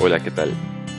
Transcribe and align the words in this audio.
Hola, 0.00 0.20
¿qué 0.20 0.30
tal? 0.30 0.52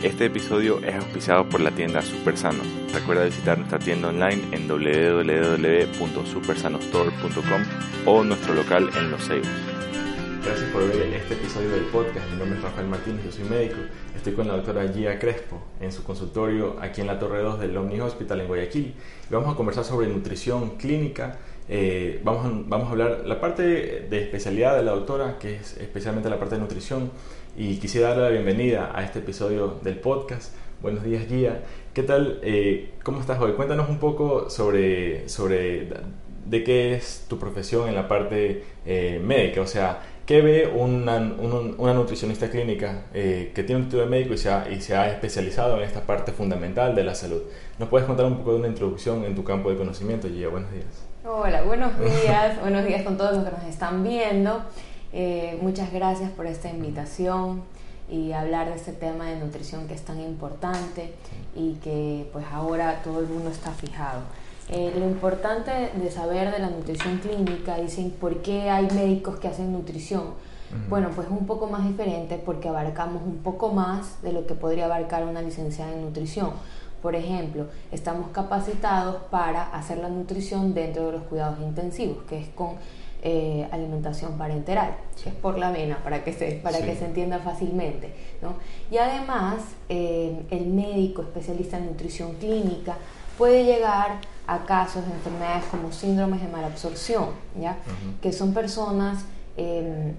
Este 0.04 0.26
episodio 0.26 0.84
es 0.84 0.94
auspiciado 0.94 1.48
por 1.48 1.62
la 1.62 1.72
tienda 1.72 2.02
Supersano. 2.02 2.62
Recuerda 2.94 3.24
visitar 3.24 3.58
nuestra 3.58 3.80
tienda 3.80 4.10
online 4.10 4.44
en 4.52 4.68
www.supersanostore.com 4.68 7.62
o 8.06 8.26
nuestro 8.26 8.56
local 8.56 8.90
en 8.98 9.10
Los 9.10 9.26
Ceibos. 9.26 9.48
Gracias 10.44 10.70
por 10.72 10.86
ver 10.86 11.14
este 11.14 11.36
episodio 11.36 11.70
del 11.70 11.86
podcast. 11.86 12.30
Mi 12.30 12.40
nombre 12.40 12.58
es 12.58 12.64
Rafael 12.64 12.90
Martínez, 12.90 13.24
yo 13.24 13.32
soy 13.32 13.46
médico. 13.46 13.78
Estoy 14.14 14.34
con 14.34 14.50
la 14.50 14.58
doctora 14.58 14.86
Gia 14.92 15.18
Crespo 15.18 15.62
en 15.80 15.94
su 15.94 16.04
consultorio 16.04 16.76
aquí 16.82 17.00
en 17.00 17.08
la 17.08 17.20
Torre 17.20 17.42
2 17.42 17.58
del 17.58 17.78
Omni 17.78 18.02
Hospital 18.02 18.42
en 18.42 18.48
Guayaquil. 18.48 18.96
Y 19.30 19.34
vamos 19.34 19.54
a 19.54 19.56
conversar 19.56 19.86
sobre 19.86 20.08
nutrición 20.08 20.72
clínica. 20.72 21.40
Eh, 21.70 22.20
vamos, 22.24 22.46
a, 22.46 22.50
vamos 22.66 22.88
a 22.88 22.92
hablar 22.92 23.22
la 23.26 23.40
parte 23.40 23.64
de 23.64 24.24
especialidad 24.24 24.76
de 24.76 24.84
la 24.84 24.92
doctora, 24.92 25.40
que 25.40 25.56
es 25.56 25.78
especialmente 25.78 26.30
la 26.30 26.38
parte 26.38 26.56
de 26.56 26.62
nutrición 26.62 27.12
y 27.58 27.78
quisiera 27.78 28.10
darle 28.10 28.24
la 28.24 28.30
bienvenida 28.30 28.92
a 28.94 29.04
este 29.04 29.20
episodio 29.20 29.80
del 29.82 30.00
podcast. 30.00 30.54
Buenos 30.82 31.04
días, 31.04 31.28
Guía. 31.28 31.62
¿Qué 31.94 32.04
tal? 32.04 32.40
Eh, 32.42 32.94
¿Cómo 33.04 33.20
estás 33.20 33.40
hoy? 33.42 33.54
Cuéntanos 33.54 33.90
un 33.90 34.00
poco 34.00 34.50
sobre, 34.50 35.28
sobre 35.28 35.90
de 36.46 36.64
qué 36.64 36.96
es 36.96 37.26
tu 37.28 37.38
profesión 37.38 37.90
en 37.90 37.96
la 37.96 38.08
parte 38.08 38.64
eh, 38.86 39.22
médica. 39.24 39.62
O 39.62 39.68
sea, 39.68 40.00
¿qué 40.26 40.42
ve 40.42 40.72
una, 40.74 41.18
una 41.78 41.94
nutricionista 41.94 42.50
clínica 42.50 43.04
eh, 43.14 43.52
que 43.54 43.64
tiene 43.64 43.82
un 43.82 43.88
título 43.88 44.04
de 44.04 44.10
médico 44.10 44.34
y 44.34 44.38
se, 44.38 44.50
ha, 44.50 44.70
y 44.70 44.80
se 44.82 44.96
ha 44.96 45.10
especializado 45.10 45.78
en 45.78 45.84
esta 45.84 46.02
parte 46.02 46.32
fundamental 46.32 46.96
de 46.96 47.04
la 47.04 47.16
salud? 47.16 47.42
¿Nos 47.78 47.90
puedes 47.90 48.08
contar 48.08 48.26
un 48.26 48.38
poco 48.38 48.54
de 48.54 48.60
una 48.60 48.68
introducción 48.68 49.26
en 49.26 49.36
tu 49.36 49.44
campo 49.44 49.70
de 49.70 49.78
conocimiento, 49.78 50.28
Gia? 50.30 50.48
Buenos 50.48 50.72
días. 50.72 51.10
Hola, 51.26 51.64
buenos 51.64 52.00
días. 52.00 52.62
buenos 52.62 52.86
días 52.86 53.04
con 53.04 53.18
todos 53.18 53.36
los 53.36 53.44
que 53.44 53.52
nos 53.52 53.64
están 53.66 54.04
viendo. 54.04 54.64
Eh, 55.12 55.58
muchas 55.62 55.92
gracias 55.92 56.30
por 56.32 56.46
esta 56.46 56.70
invitación 56.70 57.64
y 58.10 58.32
hablar 58.32 58.70
de 58.70 58.76
este 58.76 58.92
tema 58.92 59.26
de 59.26 59.38
nutrición 59.38 59.88
que 59.88 59.94
es 59.94 60.02
tan 60.04 60.20
importante 60.20 61.14
y 61.56 61.74
que 61.76 62.30
pues 62.32 62.46
ahora 62.52 63.02
todo 63.04 63.20
el 63.20 63.28
mundo 63.28 63.50
está 63.50 63.72
fijado. 63.72 64.22
Eh, 64.70 64.94
lo 64.98 65.06
importante 65.06 65.72
de 65.96 66.12
saber 66.12 66.52
de 66.52 66.60
la 66.60 66.70
nutrición 66.70 67.18
clínica, 67.18 67.78
dicen, 67.78 68.12
¿por 68.12 68.44
qué 68.44 68.70
hay 68.70 68.88
médicos 68.94 69.40
que 69.40 69.48
hacen 69.48 69.72
nutrición? 69.72 70.36
Bueno, 70.88 71.10
pues 71.16 71.28
un 71.30 71.48
poco 71.48 71.66
más 71.66 71.84
diferente 71.88 72.40
porque 72.44 72.70
abarcamos 72.70 73.24
un 73.24 73.38
poco 73.38 73.74
más 73.74 74.22
de 74.22 74.32
lo 74.32 74.46
que 74.46 74.54
podría 74.54 74.86
abarcar 74.86 75.26
una 75.26 75.42
licenciada 75.42 75.92
en 75.92 76.04
nutrición. 76.04 76.52
Por 77.02 77.16
ejemplo, 77.16 77.66
estamos 77.92 78.30
capacitados 78.30 79.16
para 79.32 79.64
hacer 79.76 79.98
la 79.98 80.10
nutrición 80.10 80.76
dentro 80.76 81.08
de 81.08 81.14
los 81.14 81.24
cuidados 81.24 81.60
intensivos, 81.62 82.18
que 82.30 82.40
es 82.40 82.50
con 82.50 82.76
eh, 83.22 83.68
alimentación 83.72 84.38
parenteral, 84.38 84.96
que 85.22 85.30
es 85.30 85.36
por 85.36 85.58
la 85.58 85.72
vena, 85.72 86.00
para 86.04 86.24
que 86.24 86.32
se, 86.32 86.54
para 86.64 86.80
que 86.80 86.96
se 86.96 87.06
entienda 87.06 87.40
fácilmente. 87.40 88.14
¿no? 88.42 88.54
Y 88.90 88.98
además, 88.98 89.62
eh, 89.90 90.46
el 90.50 90.68
médico 90.68 91.22
especialista 91.24 91.78
en 91.78 91.88
nutrición 91.88 92.36
clínica 92.36 92.98
puede 93.38 93.66
llegar 93.66 94.20
a 94.48 94.60
casos 94.66 95.06
de 95.06 95.14
enfermedades 95.14 95.66
como 95.66 95.92
síndromes 95.92 96.42
de 96.42 96.48
malabsorción, 96.48 97.30
¿ya? 97.60 97.78
que 98.22 98.32
son 98.32 98.54
personas 98.54 99.26
em, 99.58 100.14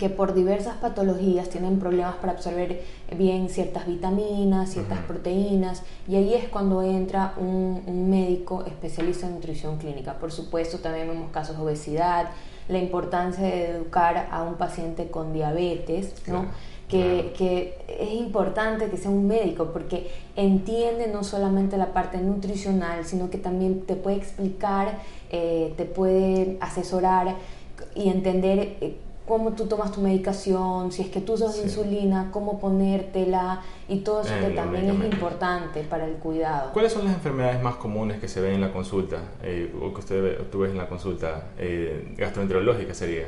que 0.00 0.08
por 0.08 0.32
diversas 0.32 0.78
patologías 0.78 1.50
tienen 1.50 1.78
problemas 1.78 2.14
para 2.16 2.32
absorber 2.32 2.80
bien 3.14 3.50
ciertas 3.50 3.86
vitaminas, 3.86 4.70
ciertas 4.70 4.98
proteínas, 5.00 5.82
y 6.08 6.16
ahí 6.16 6.32
es 6.32 6.48
cuando 6.48 6.82
entra 6.82 7.34
un, 7.36 8.08
médico 8.08 8.64
especialista 8.64 9.26
en 9.26 9.34
nutrición 9.34 9.76
clínica. 9.76 10.14
Por 10.14 10.32
supuesto, 10.32 10.78
también 10.78 11.06
vemos 11.06 11.30
casos 11.32 11.58
de 11.58 11.62
obesidad, 11.62 12.30
la 12.68 12.78
importancia 12.78 13.44
de 13.44 13.72
educar 13.72 14.28
a 14.30 14.42
un 14.42 14.54
paciente 14.54 15.10
con 15.10 15.34
diabetes, 15.34 16.14
¿no? 16.26 16.46
Que, 16.88 17.34
que, 17.36 17.76
es 17.86 18.12
importante 18.14 18.88
que 18.88 18.96
sea 18.96 19.10
un 19.10 19.28
médico 19.28 19.66
porque 19.66 20.10
entiende 20.34 21.08
no 21.08 21.22
solamente 21.24 21.76
la 21.76 21.92
parte 21.92 22.16
nutricional, 22.18 23.04
sino 23.04 23.28
que 23.28 23.36
también 23.36 23.82
te 23.82 23.96
puede 23.96 24.16
explicar, 24.16 24.98
eh, 25.30 25.74
te 25.76 25.84
puede 25.84 26.56
asesorar 26.60 27.36
y 27.94 28.08
entender 28.08 28.76
eh, 28.80 28.96
cómo 29.30 29.52
tú 29.52 29.66
tomas 29.66 29.92
tu 29.92 30.00
medicación, 30.00 30.90
si 30.90 31.02
es 31.02 31.08
que 31.08 31.20
tú 31.20 31.34
usas 31.34 31.56
insulina, 31.62 32.30
cómo 32.32 32.58
ponértela 32.58 33.62
y 33.88 33.98
todo 33.98 34.22
eso 34.22 34.34
que 34.40 34.52
también 34.56 34.90
es 34.90 35.12
importante 35.12 35.84
para 35.84 36.04
el 36.04 36.14
cuidado. 36.14 36.72
¿Cuáles 36.72 36.92
son 36.92 37.04
las 37.04 37.14
enfermedades 37.14 37.62
más 37.62 37.76
comunes 37.76 38.18
que 38.18 38.26
se 38.26 38.40
ven 38.40 38.54
en 38.54 38.60
la 38.60 38.72
consulta 38.72 39.18
eh, 39.44 39.72
o 39.80 39.94
que 39.94 40.00
usted 40.00 40.50
tú 40.50 40.58
ves 40.58 40.72
en 40.72 40.78
la 40.78 40.88
consulta 40.88 41.44
eh, 41.56 42.12
gastroenterológica 42.18 42.92
sería? 42.92 43.26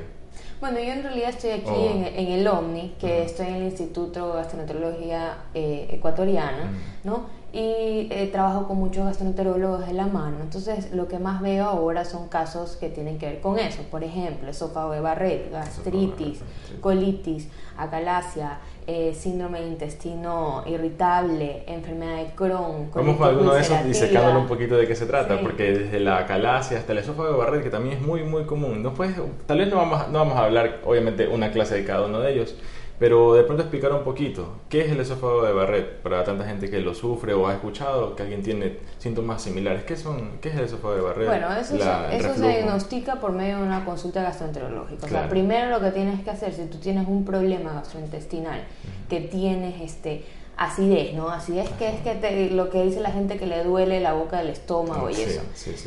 Bueno, 0.61 0.81
yo 0.81 0.93
en 0.93 1.05
realidad 1.05 1.31
estoy 1.31 1.51
aquí 1.51 1.71
oh. 1.71 2.05
en, 2.05 2.33
el 2.33 2.49
OMNI, 2.49 2.97
que 2.99 3.23
estoy 3.23 3.47
en 3.47 3.55
el 3.55 3.63
Instituto 3.63 4.27
de 4.27 4.35
Gastroenterología 4.35 5.45
eh, 5.55 5.87
Ecuatoriana, 5.89 6.73
¿no? 7.05 7.27
Y 7.53 8.09
eh, 8.11 8.31
trabajo 8.33 8.67
con 8.67 8.79
muchos 8.79 9.05
gastroenterólogos 9.05 9.87
de 9.87 9.93
la 9.93 10.07
mano. 10.07 10.39
Entonces, 10.41 10.91
lo 10.93 11.07
que 11.07 11.19
más 11.19 11.43
veo 11.43 11.67
ahora 11.67 12.07
son 12.07 12.29
casos 12.29 12.77
que 12.77 12.89
tienen 12.89 13.19
que 13.19 13.27
ver 13.27 13.41
con 13.41 13.59
eso. 13.59 13.83
Por 13.91 14.03
ejemplo, 14.03 14.49
esófago 14.49 14.93
de 14.93 15.01
Barrett, 15.01 15.53
gastritis, 15.53 16.41
colitis, 16.81 17.49
acalasia, 17.77 18.59
eh, 18.87 19.15
síndrome 19.15 19.61
de 19.61 19.69
intestino 19.69 20.65
irritable, 20.67 21.65
enfermedad 21.67 22.17
de 22.17 22.35
Crohn. 22.35 22.91
Vamos 22.95 23.17
con 23.19 23.29
alguno 23.29 23.53
de 23.53 23.61
esos 23.61 23.85
disecándolo 23.85 24.41
un 24.41 24.47
poquito 24.47 24.77
de 24.77 24.87
qué 24.87 24.97
se 24.97 25.05
trata, 25.05 25.39
porque 25.41 25.73
desde 25.73 26.01
la 26.01 26.19
acalasia 26.19 26.79
hasta 26.79 26.93
el 26.93 26.99
esófago 26.99 27.33
de 27.33 27.37
Barrett, 27.37 27.65
que 27.65 27.71
también 27.71 27.99
es 27.99 28.03
muy, 28.03 28.25
muy 28.25 28.45
común. 28.45 28.83
Puedes, 28.97 29.15
tal 29.45 29.59
vez 29.59 29.69
no 29.69 29.77
vamos, 29.77 30.09
no 30.09 30.21
vamos 30.21 30.37
a 30.39 30.45
hablar, 30.45 30.81
obviamente, 30.87 31.29
una 31.29 31.53
clase 31.53 31.75
de 31.75 31.85
cada 31.85 32.07
uno 32.07 32.21
de 32.21 32.33
ellos 32.33 32.57
pero 33.03 33.35
de 33.35 33.43
pronto 33.43 33.65
explicar 33.65 33.93
un 33.93 34.05
poquito, 34.05 34.59
¿qué 34.69 34.83
es 34.83 34.93
el 34.93 35.01
esófago 35.01 35.43
de 35.43 35.53
Barrett 35.53 36.03
para 36.03 36.23
tanta 36.23 36.45
gente 36.45 36.71
que 36.71 36.79
lo 36.79 36.95
sufre 36.95 37.35
o 37.35 37.49
ha 37.49 37.55
escuchado 37.55 38.15
que 38.15 38.23
alguien 38.23 38.45
tiene 38.45 38.79
síntomas 38.99 39.43
similares? 39.43 39.83
¿Qué, 39.83 39.97
son, 39.97 40.39
qué 40.41 40.51
es 40.51 40.55
el 40.55 40.67
esófago 40.67 40.95
de 40.95 41.01
Barrett? 41.01 41.27
Bueno, 41.27 41.53
eso, 41.53 41.77
se, 41.77 42.49
diagnostica 42.49 43.17
por 43.17 43.33
medio 43.33 43.57
de 43.57 43.65
una 43.65 43.85
consulta 43.85 44.23
gastroenterológica. 44.23 45.07
O 45.07 45.09
sea, 45.09 45.29
primero 45.29 45.69
lo 45.71 45.81
que 45.81 45.91
tienes 45.91 46.21
que 46.21 46.31
hacer, 46.31 46.55
si 46.55 46.67
tú 46.67 46.79
tienes 46.79 47.09
un 47.09 47.25
problema 47.25 47.73
gastrointestinal, 47.73 48.63
que 49.09 49.19
tienes 49.19 49.81
este 49.81 50.25
acidez, 50.57 51.13
¿no? 51.13 51.29
Acidez 51.29 51.71
que 51.71 51.89
es 51.89 52.01
que 52.03 52.51
lo 52.53 52.71
que 52.71 52.85
dice 52.85 53.01
la 53.01 53.11
gente 53.11 53.37
que 53.37 53.47
le 53.47 53.65
duele 53.65 53.99
la 53.99 54.13
boca 54.13 54.39
del 54.39 54.51
estómago 54.51 55.11
y 55.11 55.15
eso, 55.15 55.43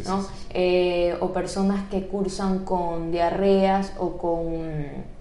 ¿no? 0.05 0.27
Eh, 0.49 1.15
o 1.21 1.31
personas 1.31 1.89
que 1.89 2.07
cursan 2.07 2.65
con 2.65 3.13
diarreas 3.13 3.93
o 3.99 4.17
con 4.17 5.14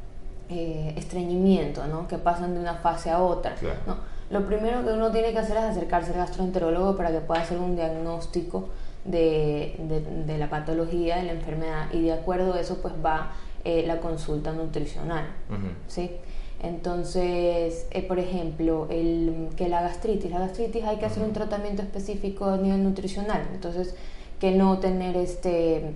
eh, 0.55 0.95
estreñimiento, 0.97 1.87
¿no? 1.89 2.07
que 2.07 2.17
pasan 2.17 2.55
de 2.55 2.61
una 2.61 2.75
fase 2.75 3.11
a 3.11 3.21
otra. 3.21 3.57
¿no? 3.87 3.97
Lo 4.31 4.47
primero 4.47 4.85
que 4.85 4.93
uno 4.93 5.11
tiene 5.11 5.33
que 5.33 5.39
hacer 5.39 5.57
es 5.57 5.65
acercarse 5.65 6.13
al 6.13 6.19
gastroenterólogo 6.19 6.97
para 6.97 7.11
que 7.11 7.19
pueda 7.19 7.43
hacer 7.43 7.59
un 7.59 7.75
diagnóstico 7.75 8.69
de, 9.05 9.75
de, 10.27 10.39
la 10.39 10.49
patología, 10.49 11.17
de 11.17 11.25
la 11.25 11.33
enfermedad, 11.33 11.93
y 11.93 12.03
de 12.03 12.13
acuerdo 12.13 12.55
a 12.55 12.61
eso 12.61 12.79
pues 12.81 12.95
va 13.05 13.33
eh, 13.65 13.83
la 13.85 13.99
consulta 13.99 14.53
nutricional. 14.53 15.27
¿sí? 15.89 16.13
Entonces, 16.63 17.87
eh, 17.91 18.03
por 18.03 18.21
ejemplo, 18.21 18.87
el, 18.91 19.49
que 19.57 19.69
la 19.69 19.83
gastritis, 19.83 20.31
la 20.31 20.39
gastritis 20.39 20.85
hay 20.85 20.99
que 20.99 21.07
hacer 21.07 21.25
un 21.25 21.33
tratamiento 21.33 21.83
específico 21.83 22.47
a 22.47 22.57
nivel 22.57 22.85
nutricional, 22.85 23.43
entonces 23.53 23.97
que 24.39 24.53
no 24.53 24.79
tener 24.79 25.17
este 25.17 25.95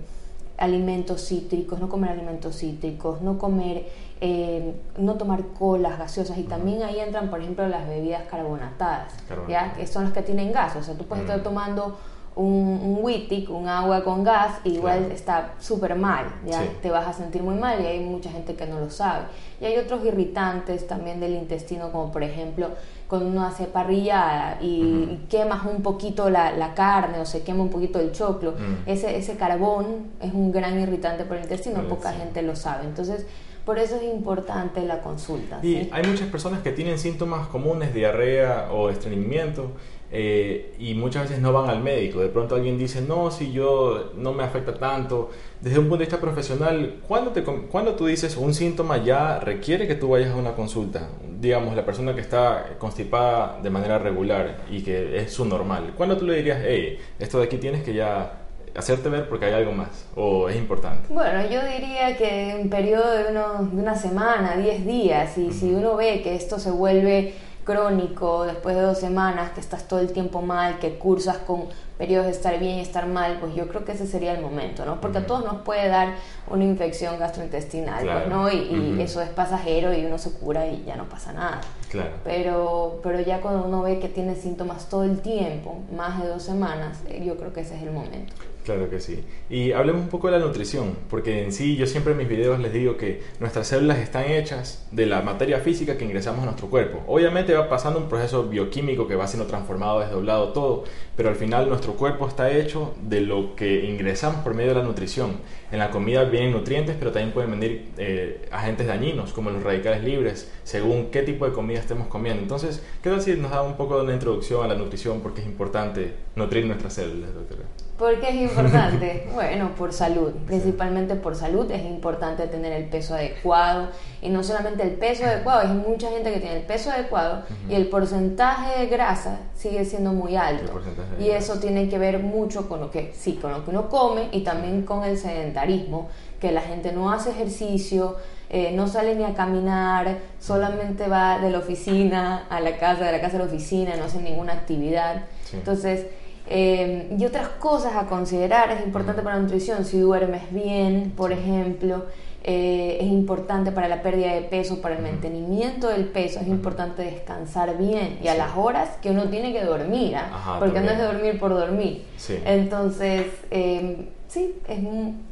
alimentos 0.59 1.25
cítricos, 1.25 1.79
no 1.79 1.89
comer 1.89 2.11
alimentos 2.11 2.57
cítricos, 2.57 3.21
no 3.21 3.39
comer 3.39 3.87
eh, 4.21 4.75
no 4.97 5.15
tomar 5.15 5.43
colas 5.57 5.97
gaseosas 5.97 6.37
y 6.37 6.43
también 6.43 6.83
ahí 6.83 6.99
entran, 6.99 7.29
por 7.29 7.39
ejemplo, 7.39 7.67
las 7.67 7.87
bebidas 7.87 8.23
carbonatadas, 8.29 9.13
¿ya? 9.47 9.73
que 9.73 9.87
son 9.87 10.05
las 10.05 10.13
que 10.13 10.21
tienen 10.21 10.51
gas. 10.51 10.75
O 10.75 10.83
sea, 10.83 10.95
tú 10.95 11.05
puedes 11.05 11.23
estar 11.23 11.41
tomando 11.41 11.97
un, 12.35 12.79
un 12.83 12.99
Wittig, 13.01 13.49
un 13.49 13.67
agua 13.67 14.03
con 14.03 14.23
gas, 14.23 14.59
y 14.63 14.75
igual 14.75 15.11
está 15.11 15.53
súper 15.59 15.95
mal, 15.95 16.25
¿ya? 16.45 16.61
Te 16.81 16.89
vas 16.89 17.07
a 17.07 17.13
sentir 17.13 17.43
muy 17.43 17.55
mal 17.55 17.81
y 17.81 17.85
hay 17.85 17.99
mucha 17.99 18.29
gente 18.29 18.55
que 18.55 18.65
no 18.65 18.79
lo 18.79 18.89
sabe. 18.89 19.25
Y 19.59 19.65
hay 19.65 19.77
otros 19.77 20.05
irritantes 20.05 20.87
también 20.87 21.19
del 21.19 21.33
intestino, 21.33 21.91
como 21.91 22.11
por 22.11 22.23
ejemplo 22.23 22.69
cuando 23.07 23.27
uno 23.27 23.43
hace 23.43 23.65
parrillada 23.65 24.59
y, 24.61 25.25
quemas 25.29 25.65
un 25.65 25.81
poquito 25.81 26.29
la, 26.29 26.73
carne 26.75 27.19
o 27.19 27.25
se 27.25 27.41
quema 27.41 27.63
un 27.63 27.69
poquito 27.69 27.99
el 27.99 28.11
choclo, 28.11 28.53
ese, 28.85 29.17
ese 29.17 29.35
carbón 29.35 30.11
es 30.21 30.31
un 30.33 30.51
gran 30.51 30.79
irritante 30.79 31.25
por 31.25 31.37
el 31.37 31.43
intestino, 31.43 31.81
poca 31.89 32.13
gente 32.13 32.41
lo 32.43 32.55
sabe. 32.55 32.85
Entonces, 32.85 33.25
por 33.69 33.77
eso 33.77 33.97
es 33.97 34.03
importante 34.03 34.83
la 34.83 34.99
consulta. 34.99 35.59
Y 35.61 35.89
hay 35.91 36.03
muchas 36.07 36.27
personas 36.29 36.63
que 36.63 36.71
tienen 36.71 36.97
síntomas 36.97 37.45
comunes, 37.49 37.93
diarrea 37.93 38.69
o 38.71 38.89
estreñimiento, 38.89 39.73
eh, 40.11 40.73
y 40.79 40.95
muchas 40.95 41.29
veces 41.29 41.39
no 41.39 41.53
van 41.53 41.69
al 41.69 41.83
médico. 41.83 42.19
De 42.19 42.29
pronto 42.29 42.55
alguien 42.55 42.79
dice, 42.79 42.99
no, 42.99 43.29
si 43.29 43.51
yo 43.51 44.11
no 44.15 44.33
me 44.33 44.41
afecta 44.41 44.73
tanto. 44.73 45.29
Desde 45.61 45.77
un 45.77 45.83
punto 45.85 45.97
de 45.97 46.05
vista 46.05 46.19
profesional, 46.19 46.95
¿cuándo, 47.07 47.29
te, 47.29 47.43
cuando 47.43 47.93
tú 47.93 48.07
dices 48.07 48.37
un 48.37 48.55
síntoma 48.55 49.03
ya 49.03 49.39
requiere 49.39 49.87
que 49.87 49.93
tú 49.93 50.09
vayas 50.09 50.31
a 50.31 50.35
una 50.35 50.53
consulta? 50.53 51.07
Digamos, 51.39 51.75
la 51.75 51.85
persona 51.85 52.15
que 52.15 52.21
está 52.21 52.75
constipada 52.79 53.59
de 53.61 53.69
manera 53.69 53.99
regular 53.99 54.63
y 54.71 54.81
que 54.81 55.15
es 55.17 55.31
su 55.31 55.45
normal. 55.45 55.93
¿Cuándo 55.95 56.17
tú 56.17 56.25
le 56.25 56.37
dirías, 56.37 56.59
hey, 56.65 56.97
esto 57.19 57.37
de 57.37 57.45
aquí 57.45 57.57
tienes 57.59 57.83
que 57.83 57.93
ya 57.93 58.38
hacerte 58.79 59.09
ver 59.09 59.29
porque 59.29 59.45
hay 59.45 59.53
algo 59.53 59.71
más 59.71 60.05
o 60.15 60.49
es 60.49 60.55
importante? 60.55 61.13
Bueno, 61.13 61.41
yo 61.49 61.61
diría 61.63 62.17
que 62.17 62.51
en 62.51 62.61
un 62.61 62.69
periodo 62.69 63.11
de, 63.11 63.31
uno, 63.31 63.69
de 63.71 63.81
una 63.81 63.95
semana, 63.95 64.55
10 64.57 64.85
días, 64.85 65.37
y 65.37 65.51
si 65.51 65.73
uno 65.73 65.95
ve 65.95 66.21
que 66.21 66.35
esto 66.35 66.59
se 66.59 66.71
vuelve 66.71 67.33
crónico, 67.69 68.45
después 68.45 68.75
de 68.75 68.81
dos 68.81 68.97
semanas, 68.97 69.51
que 69.51 69.59
estás 69.59 69.87
todo 69.87 69.99
el 69.99 70.11
tiempo 70.11 70.41
mal, 70.41 70.79
que 70.79 70.97
cursas 70.97 71.37
con 71.37 71.65
periodos 71.99 72.25
de 72.25 72.31
estar 72.31 72.57
bien 72.57 72.77
y 72.77 72.81
estar 72.81 73.05
mal, 73.05 73.37
pues 73.39 73.53
yo 73.53 73.67
creo 73.67 73.85
que 73.85 73.91
ese 73.91 74.07
sería 74.07 74.33
el 74.33 74.41
momento, 74.41 74.85
¿no? 74.85 74.99
Porque 74.99 75.19
a 75.19 75.27
todos 75.27 75.43
nos 75.43 75.61
puede 75.61 75.87
dar 75.87 76.15
una 76.47 76.63
infección 76.63 77.19
gastrointestinal, 77.19 78.05
pues, 78.05 78.27
¿no? 78.27 78.49
Y, 78.49 78.99
eso 79.01 79.21
es 79.21 79.29
pasajero 79.29 79.93
y 79.93 80.05
uno 80.05 80.17
se 80.17 80.31
cura 80.31 80.65
y 80.65 80.83
ya 80.85 80.95
no 80.95 81.07
pasa 81.09 81.33
nada. 81.33 81.61
Claro. 81.89 82.11
Pero, 82.23 82.99
pero 83.03 83.19
ya 83.19 83.41
cuando 83.41 83.65
uno 83.65 83.83
ve 83.83 83.99
que 83.99 84.07
tiene 84.07 84.35
síntomas 84.35 84.89
todo 84.89 85.03
el 85.03 85.19
tiempo, 85.21 85.79
más 85.95 86.21
de 86.21 86.29
dos 86.29 86.41
semanas, 86.41 86.99
eh, 87.07 87.21
yo 87.23 87.37
creo 87.37 87.53
que 87.53 87.61
ese 87.61 87.75
es 87.75 87.83
el 87.83 87.91
momento. 87.91 88.33
Claro 88.69 88.87
que 88.87 88.99
sí. 88.99 89.23
Y 89.49 89.71
hablemos 89.71 90.03
un 90.03 90.09
poco 90.09 90.29
de 90.29 90.37
la 90.37 90.45
nutrición, 90.45 90.95
porque 91.09 91.43
en 91.43 91.51
sí 91.51 91.75
yo 91.75 91.87
siempre 91.87 92.11
en 92.11 92.19
mis 92.19 92.29
videos 92.29 92.59
les 92.59 92.71
digo 92.71 92.97
que 92.97 93.23
nuestras 93.39 93.65
células 93.65 93.97
están 93.97 94.25
hechas 94.25 94.87
de 94.91 95.07
la 95.07 95.23
materia 95.23 95.57
física 95.57 95.97
que 95.97 96.05
ingresamos 96.05 96.43
a 96.43 96.45
nuestro 96.45 96.69
cuerpo. 96.69 97.01
Obviamente 97.07 97.55
va 97.55 97.67
pasando 97.67 97.97
un 97.97 98.07
proceso 98.07 98.43
bioquímico 98.43 99.07
que 99.07 99.15
va 99.15 99.25
siendo 99.25 99.47
transformado, 99.47 100.01
desdoblado, 100.01 100.53
todo, 100.53 100.83
pero 101.17 101.29
al 101.29 101.35
final 101.35 101.67
nuestro 101.67 101.93
cuerpo 101.93 102.27
está 102.27 102.51
hecho 102.51 102.93
de 103.01 103.21
lo 103.21 103.55
que 103.55 103.85
ingresamos 103.85 104.43
por 104.43 104.53
medio 104.53 104.69
de 104.69 104.81
la 104.81 104.83
nutrición. 104.83 105.37
En 105.71 105.79
la 105.79 105.89
comida 105.89 106.25
vienen 106.25 106.51
nutrientes, 106.51 106.95
pero 106.99 107.11
también 107.11 107.33
pueden 107.33 107.49
venir 107.49 107.87
eh, 107.97 108.47
agentes 108.51 108.85
dañinos, 108.85 109.33
como 109.33 109.49
los 109.49 109.63
radicales 109.63 110.03
libres, 110.03 110.51
según 110.63 111.09
qué 111.09 111.23
tipo 111.23 111.45
de 111.45 111.53
comida 111.53 111.79
estemos 111.79 112.07
comiendo. 112.07 112.43
Entonces, 112.43 112.83
¿qué 113.01 113.09
tal 113.09 113.19
si 113.19 113.35
nos 113.35 113.49
da 113.49 113.63
un 113.63 113.77
poco 113.77 113.97
de 113.97 114.03
una 114.03 114.13
introducción 114.13 114.63
a 114.63 114.67
la 114.67 114.75
nutrición? 114.75 115.21
Porque 115.21 115.41
es 115.41 115.47
importante 115.47 116.13
nutrir 116.35 116.67
nuestras 116.67 116.93
células, 116.93 117.33
doctora. 117.33 117.63
¿Por 117.99 118.17
qué 118.21 118.29
es 118.29 118.35
importante? 118.35 119.27
bueno, 119.33 119.75
por 119.75 119.91
salud, 119.91 120.31
principalmente 120.47 121.15
por 121.15 121.35
salud 121.35 121.69
es 121.69 121.83
importante 121.83 122.47
tener 122.47 122.71
el 122.71 122.85
peso 122.85 123.13
adecuado. 123.13 123.89
Y 124.21 124.29
no 124.29 124.41
solamente 124.41 124.83
el 124.83 124.91
peso 124.91 125.25
adecuado, 125.25 125.67
hay 125.67 125.75
mucha 125.75 126.09
gente 126.09 126.31
que 126.31 126.39
tiene 126.39 126.55
el 126.57 126.63
peso 126.63 126.91
adecuado 126.91 127.43
y 127.69 127.75
el 127.75 127.87
porcentaje 127.87 128.79
de 128.79 128.87
grasa 128.87 129.39
sigue 129.53 129.83
siendo 129.83 130.13
muy 130.13 130.37
alto. 130.37 130.79
y 131.19 131.29
eso 131.29 131.59
tiene 131.59 131.89
que 131.89 131.97
ver 131.97 132.19
mucho 132.19 132.69
con 132.69 132.79
lo 132.79 132.89
que 132.89 133.13
sí, 133.13 133.33
con 133.33 133.51
lo 133.51 133.65
que 133.65 133.71
uno 133.71 133.89
come 133.89 134.29
y 134.31 134.45
también 134.45 134.83
con 134.83 135.03
el 135.03 135.17
sedentarismo, 135.17 136.07
que 136.39 136.53
la 136.53 136.61
gente 136.61 136.93
no 136.93 137.11
hace 137.11 137.31
ejercicio, 137.31 138.15
eh, 138.49 138.71
no 138.73 138.87
sale 138.87 139.15
ni 139.15 139.25
a 139.25 139.33
caminar, 139.33 140.19
solamente 140.39 141.07
va 141.07 141.39
de 141.39 141.51
la 141.51 141.59
oficina 141.59 142.47
a 142.49 142.61
la 142.61 142.77
casa, 142.77 143.03
de 143.03 143.11
la 143.11 143.21
casa 143.21 143.35
a 143.35 143.39
la 143.39 143.45
oficina, 143.45 143.95
no 143.97 144.05
hace 144.05 144.21
ninguna 144.21 144.53
actividad. 144.53 145.23
Entonces, 145.53 146.05
eh, 146.51 147.15
y 147.17 147.25
otras 147.25 147.47
cosas 147.49 147.95
a 147.95 148.07
considerar, 148.07 148.71
es 148.71 148.83
importante 148.83 149.21
para 149.21 149.35
la 149.35 149.43
nutrición, 149.43 149.85
si 149.85 149.99
duermes 149.99 150.51
bien, 150.51 151.13
por 151.15 151.31
ejemplo, 151.31 152.05
eh, 152.43 152.97
es 153.01 153.07
importante 153.07 153.71
para 153.71 153.87
la 153.87 154.01
pérdida 154.01 154.33
de 154.33 154.41
peso, 154.41 154.81
para 154.81 154.95
el 154.95 155.03
mantenimiento 155.03 155.89
del 155.89 156.05
peso, 156.05 156.39
es 156.39 156.47
importante 156.47 157.03
descansar 157.03 157.77
bien 157.77 158.17
y 158.23 158.29
a 158.29 158.33
las 158.33 158.57
horas 158.57 158.89
que 158.99 159.11
uno 159.11 159.25
tiene 159.25 159.53
que 159.53 159.63
dormir, 159.63 160.15
¿ah? 160.15 160.55
porque 160.57 160.79
no 160.79 160.89
es 160.89 160.97
de 160.97 161.03
dormir 161.03 161.39
por 161.39 161.51
dormir. 161.51 162.05
Entonces, 162.45 163.27
em, 163.51 164.07
sí, 164.27 164.55
es 164.67 164.79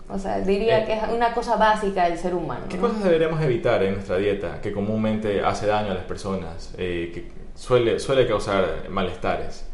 o 0.09 0.19
sea, 0.19 0.39
diría 0.41 0.85
que 0.85 0.93
es 0.93 1.03
una 1.13 1.33
cosa 1.33 1.55
básica 1.55 2.07
del 2.07 2.17
ser 2.19 2.35
humano. 2.35 2.65
¿Qué 2.69 2.77
cosas 2.77 3.03
deberíamos 3.03 3.41
evitar 3.41 3.81
en 3.83 3.95
nuestra 3.95 4.17
dieta 4.17 4.61
que 4.61 4.71
comúnmente 4.71 5.41
hace 5.41 5.65
daño 5.65 5.91
a 5.91 5.95
las 5.95 6.05
personas, 6.05 6.75
eh, 6.77 7.11
que 7.11 7.27
suele, 7.55 7.99
suele 7.99 8.27
causar 8.27 8.87
malestares? 8.89 9.65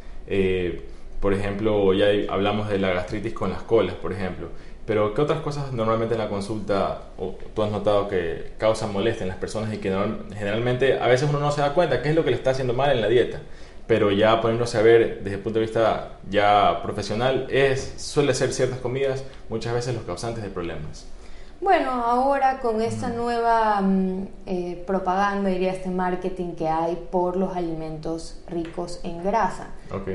Por 1.24 1.34
ejemplo, 1.34 1.94
ya 1.94 2.08
hablamos 2.34 2.68
de 2.68 2.78
la 2.80 2.90
gastritis 2.90 3.32
con 3.32 3.50
las 3.50 3.62
colas, 3.62 3.96
por 3.96 4.12
ejemplo. 4.12 4.50
Pero 4.86 5.14
¿qué 5.14 5.22
otras 5.22 5.40
cosas 5.40 5.72
normalmente 5.72 6.16
en 6.16 6.20
la 6.20 6.28
consulta 6.28 7.04
o 7.18 7.38
tú 7.56 7.64
has 7.64 7.72
notado 7.72 8.10
que 8.10 8.52
causan 8.58 8.92
molestia 8.92 9.24
en 9.24 9.30
las 9.30 9.38
personas 9.38 9.74
y 9.74 9.78
que 9.78 9.90
generalmente 10.36 11.00
a 11.00 11.08
veces 11.08 11.30
uno 11.30 11.40
no 11.40 11.50
se 11.50 11.62
da 11.62 11.74
cuenta 11.74 12.02
qué 12.02 12.10
es 12.10 12.16
lo 12.16 12.26
que 12.26 12.32
le 12.32 12.36
está 12.36 12.50
haciendo 12.50 12.74
mal 12.74 12.92
en 12.92 13.00
la 13.00 13.08
dieta? 13.08 13.40
Pero 13.88 14.12
ya 14.12 14.42
poniéndose 14.42 14.78
a 14.78 14.82
ver 14.82 15.24
desde 15.24 15.38
el 15.38 15.42
punto 15.42 15.60
de 15.60 15.66
vista 15.66 16.18
ya 16.30 16.82
profesional, 16.84 17.48
es, 17.50 17.94
suele 18.00 18.34
ser 18.34 18.52
ciertas 18.52 18.80
comidas 18.80 19.24
muchas 19.48 19.74
veces 19.74 19.96
los 19.96 20.04
causantes 20.04 20.44
de 20.44 20.50
problemas. 20.50 21.08
Bueno, 21.64 21.92
ahora 21.92 22.60
con 22.60 22.82
esta 22.82 23.08
nueva 23.08 23.80
mm, 23.80 24.28
eh, 24.46 24.84
propaganda, 24.86 25.50
diría 25.50 25.72
este 25.72 25.90
marketing 25.90 26.56
que 26.56 26.68
hay 26.68 27.08
por 27.10 27.38
los 27.38 27.56
alimentos 27.56 28.44
ricos 28.50 29.00
en 29.06 29.24
grasa, 29.24 29.70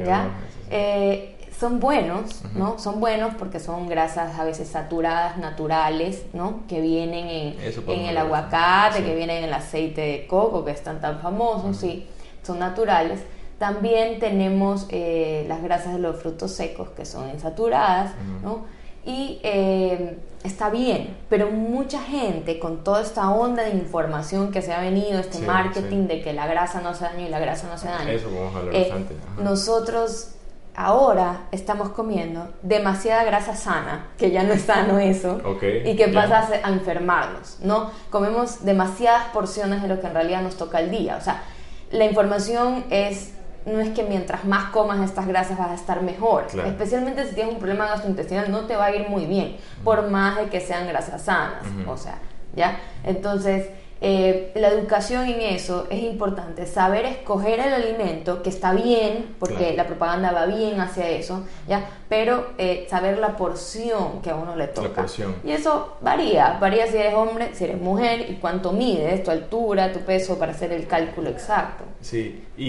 ¿ya? 0.05 0.31
Eh, 0.71 1.37
son 1.59 1.81
buenos, 1.81 2.43
¿no? 2.55 2.79
Son 2.79 3.01
buenos 3.01 3.35
porque 3.35 3.59
son 3.59 3.89
grasas 3.89 4.39
a 4.39 4.45
veces 4.45 4.69
saturadas, 4.69 5.39
naturales, 5.39 6.25
¿no? 6.33 6.61
Que 6.69 6.81
vienen 6.81 7.29
en, 7.29 8.01
el 8.07 8.17
aguacate, 8.17 9.03
que 9.03 9.15
vienen 9.15 9.39
en 9.39 9.45
el 9.45 9.55
aceite 9.55 10.01
de 10.01 10.27
coco, 10.29 10.65
que 10.65 10.71
están 10.71 11.01
tan 11.01 11.21
famosos, 11.21 11.79
sí, 11.79 12.07
son 12.45 12.61
naturales. 12.61 13.21
También 13.59 14.21
tenemos 14.21 14.87
eh, 14.91 15.45
las 15.49 15.61
grasas 15.61 15.95
de 15.95 15.99
los 15.99 16.17
frutos 16.17 16.53
secos, 16.53 16.91
que 16.91 17.05
son 17.05 17.29
insaturadas, 17.31 18.13
¿no? 18.43 18.67
Y 19.08 19.40
eh, 19.43 20.19
está 20.44 20.69
bien, 20.69 21.16
pero 21.31 21.50
mucha 21.50 22.02
gente 22.02 22.58
con 22.58 22.84
toda 22.84 23.00
esta 23.00 23.31
onda 23.31 23.62
de 23.62 23.70
información 23.70 24.52
que 24.52 24.60
se 24.60 24.75
ha 24.75 24.81
venido, 24.81 25.19
este 25.19 25.38
marketing 25.38 26.06
de 26.08 26.20
que 26.20 26.34
la 26.34 26.46
grasa 26.46 26.82
no 26.82 26.94
se 26.94 27.05
daña 27.05 27.26
y 27.26 27.31
la 27.31 27.38
grasa 27.38 27.69
no 27.69 27.78
se 27.78 27.88
daña. 27.88 28.12
Eso 28.12 28.28
vamos 28.31 28.55
a 28.55 28.58
hablar 28.58 28.75
eh, 28.75 28.81
bastante. 28.81 29.14
Nosotros 29.43 30.34
ahora 30.76 31.46
estamos 31.52 31.88
comiendo 31.88 32.49
demasiada 32.60 33.25
grasa 33.25 33.56
sana, 33.56 34.08
que 34.19 34.31
ya 34.31 34.43
no 34.43 34.52
es 34.52 34.62
sano 34.62 34.99
eso, 34.99 35.40
y 35.87 35.96
que 35.96 36.08
pasa 36.08 36.50
a 36.62 36.69
enfermarnos, 36.69 37.60
¿no? 37.62 37.90
Comemos 38.10 38.62
demasiadas 38.66 39.25
porciones 39.32 39.81
de 39.81 39.88
lo 39.88 40.02
que 40.02 40.06
en 40.06 40.12
realidad 40.12 40.43
nos 40.43 40.58
toca 40.58 40.76
al 40.76 40.90
día. 40.90 41.16
O 41.16 41.22
sea, 41.22 41.44
la 41.90 42.05
información 42.05 42.84
es 42.90 43.32
no 43.69 43.81
es 43.81 43.91
que 43.91 44.03
mientras 44.03 44.44
más 44.44 44.70
comas 44.70 45.00
estas 45.00 45.26
grasas 45.26 45.59
vas 45.59 45.70
a 45.70 45.75
estar 45.75 46.03
mejor. 46.03 46.47
Especialmente 46.67 47.26
si 47.26 47.35
tienes 47.35 47.55
un 47.55 47.61
problema 47.61 47.87
gastrointestinal, 47.87 48.50
no 48.50 48.67
te 48.67 48.76
va 48.76 48.87
a 48.87 48.94
ir 48.94 49.09
muy 49.09 49.26
bien, 49.26 49.56
por 49.85 50.11
más 50.11 50.37
de 50.37 50.47
que 50.47 50.61
sean 50.61 50.87
grasas 50.87 51.23
sanas. 51.23 51.65
O 51.87 51.97
sea, 51.97 52.19
¿ya? 52.55 52.79
Entonces, 53.05 53.69
eh, 54.00 54.53
la 54.55 54.69
educación 54.69 55.27
en 55.27 55.41
eso 55.41 55.87
es 55.91 56.03
importante, 56.03 56.67
saber 56.67 57.05
escoger 57.05 57.59
el 57.59 57.73
alimento 57.73 58.43
que 58.43 58.49
está 58.49 58.73
bien, 58.73 59.35
porque 59.41 59.75
la 59.75 59.87
propaganda 59.87 60.31
va 60.31 60.47
bien 60.47 60.81
hacia 60.81 61.09
eso, 61.09 61.45
¿ya? 61.67 61.85
pero 62.09 62.53
eh, 62.59 62.87
saber 62.89 63.19
la 63.19 63.37
porción 63.37 64.23
que 64.23 64.31
a 64.31 64.37
uno 64.37 64.55
le 64.55 64.69
toca. 64.69 65.05
Y 65.45 65.50
eso 65.50 65.97
varía, 66.00 66.59
varía 66.61 66.87
si 66.87 66.97
eres 66.97 67.15
hombre, 67.15 67.55
si 67.55 67.65
eres 67.65 67.81
mujer 67.81 68.27
y 68.31 68.35
cuánto 68.35 68.73
mides, 68.73 69.25
tu 69.25 69.31
altura, 69.31 69.93
tu 69.93 70.01
peso 70.01 70.39
para 70.39 70.53
hacer 70.53 70.73
el 70.73 70.87
cálculo 70.87 71.31
exacto. 71.31 71.85
Sí, 72.01 72.44
y, 72.56 72.67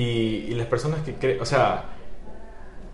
y 0.47 0.51
las 0.55 0.65
personas 0.67 1.01
que 1.01 1.13
creen, 1.13 1.39
o 1.41 1.45
sea, 1.45 1.85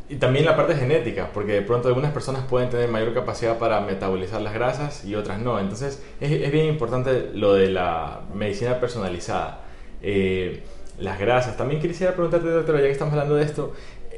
y 0.07 0.17
también 0.17 0.45
la 0.45 0.55
parte 0.55 0.75
genética, 0.75 1.31
porque 1.33 1.53
de 1.53 1.61
pronto 1.61 1.87
algunas 1.87 2.11
personas 2.11 2.45
pueden 2.45 2.69
tener 2.69 2.89
mayor 2.89 3.13
capacidad 3.13 3.57
para 3.57 3.81
metabolizar 3.81 4.41
las 4.41 4.53
grasas 4.53 5.03
y 5.03 5.15
otras 5.15 5.39
no. 5.39 5.59
Entonces 5.59 6.03
es, 6.19 6.51
bien 6.51 6.67
importante 6.67 7.31
lo 7.33 7.55
de 7.55 7.69
la 7.69 8.21
medicina 8.33 8.79
personalizada. 8.79 9.61
Eh, 10.01 10.63
las 10.99 11.19
grasas. 11.19 11.57
También 11.57 11.81
quisiera 11.81 12.13
preguntarte, 12.13 12.47
doctora, 12.47 12.79
ya 12.79 12.85
que 12.85 12.91
estamos 12.91 13.13
hablando 13.13 13.35
de 13.35 13.43
esto, 13.43 13.73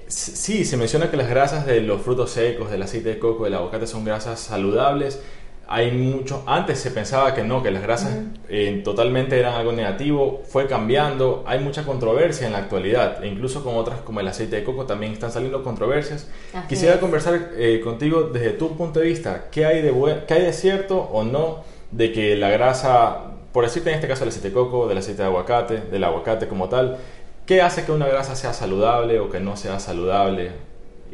sí, 0.08 0.66
se 0.66 0.78
menciona 0.78 1.10
que 1.10 1.18
las 1.18 1.30
grasas 1.30 1.66
de 1.66 1.82
los 1.82 2.02
frutos 2.02 2.32
secos, 2.32 2.72
del 2.72 2.82
aceite 2.82 3.10
de 3.10 3.20
coco, 3.20 3.46
del 3.46 3.56
aguacate 3.56 3.88
son 3.88 4.06
grasas 4.06 4.40
saludables, 4.40 5.22
hay 5.70 5.92
mucho, 5.92 6.44
antes 6.46 6.80
se 6.80 6.92
pensaba 6.92 7.36
que 7.36 7.44
no, 7.44 7.62
que 7.62 7.72
las 7.72 7.84
grasas 7.84 8.16
eh, 8.48 8.82
totalmente 8.86 9.38
eran 9.38 9.54
algo 9.54 9.74
negativo, 9.74 10.42
fue 10.48 10.66
cambiando, 10.66 11.44
hay 11.46 11.60
mucha 11.60 11.84
controversia 11.84 12.48
en 12.48 12.54
la 12.54 12.60
actualidad, 12.60 13.22
e 13.22 13.28
incluso 13.28 13.64
con 13.66 13.76
otras 13.76 14.00
como 14.00 14.22
el 14.22 14.28
aceite 14.30 14.56
de 14.56 14.64
coco 14.64 14.86
también 14.86 15.12
están 15.12 15.32
saliendo 15.32 15.64
controversias. 15.64 16.28
Quisiera 16.70 17.02
conversar 17.02 17.52
eh, 17.58 17.82
contigo 17.84 18.24
desde 18.24 18.52
tu 18.52 18.78
punto 18.78 19.02
de 19.02 19.08
vista, 19.08 19.48
¿qué 19.52 19.66
hay, 19.66 19.82
de 19.82 20.24
¿qué 20.26 20.34
hay 20.36 20.42
de 20.44 20.54
cierto 20.54 21.00
o 21.00 21.24
no 21.24 21.64
de 21.92 22.14
que 22.14 22.38
la 22.38 22.50
grasa, 22.50 23.32
por 23.52 23.66
decirte 23.66 23.90
en 23.90 23.96
este 23.96 24.08
caso 24.08 24.24
el 24.24 24.30
aceite 24.30 24.50
de 24.50 24.54
coco, 24.54 24.88
del 24.88 25.00
aceite 25.00 25.22
de 25.22 25.28
aguacate, 25.28 25.82
del 25.82 26.04
aguacate 26.06 26.48
como 26.48 26.70
tal, 26.70 26.98
¿qué 27.46 27.62
hace 27.62 27.84
que 27.84 27.92
una 27.92 28.08
grasa 28.08 28.38
sea 28.38 28.54
saludable 28.54 29.20
o 29.20 29.30
que 29.30 29.42
no 29.42 29.58
sea 29.58 29.80
saludable 29.82 30.52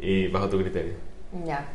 y 0.00 0.28
bajo 0.28 0.48
tu 0.48 0.58
criterio? 0.58 0.92
Ya. 1.44 1.66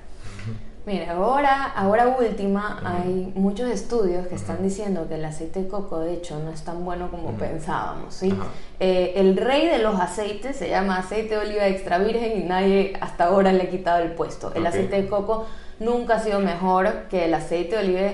Mira, 0.90 1.12
ahora, 1.12 1.66
ahora 1.66 2.08
última, 2.08 2.82
hay 2.84 3.32
muchos 3.36 3.70
estudios 3.70 4.26
que 4.26 4.34
están 4.34 4.64
diciendo 4.64 5.08
que 5.08 5.16
el 5.16 5.26
aceite 5.26 5.62
de 5.62 5.68
coco, 5.68 6.00
de 6.00 6.16
hecho, 6.16 6.40
no 6.40 6.50
es 6.50 6.64
tan 6.64 6.84
bueno 6.84 7.12
como 7.12 7.34
pensábamos, 7.34 8.16
¿sí? 8.16 8.34
Eh, 8.80 9.14
el 9.18 9.38
rey 9.38 9.68
de 9.68 9.78
los 9.78 10.00
aceites 10.00 10.56
se 10.56 10.68
llama 10.68 10.98
aceite 10.98 11.36
de 11.36 11.42
oliva 11.42 11.68
extra 11.68 12.00
virgen 12.00 12.42
y 12.42 12.44
nadie 12.44 12.98
hasta 13.02 13.26
ahora 13.26 13.54
le 13.54 13.66
ha 13.66 13.70
quitado 13.70 14.02
el 14.02 14.14
puesto. 14.14 14.52
El 14.56 14.66
aceite 14.66 15.00
de 15.00 15.08
coco 15.08 15.46
nunca 15.80 16.16
ha 16.16 16.20
sido 16.24 16.40
mejor 16.40 17.04
que 17.08 17.26
el 17.26 17.36
aceite 17.36 17.76
de 17.76 17.82
oliva 17.84 18.12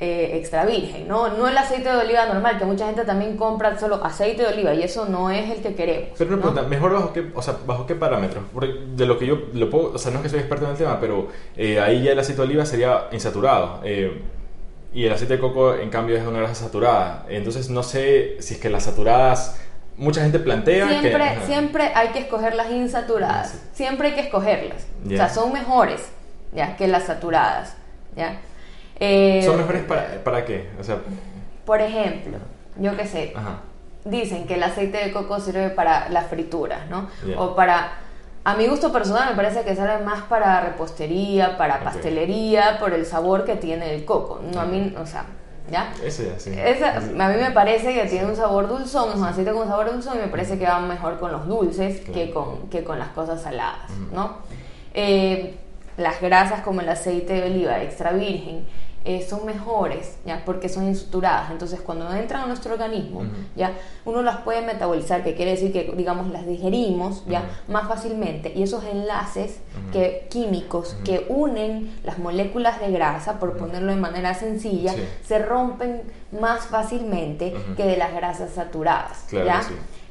eh, 0.00 0.30
extra 0.34 0.64
virgen, 0.64 1.08
¿no? 1.08 1.28
No 1.36 1.48
el 1.48 1.58
aceite 1.58 1.88
de 1.88 1.96
oliva 1.96 2.26
normal, 2.26 2.58
que 2.58 2.64
mucha 2.64 2.86
gente 2.86 3.04
también 3.04 3.36
compra 3.36 3.78
solo 3.78 4.04
aceite 4.04 4.42
de 4.42 4.48
oliva 4.48 4.72
y 4.72 4.82
eso 4.82 5.06
no 5.06 5.30
es 5.30 5.50
el 5.50 5.60
que 5.60 5.74
queremos. 5.74 6.10
Pero 6.16 6.34
una 6.34 6.42
pregunta, 6.42 6.62
¿mejor 6.62 6.92
bajo 6.92 7.12
qué, 7.12 7.30
o 7.34 7.42
sea, 7.42 7.56
bajo 7.66 7.86
qué 7.86 7.94
parámetros? 7.94 8.44
Porque 8.54 8.74
de 8.94 9.06
lo 9.06 9.18
que 9.18 9.26
yo 9.26 9.38
lo 9.52 9.68
puedo, 9.68 9.92
o 9.94 9.98
sea, 9.98 10.12
no 10.12 10.18
es 10.18 10.22
que 10.22 10.28
soy 10.28 10.38
experto 10.38 10.66
en 10.66 10.70
el 10.72 10.76
tema, 10.76 11.00
pero 11.00 11.28
eh, 11.56 11.80
ahí 11.80 12.04
ya 12.04 12.12
el 12.12 12.18
aceite 12.18 12.40
de 12.42 12.46
oliva 12.48 12.64
sería 12.64 13.08
insaturado. 13.10 13.80
Eh, 13.82 14.22
y 14.94 15.04
el 15.04 15.12
aceite 15.12 15.34
de 15.34 15.40
coco, 15.40 15.74
en 15.74 15.90
cambio, 15.90 16.16
es 16.16 16.24
una 16.24 16.38
grasa 16.38 16.54
saturada. 16.54 17.26
Entonces, 17.28 17.68
no 17.68 17.82
sé 17.82 18.36
si 18.40 18.54
es 18.54 18.60
que 18.60 18.70
las 18.70 18.84
saturadas 18.84 19.60
mucha 19.96 20.22
gente 20.22 20.38
plantea 20.38 20.88
siempre, 20.88 21.34
que... 21.40 21.46
Siempre 21.46 21.92
hay 21.94 22.08
que 22.08 22.20
escoger 22.20 22.54
las 22.54 22.70
insaturadas, 22.70 23.60
siempre 23.72 24.08
hay 24.08 24.14
que 24.14 24.20
escogerlas, 24.20 24.86
o 25.04 25.08
sea, 25.08 25.28
son 25.28 25.52
mejores 25.52 26.00
ya 26.52 26.76
que 26.76 26.86
las 26.86 27.04
saturadas, 27.04 27.74
¿ya? 28.16 28.40
Eh, 29.00 29.42
¿Son 29.44 29.56
mejores 29.56 29.82
para, 29.84 30.22
para 30.24 30.44
qué? 30.44 30.68
O 30.80 30.84
sea, 30.84 30.98
por 31.64 31.80
ejemplo, 31.80 32.38
yo 32.76 32.96
qué 32.96 33.06
sé, 33.06 33.34
dicen 34.04 34.46
que 34.46 34.54
el 34.54 34.62
aceite 34.62 34.98
de 34.98 35.12
coco 35.12 35.40
sirve 35.40 35.70
para 35.70 36.08
las 36.08 36.26
frituras, 36.26 36.88
¿no? 36.88 37.08
O 37.36 37.54
para 37.54 37.92
a 38.44 38.54
mi 38.54 38.66
gusto 38.66 38.90
personal 38.90 39.28
me 39.28 39.36
parece 39.36 39.62
que 39.62 39.76
sale 39.76 40.02
más 40.02 40.22
para 40.22 40.60
repostería, 40.62 41.58
para 41.58 41.80
pastelería, 41.80 42.78
por 42.78 42.94
el 42.94 43.04
sabor 43.04 43.44
que 43.44 43.56
tiene 43.56 43.94
el 43.94 44.06
coco. 44.06 44.40
No 44.54 44.60
a 44.62 44.64
mí, 44.64 44.94
o 44.98 45.04
sea, 45.04 45.26
¿ya? 45.70 45.92
Sí. 46.08 46.26
a 46.88 47.28
mí 47.28 47.34
me 47.40 47.50
parece 47.50 47.92
que 47.92 48.06
tiene 48.06 48.26
un 48.26 48.36
sabor 48.36 48.68
dulzón, 48.68 49.10
es 49.10 49.16
un 49.16 49.24
aceite 49.24 49.52
con 49.52 49.68
sabor 49.68 49.92
dulzón 49.92 50.16
y 50.16 50.20
me 50.20 50.28
parece 50.28 50.58
que 50.58 50.64
va 50.64 50.80
mejor 50.80 51.18
con 51.18 51.30
los 51.30 51.46
dulces 51.46 52.00
que, 52.00 52.30
con, 52.30 52.70
que 52.70 52.84
con 52.84 52.98
las 52.98 53.08
cosas 53.08 53.42
saladas, 53.42 53.90
¿no? 54.14 54.38
Eh, 54.94 55.56
las 55.98 56.20
grasas 56.20 56.62
como 56.62 56.80
el 56.80 56.88
aceite 56.88 57.34
de 57.34 57.50
oliva 57.50 57.82
extra 57.82 58.12
virgen 58.12 58.64
eh, 59.08 59.26
son 59.26 59.46
mejores, 59.46 60.18
¿ya? 60.26 60.42
Porque 60.44 60.68
son 60.68 60.86
insaturadas. 60.86 61.50
Entonces, 61.50 61.80
cuando 61.80 62.12
entran 62.12 62.42
a 62.42 62.46
nuestro 62.46 62.74
organismo, 62.74 63.22
¿ya? 63.56 63.72
Uno 64.04 64.20
las 64.20 64.42
puede 64.42 64.60
metabolizar, 64.60 65.24
que 65.24 65.34
quiere 65.34 65.52
decir 65.52 65.72
que, 65.72 65.90
digamos, 65.96 66.30
las 66.30 66.46
digerimos, 66.46 67.24
¿ya? 67.26 67.42
Más 67.68 67.88
fácilmente. 67.88 68.52
Y 68.54 68.64
esos 68.64 68.84
enlaces 68.84 69.60
que, 69.92 70.26
químicos 70.28 70.94
que 71.06 71.24
unen 71.30 71.90
las 72.04 72.18
moléculas 72.18 72.80
de 72.80 72.90
grasa, 72.90 73.40
por 73.40 73.56
ponerlo 73.56 73.92
de 73.92 73.98
manera 73.98 74.34
sencilla, 74.34 74.94
se 75.24 75.38
rompen 75.38 76.02
más 76.38 76.66
fácilmente 76.66 77.54
que 77.78 77.86
de 77.86 77.96
las 77.96 78.12
grasas 78.12 78.50
saturadas, 78.50 79.24
¿ya? 79.32 79.62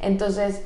Entonces, 0.01 0.63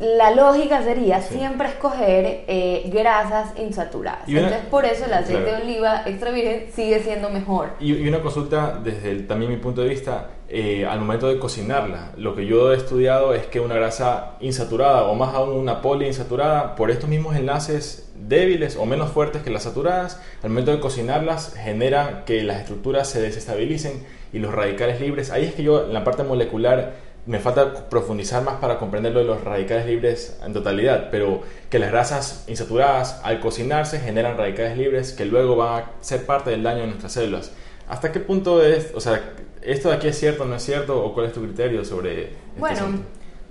la 0.00 0.32
lógica 0.32 0.82
sería 0.82 1.22
siempre 1.22 1.68
escoger 1.68 2.44
eh, 2.48 2.90
grasas 2.92 3.52
insaturadas. 3.58 4.28
Entonces, 4.28 4.60
por 4.70 4.84
eso 4.84 5.04
el 5.04 5.12
aceite 5.12 5.44
de 5.44 5.62
oliva 5.62 6.02
extra 6.06 6.30
virgen 6.30 6.66
sigue 6.74 7.00
siendo 7.00 7.30
mejor. 7.30 7.70
Y, 7.78 8.08
una 8.08 8.20
consulta 8.20 8.80
desde 8.82 9.20
también 9.22 9.52
mi 9.52 9.58
punto 9.58 9.82
de 9.82 9.88
vista, 9.88 10.30
eh, 10.48 10.84
al 10.84 10.98
momento 11.00 11.28
de 11.28 11.38
cocinarla, 11.38 12.12
lo 12.16 12.34
que 12.34 12.44
yo 12.44 12.72
he 12.72 12.76
estudiado 12.76 13.34
es 13.34 13.46
que 13.46 13.60
una 13.60 13.76
grasa 13.76 14.36
insaturada 14.40 15.04
o 15.04 15.14
más 15.14 15.32
aún 15.34 15.54
una 15.54 15.80
poliinsaturada, 15.80 16.74
por 16.74 16.90
estos 16.90 17.08
mismos 17.08 17.36
enlaces 17.36 18.12
débiles 18.16 18.76
o 18.76 18.86
menos 18.86 19.10
fuertes 19.10 19.42
que 19.42 19.50
las 19.50 19.62
saturadas, 19.62 20.20
al 20.42 20.50
momento 20.50 20.72
de 20.72 20.80
cocinarlas 20.80 21.54
genera 21.54 22.24
que 22.24 22.42
las 22.42 22.60
estructuras 22.60 23.08
se 23.08 23.20
desestabilicen 23.20 24.04
y 24.32 24.40
los 24.40 24.52
radicales 24.52 25.00
libres, 25.00 25.30
ahí 25.30 25.44
es 25.44 25.54
que 25.54 25.62
yo 25.62 25.86
en 25.86 25.94
la 25.94 26.02
parte 26.02 26.24
molecular 26.24 26.94
me 27.26 27.38
falta 27.38 27.88
profundizar 27.88 28.42
más 28.42 28.56
para 28.56 28.78
comprender 28.78 29.12
lo 29.12 29.20
de 29.20 29.26
los 29.26 29.42
radicales 29.42 29.86
libres 29.86 30.38
en 30.44 30.52
totalidad, 30.52 31.08
pero 31.10 31.40
que 31.70 31.78
las 31.78 31.90
grasas 31.90 32.44
insaturadas 32.48 33.20
al 33.24 33.40
cocinarse 33.40 33.98
generan 33.98 34.36
radicales 34.36 34.76
libres 34.76 35.12
que 35.12 35.24
luego 35.24 35.56
van 35.56 35.84
a 35.84 35.90
ser 36.00 36.26
parte 36.26 36.50
del 36.50 36.62
daño 36.62 36.80
de 36.80 36.88
nuestras 36.88 37.12
células. 37.12 37.52
¿Hasta 37.88 38.12
qué 38.12 38.20
punto 38.20 38.62
es, 38.62 38.92
o 38.94 39.00
sea, 39.00 39.34
esto 39.62 39.88
de 39.88 39.96
aquí 39.96 40.08
es 40.08 40.18
cierto 40.18 40.42
o 40.42 40.46
no 40.46 40.56
es 40.56 40.62
cierto 40.62 41.02
o 41.02 41.14
cuál 41.14 41.26
es 41.26 41.32
tu 41.32 41.42
criterio 41.42 41.84
sobre 41.84 42.24
este 42.24 42.36
Bueno, 42.58 42.86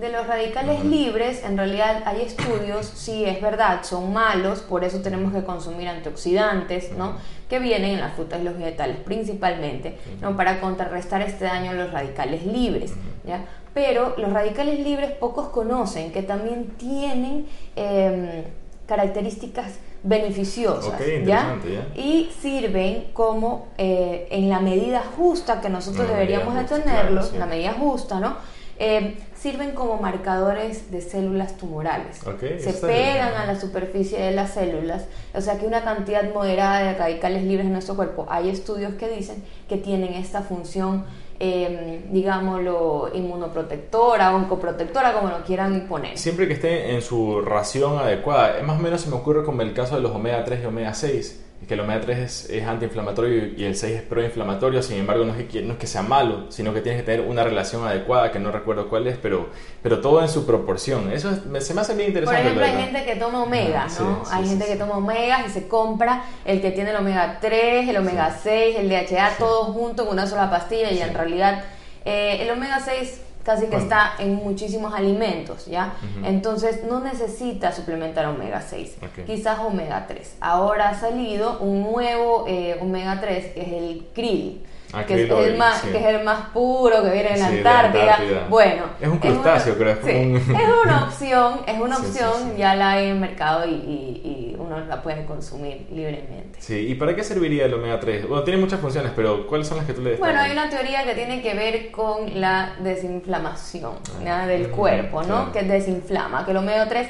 de 0.03 0.10
los 0.10 0.27
radicales 0.27 0.83
libres, 0.83 1.45
en 1.45 1.55
realidad 1.55 2.03
hay 2.05 2.24
estudios, 2.24 2.86
sí 2.86 3.24
es 3.24 3.41
verdad, 3.41 3.83
son 3.83 4.12
malos, 4.12 4.60
por 4.60 4.83
eso 4.83 5.00
tenemos 5.00 5.33
que 5.33 5.45
consumir 5.45 5.88
antioxidantes, 5.88 6.91
¿no? 6.91 7.15
Que 7.50 7.60
vienen 7.60 7.91
en 7.91 8.01
las 8.01 8.13
frutas 8.13 8.41
y 8.41 8.43
los 8.43 8.57
vegetales 8.57 8.98
principalmente, 8.98 9.98
¿no? 10.19 10.36
Para 10.36 10.60
contrarrestar 10.60 11.22
este 11.22 11.45
daño 11.45 11.72
a 11.72 11.75
los 11.75 11.91
radicales 11.93 12.45
libres, 12.45 12.93
¿ya? 13.25 13.45
pero 13.74 14.15
los 14.17 14.31
radicales 14.33 14.77
libres 14.79 15.12
pocos 15.12 15.48
conocen 15.48 16.12
que 16.12 16.22
también 16.22 16.65
tienen 16.77 17.48
em, 17.77 18.43
características 18.86 19.79
beneficiosas 20.03 21.01
¿ya? 21.25 21.57
y 21.95 22.29
sirven 22.41 23.05
como 23.13 23.69
eh, 23.77 24.27
en 24.29 24.50
la 24.50 24.60
medida 24.60 25.01
justa 25.15 25.62
que 25.62 25.69
nosotros 25.69 26.10
deberíamos 26.10 26.55
de 26.55 26.65
tenerlos, 26.65 27.31
la 27.33 27.45
medida 27.45 27.72
justa, 27.72 28.19
¿no? 28.19 28.36
Em, 28.77 29.15
sirven 29.44 29.72
como 29.72 29.98
marcadores 29.98 30.90
de 30.90 31.02
células 31.02 31.58
tumorales. 31.58 32.22
Se 32.60 32.74
pegan 32.76 33.34
a 33.34 33.46
la 33.46 33.60
superficie 33.60 34.18
de 34.18 34.32
las 34.32 34.54
células, 34.54 35.06
o 35.36 35.42
sea 35.42 35.60
que 35.60 35.66
una 35.66 35.84
cantidad 35.84 36.34
moderada 36.34 36.80
de 36.80 36.94
radicales 36.98 37.44
libres 37.44 37.66
en 37.66 37.74
nuestro 37.74 37.98
cuerpo. 37.98 38.26
Hay 38.30 38.48
estudios 38.48 38.94
que 38.94 39.10
dicen 39.10 39.44
que 39.68 39.76
tienen 39.76 40.14
esta 40.14 40.44
función 40.44 41.04
eh, 41.40 42.06
digámoslo, 42.10 43.10
inmunoprotectora, 43.14 44.34
oncoprotectora, 44.34 45.12
como 45.12 45.28
lo 45.28 45.44
quieran 45.44 45.88
poner. 45.90 46.18
Siempre 46.18 46.48
que 46.48 46.54
esté 46.54 46.96
en 46.96 47.02
su 47.02 47.42
ración 47.42 47.98
adecuada. 48.00 48.64
Más 48.64 48.80
o 48.80 48.82
menos 48.82 49.02
se 49.02 49.10
me 49.10 49.18
ocurre 49.18 49.44
como 49.44 49.62
el 49.62 49.74
caso 49.74 49.96
de 49.96 50.02
los 50.02 50.14
omega 50.14 50.42
3 50.46 50.62
y 50.64 50.66
omega 50.68 50.94
6 50.94 51.44
que 51.67 51.74
el 51.74 51.79
omega 51.79 52.01
3 52.01 52.50
es, 52.50 52.63
antiinflamatorio 52.63 53.48
y 53.58 53.63
el 53.63 53.75
6 53.75 53.96
es 53.96 54.01
proinflamatorio, 54.01 54.82
sin 54.82 54.98
embargo 54.98 55.25
no 55.25 55.36
es, 55.36 55.48
que, 55.48 55.62
no 55.62 55.74
es 55.74 55.79
que 55.79 55.88
sea 55.88 56.01
malo, 56.01 56.51
sino 56.51 56.74
que 56.74 56.82
tienes 56.82 57.01
que 57.01 57.05
tener 57.05 57.27
una 57.27 57.43
relación 57.43 57.86
adecuada, 57.86 58.32
que 58.32 58.39
no 58.39 58.51
recuerdo 58.51 58.89
cuál 58.89 59.08
es, 59.08 59.17
pero, 59.17 59.50
pero 59.82 60.01
todo 60.01 60.22
en 60.22 60.29
su 60.29 60.46
proporción. 60.46 61.12
Eso 61.12 61.34
se 61.36 61.74
me 61.74 61.82
hace 61.82 61.96
bien 61.96 62.10
interesante. 62.10 62.41
Por 62.41 62.63
ejemplo, 62.63 62.65
hay 62.65 62.84
gente 62.86 63.05
que 63.05 63.15
toma 63.15 63.43
omega, 63.43 63.88
¿no? 64.00 64.24
hay 64.29 64.48
gente 64.48 64.65
que 64.65 64.75
toma 64.75 64.98
omega 64.98 65.46
y 65.46 65.50
se 65.50 65.67
compra 65.67 66.24
el 66.46 66.62
que 66.62 66.72
tiene 66.72 66.91
el 66.91 66.98
omega 66.98 67.39
3, 67.39 67.89
el 67.89 67.98
omega 67.98 68.38
6, 68.41 68.77
el 68.79 68.89
DHA, 68.89 69.38
todo 69.38 69.65
junto 69.65 70.03
en 70.03 70.10
una 70.10 70.27
sola 70.27 70.50
pastilla 70.50 70.91
y 70.91 71.01
en 71.01 71.13
realidad 71.13 71.63
eh, 72.05 72.38
el 72.41 72.50
omega 72.51 72.79
6 72.79 73.22
casi 73.44 73.68
que 73.68 73.78
está 73.78 74.14
en 74.20 74.36
muchísimos 74.36 74.94
alimentos, 74.94 75.66
¿ya? 75.66 75.94
Entonces 76.24 76.84
no 76.84 77.00
necesita 77.00 77.72
suplementar 77.72 78.26
omega 78.28 78.62
6, 78.62 78.98
quizás 79.26 79.60
omega 79.60 80.06
3. 80.08 80.38
Ahora 80.40 80.90
ha 80.90 81.00
salido 81.00 81.60
un 81.60 81.84
nuevo 81.84 82.46
eh, 82.48 82.78
omega 82.82 83.20
3 83.20 83.54
que 83.54 83.62
es 83.62 83.68
el 83.68 84.08
krill 84.14 84.64
que, 85.02 85.24
es 85.24 85.30
el 85.32 85.58
más, 85.58 85.82
que 85.82 85.98
es 85.98 86.06
el 86.06 86.24
más 86.24 86.50
puro, 86.50 87.02
que 87.04 87.10
viene 87.10 87.34
en 87.34 87.40
la, 87.40 87.48
Antártida. 87.48 88.48
Bueno, 88.50 88.84
es 89.02 89.08
un 89.08 89.18
crustáceo, 89.18 89.76
creo. 89.76 89.98
Es, 90.06 90.42
una 90.86 91.04
opción, 91.08 91.62
es 91.66 91.80
una 91.80 91.98
opción, 91.98 92.56
ya 92.58 92.76
la 92.76 92.92
hay 92.92 93.06
en 93.06 93.12
el 93.14 93.20
mercado 93.20 93.66
y, 93.68 93.72
y, 93.74 94.56
uno 94.58 94.80
la 94.80 95.02
puede 95.02 95.26
consumir 95.26 95.88
libremente. 95.92 96.62
Sí, 96.62 96.88
¿y 96.88 96.96
para 96.96 97.16
qué 97.16 97.24
serviría 97.24 97.66
el 97.66 97.74
omega 97.74 98.00
3? 98.00 98.28
Bueno, 98.28 98.44
tiene 98.44 98.60
muchas 98.60 98.80
funciones, 98.80 99.12
pero 99.16 99.48
¿cuáles 99.48 99.68
son 99.68 99.78
las 99.78 99.86
que 99.86 99.94
tú 99.94 100.02
le 100.02 100.12
des? 100.12 100.20
Bueno, 100.20 100.40
hay 100.40 100.52
una 100.52 100.70
teoría 100.70 101.04
que 101.04 101.16
tiene 101.16 101.42
que 101.42 101.54
ver 101.54 101.92
con 101.92 102.40
la 102.40 102.76
desinflamación 102.80 103.96
ah, 104.28 104.46
del 104.48 104.70
cuerpo, 104.70 105.24
¿no? 105.24 105.52
Que 105.52 105.64
desinflama, 105.64 106.46
que 106.46 106.52
el 106.52 106.58
omega 106.58 106.88
3 106.88 107.10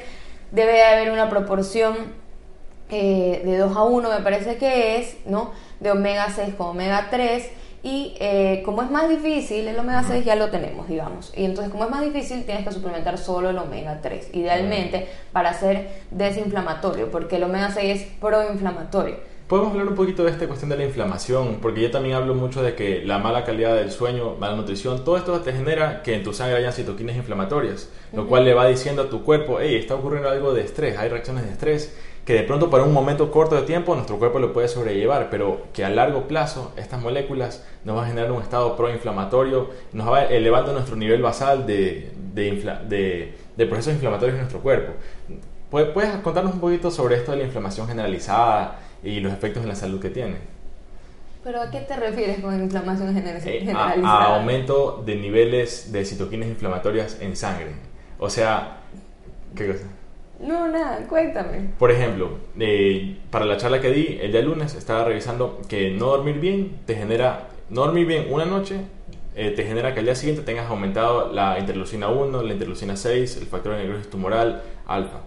debe 0.51 0.83
haber 0.83 1.11
una 1.11 1.29
proporción 1.29 2.23
eh, 2.89 3.41
de 3.43 3.57
2 3.57 3.75
a 3.75 3.83
1, 3.83 4.09
me 4.09 4.23
parece 4.23 4.57
que 4.57 4.97
es, 4.97 5.17
¿no? 5.25 5.51
De 5.79 5.91
omega 5.91 6.27
6 6.29 6.55
con 6.55 6.67
omega 6.67 7.07
3 7.09 7.62
y 7.83 8.15
eh, 8.21 8.61
como 8.63 8.81
es 8.81 8.89
más 8.89 9.09
difícil, 9.09 9.67
el 9.67 9.77
omega 9.77 10.03
6 10.03 10.23
ya 10.23 10.35
lo 10.37 10.49
tenemos, 10.49 10.87
digamos. 10.87 11.33
Y 11.35 11.43
entonces, 11.43 11.69
como 11.69 11.83
es 11.83 11.91
más 11.91 12.01
difícil, 12.01 12.45
tienes 12.45 12.65
que 12.65 12.71
suplementar 12.71 13.17
solo 13.17 13.49
el 13.49 13.57
omega 13.57 13.99
3, 14.01 14.29
idealmente 14.33 15.09
para 15.33 15.53
ser 15.53 15.89
desinflamatorio, 16.09 17.11
porque 17.11 17.35
el 17.35 17.43
omega 17.43 17.71
6 17.71 18.01
es 18.01 18.07
proinflamatorio. 18.21 19.17
Podemos 19.47 19.73
hablar 19.73 19.89
un 19.89 19.95
poquito 19.95 20.23
de 20.23 20.31
esta 20.31 20.47
cuestión 20.47 20.69
de 20.69 20.77
la 20.77 20.85
inflamación, 20.85 21.57
porque 21.61 21.81
yo 21.81 21.91
también 21.91 22.15
hablo 22.15 22.33
mucho 22.33 22.63
de 22.63 22.73
que 22.73 23.03
la 23.03 23.19
mala 23.19 23.43
calidad 23.43 23.75
del 23.75 23.91
sueño, 23.91 24.37
mala 24.39 24.55
nutrición, 24.55 25.03
todo 25.03 25.17
esto 25.17 25.41
te 25.41 25.51
genera 25.51 26.01
que 26.01 26.15
en 26.15 26.23
tu 26.23 26.31
sangre 26.31 26.59
haya 26.59 26.71
citoquinas 26.71 27.17
inflamatorias, 27.17 27.89
lo 28.13 28.25
cual 28.27 28.45
le 28.45 28.53
va 28.53 28.65
diciendo 28.65 29.01
a 29.01 29.09
tu 29.09 29.23
cuerpo, 29.25 29.57
hey, 29.59 29.75
está 29.75 29.95
ocurriendo 29.95 30.29
algo 30.29 30.53
de 30.53 30.61
estrés, 30.61 30.97
hay 30.97 31.09
reacciones 31.09 31.43
de 31.43 31.51
estrés 31.51 31.93
que 32.25 32.33
de 32.33 32.43
pronto 32.43 32.69
para 32.69 32.83
un 32.83 32.93
momento 32.93 33.31
corto 33.31 33.55
de 33.55 33.63
tiempo 33.63 33.95
nuestro 33.95 34.17
cuerpo 34.17 34.39
lo 34.39 34.53
puede 34.53 34.69
sobrellevar, 34.69 35.29
pero 35.29 35.67
que 35.73 35.83
a 35.83 35.89
largo 35.89 36.27
plazo 36.27 36.71
estas 36.77 37.01
moléculas 37.01 37.65
nos 37.83 37.95
van 37.97 38.05
a 38.05 38.07
generar 38.07 38.31
un 38.31 38.41
estado 38.41 38.77
proinflamatorio, 38.77 39.69
nos 39.91 40.09
va 40.09 40.23
elevando 40.25 40.71
nuestro 40.71 40.95
nivel 40.95 41.21
basal 41.21 41.65
de, 41.65 42.11
de, 42.33 43.33
de, 43.57 43.65
procesos 43.65 43.93
inflamatorios 43.93 44.35
en 44.35 44.41
nuestro 44.41 44.61
cuerpo. 44.61 44.93
¿Puedes 45.69 46.15
contarnos 46.17 46.53
un 46.53 46.59
poquito 46.59 46.91
sobre 46.91 47.15
esto 47.15 47.31
de 47.31 47.39
la 47.39 47.43
inflamación 47.43 47.87
generalizada 47.87 48.79
y 49.03 49.19
los 49.19 49.33
efectos 49.33 49.63
en 49.63 49.69
la 49.69 49.75
salud 49.75 49.99
que 49.99 50.09
tiene? 50.09 50.35
¿Pero 51.43 51.61
a 51.61 51.69
qué 51.69 51.81
te 51.81 51.97
refieres 51.97 52.39
con 52.39 52.57
inflamación 52.57 53.09
eh, 53.09 53.13
generalizada? 53.13 53.95
a, 54.05 54.35
aumento 54.35 55.03
de 55.05 55.15
niveles 55.17 55.91
de 55.91 56.05
citoquinas 56.05 56.47
inflamatorias 56.47 57.19
en 57.19 57.35
sangre. 57.35 57.71
O 58.17 58.29
sea, 58.29 58.77
¿qué 59.55 59.67
cosa? 59.67 59.83
No, 60.39 60.67
nada, 60.67 61.05
cuéntame. 61.07 61.69
Por 61.77 61.91
ejemplo, 61.91 62.37
eh, 62.59 63.17
para 63.29 63.45
la 63.45 63.57
charla 63.57 63.79
que 63.79 63.91
di 63.91 64.19
el 64.21 64.31
día 64.31 64.41
lunes 64.41 64.75
estaba 64.75 65.05
revisando 65.05 65.61
que 65.69 65.91
no 65.91 66.07
dormir 66.07 66.39
bien 66.39 66.79
te 66.85 66.95
genera, 66.95 67.49
no 67.69 67.81
dormir 67.81 68.07
bien 68.07 68.27
una 68.29 68.45
noche 68.45 68.81
eh, 69.35 69.51
te 69.51 69.63
genera 69.63 69.93
que 69.93 69.99
al 69.99 70.05
día 70.05 70.15
siguiente 70.15 70.43
tengas 70.43 70.69
aumentado 70.69 71.31
la 71.31 71.57
interleucina 71.57 72.07
1, 72.07 72.43
la 72.43 72.53
interleucina 72.53 72.95
6, 72.95 73.37
el 73.37 73.47
factor 73.47 73.73
de 73.75 73.83
necrosis 73.83 74.09
tumoral, 74.09 74.61
alfa. 74.85 75.21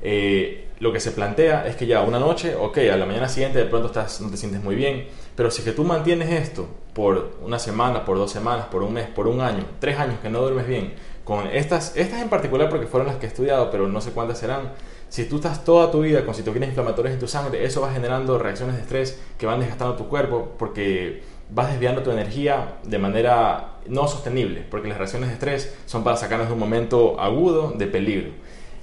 Eh, 0.00 0.68
lo 0.80 0.92
que 0.92 0.98
se 0.98 1.12
plantea 1.12 1.64
es 1.68 1.76
que 1.76 1.86
ya 1.86 2.02
una 2.02 2.18
noche, 2.18 2.56
ok, 2.56 2.78
a 2.92 2.96
la 2.96 3.06
mañana 3.06 3.28
siguiente 3.28 3.60
de 3.60 3.66
pronto 3.66 3.86
estás, 3.86 4.20
no 4.20 4.30
te 4.30 4.36
sientes 4.36 4.62
muy 4.62 4.74
bien, 4.74 5.06
pero 5.36 5.48
si 5.52 5.62
que 5.62 5.70
tú 5.70 5.84
mantienes 5.84 6.28
esto 6.30 6.66
por 6.92 7.36
una 7.40 7.60
semana, 7.60 8.04
por 8.04 8.18
dos 8.18 8.32
semanas, 8.32 8.66
por 8.66 8.82
un 8.82 8.94
mes, 8.94 9.06
por 9.06 9.28
un 9.28 9.40
año, 9.40 9.64
tres 9.78 9.96
años 9.96 10.16
que 10.20 10.28
no 10.28 10.40
duermes 10.40 10.66
bien, 10.66 10.94
con 11.24 11.46
estas, 11.46 11.96
estas 11.96 12.20
en 12.20 12.28
particular 12.28 12.68
porque 12.68 12.86
fueron 12.86 13.06
las 13.06 13.16
que 13.16 13.26
he 13.26 13.28
estudiado, 13.28 13.70
pero 13.70 13.86
no 13.88 14.00
sé 14.00 14.12
cuántas 14.12 14.38
serán. 14.38 14.72
Si 15.08 15.26
tú 15.26 15.36
estás 15.36 15.64
toda 15.64 15.90
tu 15.90 16.00
vida 16.00 16.24
con 16.24 16.34
citoquinas 16.34 16.70
inflamatorias 16.70 17.14
en 17.14 17.20
tu 17.20 17.28
sangre, 17.28 17.64
eso 17.64 17.82
va 17.82 17.92
generando 17.92 18.38
reacciones 18.38 18.76
de 18.76 18.82
estrés 18.82 19.20
que 19.38 19.46
van 19.46 19.60
desgastando 19.60 19.94
tu 19.94 20.08
cuerpo 20.08 20.52
porque 20.58 21.22
vas 21.50 21.70
desviando 21.70 22.02
tu 22.02 22.10
energía 22.10 22.78
de 22.82 22.98
manera 22.98 23.74
no 23.86 24.08
sostenible, 24.08 24.64
porque 24.70 24.88
las 24.88 24.98
reacciones 24.98 25.28
de 25.28 25.34
estrés 25.34 25.76
son 25.86 26.02
para 26.02 26.16
sacarnos 26.16 26.48
de 26.48 26.54
un 26.54 26.60
momento 26.60 27.20
agudo 27.20 27.72
de 27.72 27.86
peligro. 27.86 28.30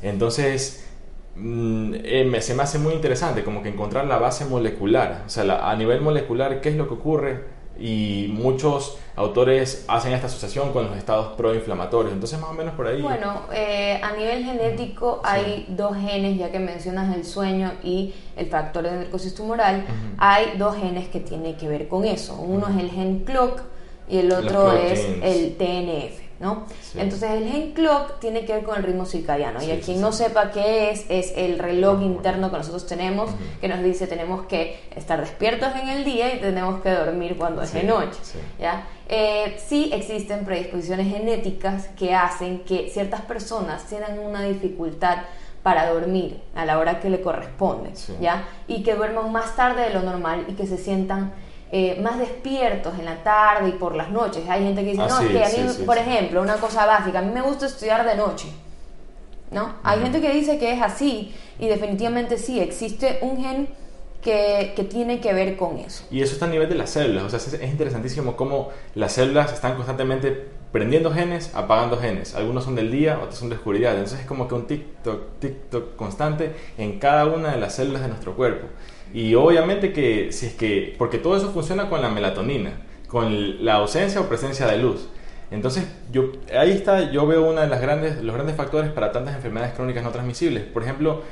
Entonces, 0.01 0.87
mm, 1.35 1.93
eh, 1.95 2.41
se 2.41 2.53
me 2.53 2.63
hace 2.63 2.77
muy 2.77 2.93
interesante 2.93 3.43
como 3.43 3.63
que 3.63 3.69
encontrar 3.69 4.05
la 4.05 4.17
base 4.17 4.45
molecular, 4.45 5.23
o 5.25 5.29
sea, 5.29 5.69
a 5.69 5.75
nivel 5.75 6.01
molecular, 6.01 6.61
qué 6.61 6.69
es 6.69 6.75
lo 6.75 6.87
que 6.87 6.93
ocurre 6.93 7.58
y 7.79 8.27
muchos 8.31 8.97
autores 9.15 9.85
hacen 9.87 10.13
esta 10.13 10.27
asociación 10.27 10.71
con 10.71 10.85
los 10.85 10.97
estados 10.97 11.35
proinflamatorios. 11.35 12.13
Entonces, 12.13 12.39
más 12.39 12.49
o 12.49 12.53
menos 12.53 12.73
por 12.75 12.87
ahí. 12.87 13.01
Bueno, 13.01 13.41
eh, 13.53 13.99
a 14.01 14.15
nivel 14.15 14.43
genético 14.43 15.21
hay 15.23 15.65
dos 15.69 15.97
genes, 15.97 16.37
ya 16.37 16.51
que 16.51 16.59
mencionas 16.59 17.15
el 17.15 17.25
sueño 17.25 17.73
y 17.83 18.13
el 18.35 18.47
factor 18.47 18.83
de 18.83 18.91
necrosis 18.91 19.35
tumoral, 19.35 19.85
hay 20.17 20.57
dos 20.57 20.75
genes 20.77 21.09
que 21.09 21.19
tienen 21.19 21.55
que 21.57 21.67
ver 21.67 21.87
con 21.87 22.05
eso. 22.05 22.35
Uno 22.35 22.67
es 22.69 22.77
el 22.77 22.91
gen 22.91 23.25
CLOCK 23.25 23.63
y 24.07 24.17
el 24.19 24.31
otro 24.31 24.71
es 24.73 25.05
el 25.21 25.55
TNF. 25.57 26.28
¿No? 26.39 26.65
Entonces 26.95 27.31
el 27.31 27.49
gen 27.49 27.71
clock 27.73 28.19
tiene 28.19 28.45
que 28.45 28.53
ver 28.53 28.63
con 28.63 28.77
el 28.77 28.83
ritmo 28.83 29.05
circadiano 29.05 29.61
y 29.61 29.71
a 29.71 29.79
quien 29.79 29.99
no 29.99 30.11
sepa 30.11 30.51
qué 30.51 30.91
es, 30.91 31.05
es 31.09 31.33
el 31.35 31.59
reloj 31.59 32.01
interno 32.01 32.49
que 32.49 32.57
nosotros 32.57 32.87
tenemos 32.87 33.31
que 33.59 33.67
nos 33.67 33.83
dice 33.83 34.07
tenemos 34.07 34.45
que 34.45 34.79
estar 34.95 35.19
despiertos 35.19 35.69
en 35.75 35.89
el 35.89 36.05
día 36.05 36.33
y 36.33 36.39
tenemos 36.39 36.81
que 36.81 36.91
dormir 36.91 37.37
cuando 37.37 37.61
es 37.61 37.73
de 37.73 37.83
noche. 37.83 38.19
¿ya? 38.59 38.87
Eh, 39.07 39.57
sí 39.65 39.89
existen 39.93 40.45
predisposiciones 40.45 41.11
genéticas 41.11 41.87
que 41.97 42.13
hacen 42.13 42.59
que 42.59 42.89
ciertas 42.89 43.21
personas 43.21 43.85
tengan 43.85 44.19
una 44.19 44.43
dificultad 44.43 45.17
para 45.63 45.91
dormir 45.91 46.41
a 46.55 46.65
la 46.65 46.79
hora 46.79 46.99
que 46.99 47.09
le 47.09 47.21
corresponde, 47.21 47.91
¿ya? 48.21 48.47
Y 48.67 48.81
que 48.81 48.95
duerman 48.95 49.31
más 49.31 49.55
tarde 49.55 49.83
de 49.83 49.89
lo 49.89 50.01
normal 50.01 50.45
y 50.47 50.53
que 50.53 50.65
se 50.65 50.77
sientan 50.77 51.33
eh, 51.71 51.99
más 52.01 52.17
despiertos 52.17 52.97
en 52.97 53.05
la 53.05 53.23
tarde 53.23 53.69
y 53.69 53.71
por 53.73 53.95
las 53.95 54.09
noches. 54.09 54.43
Hay 54.49 54.63
gente 54.63 54.83
que 54.83 54.91
dice, 54.91 55.03
no, 55.07 55.19
es 55.19 55.29
que 55.29 55.43
a 55.43 55.49
mí, 55.49 55.85
por 55.85 55.97
ejemplo, 55.97 56.41
una 56.41 56.55
cosa 56.55 56.85
básica, 56.85 57.19
a 57.19 57.21
mí 57.21 57.31
me 57.31 57.41
gusta 57.41 57.67
estudiar 57.67 58.05
de 58.05 58.15
noche. 58.15 58.47
¿No? 59.51 59.75
Hay 59.83 59.99
gente 60.01 60.21
que 60.21 60.31
dice 60.31 60.59
que 60.59 60.73
es 60.73 60.81
así 60.81 61.33
y 61.57 61.67
definitivamente 61.67 62.37
sí, 62.37 62.59
existe 62.59 63.19
un 63.21 63.43
gen 63.43 63.67
que, 64.21 64.73
que, 64.75 64.83
tiene 64.83 65.19
que 65.19 65.33
ver 65.33 65.57
con 65.57 65.77
eso. 65.77 66.03
Y 66.11 66.21
eso 66.21 66.33
está 66.33 66.45
a 66.45 66.49
nivel 66.49 66.69
de 66.69 66.75
las 66.75 66.91
células, 66.91 67.23
o 67.23 67.29
sea, 67.29 67.37
es, 67.39 67.71
interesantísimo 67.71 68.35
cómo 68.35 68.69
las 68.93 69.13
células 69.13 69.51
están 69.51 69.75
constantemente 69.75 70.49
prendiendo 70.71 71.11
genes, 71.11 71.55
apagando 71.55 71.97
genes. 71.97 72.35
Algunos 72.35 72.63
son 72.63 72.75
del 72.75 72.91
día, 72.91 73.17
otros 73.19 73.35
son 73.35 73.49
de 73.49 73.55
oscuridad. 73.55 73.93
Entonces 73.93 74.19
es 74.19 74.25
como 74.25 74.47
que 74.47 74.55
un 74.55 74.67
TikTok, 74.67 75.39
TikTok 75.39 75.95
constante 75.95 76.53
en 76.77 76.99
cada 76.99 77.25
una 77.25 77.51
de 77.51 77.57
las 77.59 77.75
células 77.75 78.01
de 78.01 78.09
nuestro 78.09 78.35
cuerpo. 78.35 78.67
Y 79.13 79.35
obviamente 79.35 79.91
que 79.91 80.31
si 80.31 80.47
es 80.47 80.53
que, 80.53 80.95
porque 80.97 81.17
todo 81.17 81.35
eso 81.35 81.51
funciona 81.51 81.89
con 81.89 82.01
la 82.01 82.09
melatonina, 82.09 82.81
con 83.07 83.63
la 83.65 83.75
ausencia 83.75 84.21
o 84.21 84.25
presencia 84.25 84.67
de 84.67 84.77
luz. 84.77 85.09
Entonces, 85.51 85.87
yo, 86.11 86.31
ahí 86.55 86.71
está, 86.71 87.11
yo 87.11 87.25
veo 87.25 87.49
uno 87.49 87.61
de 87.61 87.67
las 87.67 87.81
grandes, 87.81 88.21
los 88.23 88.35
grandes 88.35 88.55
factores 88.55 88.91
para 88.91 89.11
tantas 89.11 89.35
enfermedades 89.35 89.73
crónicas 89.73 90.03
no 90.03 90.11
transmisibles. 90.11 90.63
Por 90.63 90.83
ejemplo, 90.83 91.23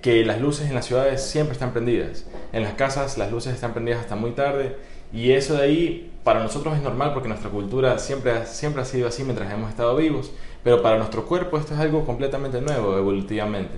que 0.00 0.24
las 0.24 0.40
luces 0.40 0.68
en 0.68 0.74
las 0.74 0.86
ciudades 0.86 1.22
siempre 1.22 1.52
están 1.52 1.72
prendidas. 1.72 2.26
En 2.52 2.62
las 2.62 2.74
casas 2.74 3.18
las 3.18 3.30
luces 3.30 3.54
están 3.54 3.72
prendidas 3.72 4.00
hasta 4.00 4.16
muy 4.16 4.30
tarde. 4.30 4.76
Y 5.12 5.32
eso 5.32 5.54
de 5.54 5.62
ahí 5.62 6.12
para 6.24 6.42
nosotros 6.42 6.76
es 6.76 6.82
normal 6.82 7.12
porque 7.12 7.28
nuestra 7.28 7.50
cultura 7.50 7.98
siempre, 7.98 8.46
siempre 8.46 8.82
ha 8.82 8.84
sido 8.84 9.08
así 9.08 9.24
mientras 9.24 9.52
hemos 9.52 9.70
estado 9.70 9.96
vivos. 9.96 10.32
Pero 10.62 10.82
para 10.82 10.96
nuestro 10.96 11.26
cuerpo 11.26 11.58
esto 11.58 11.74
es 11.74 11.80
algo 11.80 12.04
completamente 12.04 12.60
nuevo 12.60 12.96
evolutivamente. 12.96 13.74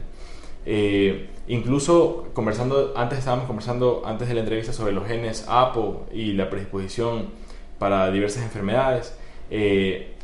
Eh, 0.67 1.29
incluso 1.47 2.27
conversando, 2.35 2.93
antes 2.97 3.21
estábamos 3.21 3.47
conversando 3.47 4.03
antes 4.05 4.29
de 4.29 4.35
la 4.35 4.41
entrevista 4.41 4.73
sobre 4.73 4.93
los 4.93 5.07
genes 5.07 5.47
APO 5.49 6.07
y 6.13 6.33
la 6.33 6.51
predisposición 6.51 7.29
para 7.79 8.11
diversas 8.11 8.43
enfermedades. 8.43 9.17
Eh, 9.51 10.15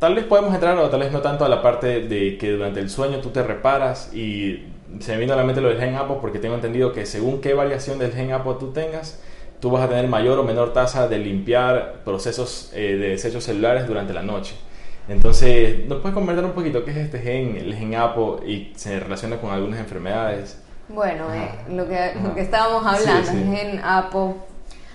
tal 0.00 0.16
vez 0.16 0.24
podemos 0.24 0.52
entrar 0.52 0.76
o 0.78 0.90
tal 0.90 1.00
vez 1.00 1.12
no 1.12 1.20
tanto 1.20 1.44
a 1.44 1.48
la 1.48 1.62
parte 1.62 2.00
de 2.00 2.36
que 2.36 2.50
durante 2.50 2.80
el 2.80 2.90
sueño 2.90 3.20
tú 3.20 3.30
te 3.30 3.42
reparas 3.42 4.12
y 4.12 4.64
se 4.98 5.12
me 5.12 5.18
vino 5.18 5.34
a 5.34 5.36
la 5.36 5.44
mente 5.44 5.60
lo 5.60 5.68
del 5.68 5.78
gen 5.78 5.94
APO 5.94 6.20
porque 6.20 6.40
tengo 6.40 6.56
entendido 6.56 6.92
que 6.92 7.06
según 7.06 7.40
qué 7.40 7.54
variación 7.54 7.98
del 7.98 8.12
gen 8.12 8.32
APO 8.32 8.56
tú 8.56 8.72
tengas, 8.72 9.22
tú 9.60 9.70
vas 9.70 9.84
a 9.84 9.88
tener 9.88 10.08
mayor 10.08 10.38
o 10.38 10.42
menor 10.42 10.72
tasa 10.72 11.06
de 11.06 11.18
limpiar 11.18 12.02
procesos 12.04 12.72
eh, 12.74 12.96
de 12.96 13.10
desechos 13.10 13.44
celulares 13.44 13.86
durante 13.86 14.12
la 14.12 14.22
noche. 14.22 14.56
Entonces, 15.10 15.86
¿nos 15.88 15.98
puedes 15.98 16.14
comentar 16.14 16.44
un 16.44 16.52
poquito 16.52 16.84
qué 16.84 16.92
es 16.92 16.96
este 16.98 17.18
gen, 17.18 17.56
el 17.56 17.74
gen 17.74 17.96
APO, 17.96 18.42
y 18.46 18.72
se 18.76 19.00
relaciona 19.00 19.40
con 19.40 19.50
algunas 19.50 19.80
enfermedades? 19.80 20.62
Bueno, 20.88 21.34
eh, 21.34 21.50
lo, 21.68 21.88
que, 21.88 22.12
lo 22.22 22.32
que 22.32 22.40
estábamos 22.42 22.86
hablando, 22.86 23.30
el 23.32 23.56
gen 23.56 23.80
APO, 23.82 24.36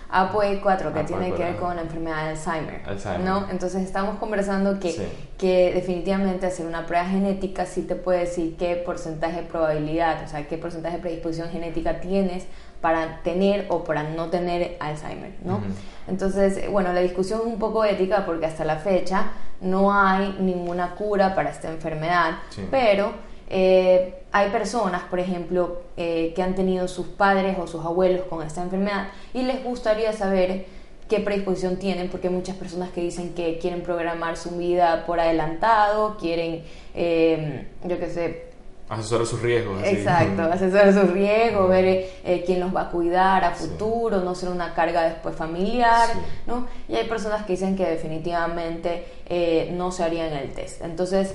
APOE4, 0.10 0.94
que 0.94 1.04
tiene 1.04 1.34
que 1.34 1.44
ver 1.44 1.58
con 1.58 1.76
la 1.76 1.82
enfermedad 1.82 2.24
de 2.24 2.30
Alzheimer, 2.30 2.82
¿no? 3.26 3.50
Entonces 3.50 3.84
estamos 3.84 4.18
conversando 4.18 4.80
que, 4.80 4.96
que 5.38 5.74
definitivamente 5.74 6.46
hacer 6.46 6.66
una 6.66 6.86
prueba 6.86 7.06
genética 7.06 7.66
sí 7.66 7.82
te 7.82 7.96
puede 7.96 8.20
decir 8.20 8.56
qué 8.58 8.78
porcentaje 8.78 9.42
de 9.42 9.48
probabilidad, 9.48 10.24
o 10.24 10.28
sea, 10.30 10.48
qué 10.48 10.58
porcentaje 10.58 10.96
de 10.96 11.02
predisposición 11.02 11.50
genética 11.50 12.00
tienes 12.00 12.46
para 12.82 13.22
tener 13.24 13.66
o 13.70 13.84
para 13.84 14.04
no 14.04 14.30
tener 14.30 14.78
Alzheimer, 14.80 15.32
¿no? 15.44 15.62
Entonces, 16.08 16.70
bueno, 16.70 16.94
la 16.94 17.02
discusión 17.02 17.42
es 17.42 17.46
un 17.48 17.60
poco 17.60 17.84
ética 17.84 18.26
porque 18.26 18.46
hasta 18.46 18.64
la 18.64 18.78
fecha 18.78 19.32
no 19.62 19.94
hay 19.94 20.36
ninguna 20.40 20.96
cura 20.96 21.34
para 21.34 21.50
esta 21.50 21.72
enfermedad, 21.72 22.36
pero 22.70 23.14
eh, 23.50 24.24
hay 24.32 24.50
personas, 24.50 25.04
por 25.04 25.20
ejemplo, 25.20 25.82
eh, 25.98 26.34
que 26.36 26.42
han 26.42 26.56
tenido 26.56 26.88
sus 26.88 27.08
padres 27.08 27.58
o 27.60 27.68
sus 27.68 27.84
abuelos 27.86 28.24
con 28.30 28.46
esta 28.46 28.62
enfermedad 28.62 29.08
y 29.34 29.44
les 29.44 29.64
gustaría 29.64 30.14
saber 30.14 30.66
qué 31.10 31.20
predisposición 31.20 31.78
tienen, 31.78 32.10
porque 32.10 32.28
hay 32.28 32.34
muchas 32.34 32.56
personas 32.56 32.90
que 32.90 33.02
dicen 33.02 33.34
que 33.34 33.60
quieren 33.60 33.84
programar 33.84 34.38
su 34.38 34.52
vida 34.52 35.06
por 35.06 35.20
adelantado, 35.20 36.18
quieren, 36.18 36.64
eh, 36.96 37.68
yo 37.84 38.00
qué 38.00 38.10
sé, 38.10 38.55
Asesorar 38.88 39.26
sus 39.26 39.42
riesgos. 39.42 39.82
Exacto, 39.84 40.44
asesorar 40.44 40.94
sus 40.94 41.10
riesgos, 41.10 41.68
ver 41.68 42.08
eh, 42.24 42.44
quién 42.46 42.60
los 42.60 42.76
va 42.76 42.82
a 42.82 42.90
cuidar 42.92 43.44
a 43.44 43.52
futuro, 43.52 44.22
no 44.22 44.36
ser 44.36 44.50
una 44.50 44.76
carga 44.76 45.02
después 45.10 45.36
familiar, 45.36 46.10
¿no? 46.46 46.68
Y 46.88 46.94
hay 46.94 47.08
personas 47.08 47.46
que 47.46 47.54
dicen 47.54 47.76
que 47.76 47.84
definitivamente 47.84 49.06
eh, 49.28 49.74
no 49.74 49.92
se 49.92 50.04
harían 50.04 50.32
el 50.34 50.52
test. 50.54 50.84
Entonces, 50.84 51.34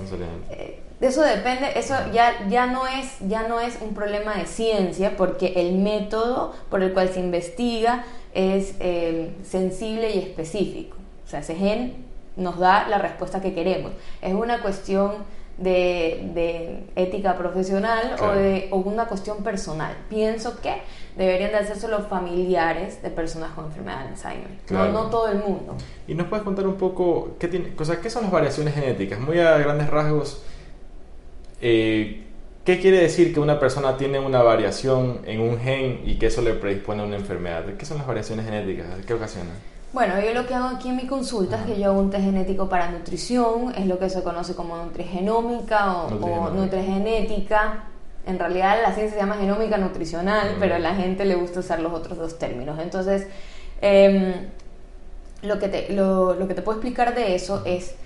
eh, 0.51 0.81
eso 1.01 1.23
depende, 1.23 1.73
eso 1.75 1.97
ya, 2.13 2.47
ya, 2.49 2.67
no 2.67 2.87
es, 2.87 3.17
ya 3.27 3.49
no 3.49 3.59
es 3.59 3.79
un 3.81 3.95
problema 3.95 4.37
de 4.37 4.47
ciencia, 4.47 5.17
porque 5.17 5.55
el 5.57 5.75
método 5.75 6.55
por 6.69 6.85
el 6.85 6.93
cual 6.93 7.09
se 7.09 7.19
investiga 7.19 8.05
es 8.33 8.77
sensible 9.43 10.11
y 10.11 10.19
específico. 10.21 10.97
O 11.27 11.29
sea, 11.29 11.41
ese 11.41 11.57
gen 11.57 12.07
nos 12.37 12.61
da 12.61 12.87
la 12.89 12.99
respuesta 12.99 13.41
que 13.41 13.55
queremos. 13.55 13.91
Es 14.23 14.35
una 14.35 14.63
cuestión 14.63 15.40
de, 15.61 16.85
ética 16.97 17.37
profesional 17.37 18.17
o 18.21 18.33
de 18.33 18.69
una 18.73 19.07
cuestión 19.07 19.43
personal. 19.43 19.95
Pienso 20.09 20.61
que 20.61 20.83
deberían 21.17 21.51
de 21.51 21.59
hacerse 21.59 21.89
los 21.89 22.07
familiares 22.07 23.03
de 23.03 23.11
personas 23.11 23.51
con 23.53 23.67
enfermedad 23.67 24.05
de 24.05 24.09
Alzheimer, 24.11 24.49
no, 24.71 25.07
todo 25.11 25.29
el 25.29 25.39
mundo. 25.39 25.77
¿Y 26.09 26.15
nos 26.15 26.29
puedes 26.29 26.45
contar 26.45 26.67
un 26.67 26.77
poco 26.77 27.37
qué, 27.39 27.49
tiene, 27.49 27.73
o 27.79 28.01
qué 28.01 28.11
son 28.11 28.23
las 28.23 28.33
variaciones 28.33 28.75
genéticas? 28.75 29.21
Muy 29.21 29.39
a 29.39 29.59
grandes 29.59 29.91
rasgos, 29.91 30.43
eh, 31.61 32.25
¿qué 32.65 32.81
quiere 32.81 32.99
decir 32.99 33.35
que 33.35 33.41
una 33.41 33.61
persona 33.61 33.97
tiene 33.97 34.19
una 34.19 34.43
variación 34.43 35.21
en 35.27 35.41
un 35.41 35.59
gen 35.59 36.01
y 36.05 36.19
que 36.19 36.27
eso 36.27 36.41
le 36.41 36.55
predispone 36.55 37.03
a 37.03 37.05
una 37.05 37.17
enfermedad? 37.17 37.65
¿Qué 37.77 37.85
son 37.85 37.99
las 37.99 38.07
variaciones 38.07 38.47
genéticas? 38.47 38.87
¿Qué 39.07 39.15
ocasionan? 39.15 39.57
Bueno, 39.93 40.21
yo 40.21 40.33
lo 40.33 40.47
que 40.47 40.55
hago 40.55 40.69
aquí 40.69 40.89
en 40.89 40.97
mi 40.97 41.07
consulta 41.07 41.57
es 41.57 41.63
que 41.63 41.81
yo 41.81 41.91
hago 41.91 42.01
un 42.01 42.11
test 42.11 42.25
genético 42.25 42.69
para 42.69 42.93
nutrición, 42.93 43.75
es 43.77 43.87
lo 43.87 43.99
que 43.99 44.09
se 44.09 44.23
conoce 44.23 44.55
como 44.55 44.77
nutrigenómica 44.77 46.05
o, 46.05 46.51
nutrigenética. 46.51 47.87
En 48.25 48.39
realidad 48.39 48.79
la 48.83 48.95
ciencia 48.95 49.15
se 49.15 49.21
llama 49.21 49.35
genómica 49.35 49.79
nutricional, 49.79 50.57
pero 50.61 50.77
a 50.77 50.79
la 50.79 50.95
gente 50.95 51.25
le 51.25 51.35
gusta 51.35 51.59
usar 51.59 51.81
los 51.81 51.93
otros 51.93 52.17
dos 52.19 52.39
términos. 52.39 52.79
Entonces, 52.79 53.27
em, 53.81 54.33
lo, 55.43 55.59
que 55.59 55.67
te, 55.67 55.93
lo, 55.93 56.35
lo 56.35 56.47
que 56.47 56.55
te 56.55 56.63
puedo 56.63 56.79
explicar 56.79 57.13
de 57.13 57.35
eso 57.35 57.63
es 57.65 57.97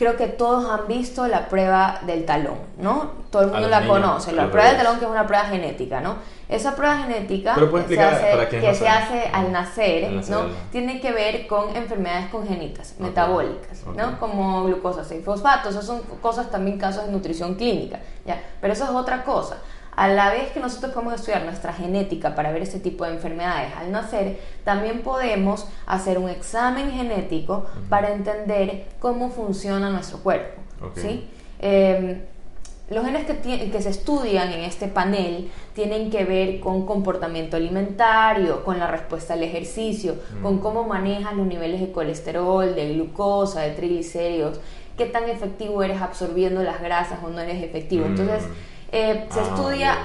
creo 0.00 0.16
que 0.16 0.28
todos 0.28 0.64
han 0.64 0.88
visto 0.88 1.28
la 1.28 1.50
prueba 1.50 2.00
del 2.06 2.24
talón, 2.24 2.56
¿no? 2.78 3.10
Todo 3.30 3.42
el 3.42 3.50
mundo 3.50 3.68
la 3.68 3.86
conoce, 3.86 4.32
la 4.32 4.50
prueba 4.50 4.68
del 4.68 4.78
talón 4.78 4.98
que 4.98 5.04
es 5.04 5.10
una 5.10 5.26
prueba 5.26 5.44
genética, 5.44 6.00
¿no? 6.00 6.16
Esa 6.48 6.74
prueba 6.74 6.96
genética 6.96 7.54
que, 7.54 7.94
se 7.94 8.00
hace, 8.00 8.48
que 8.48 8.74
se 8.74 8.88
hace 8.88 9.30
al 9.30 9.52
nacer, 9.52 10.10
¿no? 10.30 10.46
Tiene 10.72 11.02
que 11.02 11.12
ver 11.12 11.46
con 11.46 11.76
enfermedades 11.76 12.30
congénitas, 12.30 12.94
metabólicas, 12.98 13.84
¿no? 13.94 14.18
Como 14.18 14.64
glucosa 14.64 15.02
y 15.14 15.20
fosfatos, 15.20 15.72
esas 15.72 15.84
son 15.84 16.00
cosas 16.22 16.50
también 16.50 16.78
casos 16.78 17.04
de 17.04 17.12
nutrición 17.12 17.56
clínica, 17.56 18.00
¿ya? 18.24 18.42
Pero 18.58 18.72
eso 18.72 18.84
es 18.84 18.90
otra 18.90 19.22
cosa. 19.22 19.58
A 20.00 20.08
la 20.08 20.30
vez 20.30 20.48
que 20.52 20.60
nosotros 20.60 20.92
podemos 20.92 21.12
estudiar 21.12 21.44
nuestra 21.44 21.74
genética 21.74 22.34
para 22.34 22.50
ver 22.52 22.62
este 22.62 22.80
tipo 22.80 23.04
de 23.04 23.10
enfermedades 23.10 23.70
al 23.76 23.92
nacer, 23.92 24.40
también 24.64 25.02
podemos 25.02 25.68
hacer 25.84 26.16
un 26.16 26.30
examen 26.30 26.90
genético 26.90 27.66
para 27.90 28.10
entender 28.14 28.86
cómo 28.98 29.28
funciona 29.28 29.90
nuestro 29.90 30.20
cuerpo. 30.20 30.62
¿sí? 30.94 31.28
Em, 31.58 32.22
los 32.88 33.04
genes 33.04 33.26
que, 33.26 33.70
que, 33.70 33.82
se 33.82 33.90
estudian 33.90 34.50
en 34.50 34.60
este 34.60 34.88
panel 34.88 35.50
tienen 35.74 36.10
que 36.10 36.24
ver 36.24 36.60
con 36.60 36.86
comportamiento 36.86 37.58
alimentario, 37.58 38.64
con 38.64 38.78
la 38.78 38.86
respuesta 38.86 39.34
al 39.34 39.42
ejercicio, 39.42 40.14
con 40.42 40.56
mm. 40.56 40.60
cómo 40.60 40.84
manejas 40.84 41.34
los 41.34 41.46
niveles 41.46 41.78
de 41.78 41.92
colesterol, 41.92 42.74
de 42.74 42.94
glucosa, 42.94 43.60
de 43.60 43.72
triglicéridos, 43.72 44.60
qué 44.96 45.04
tan 45.04 45.28
efectivo 45.28 45.82
eres 45.82 46.00
absorbiendo 46.00 46.62
las 46.62 46.80
grasas 46.80 47.18
o 47.22 47.28
no 47.28 47.38
eres 47.42 47.62
efectivo. 47.62 48.06
Mm. 48.06 48.08
Entonces, 48.08 48.44
eh, 48.92 49.26
se 49.30 49.40
ah, 49.40 49.42
estudia 49.42 49.98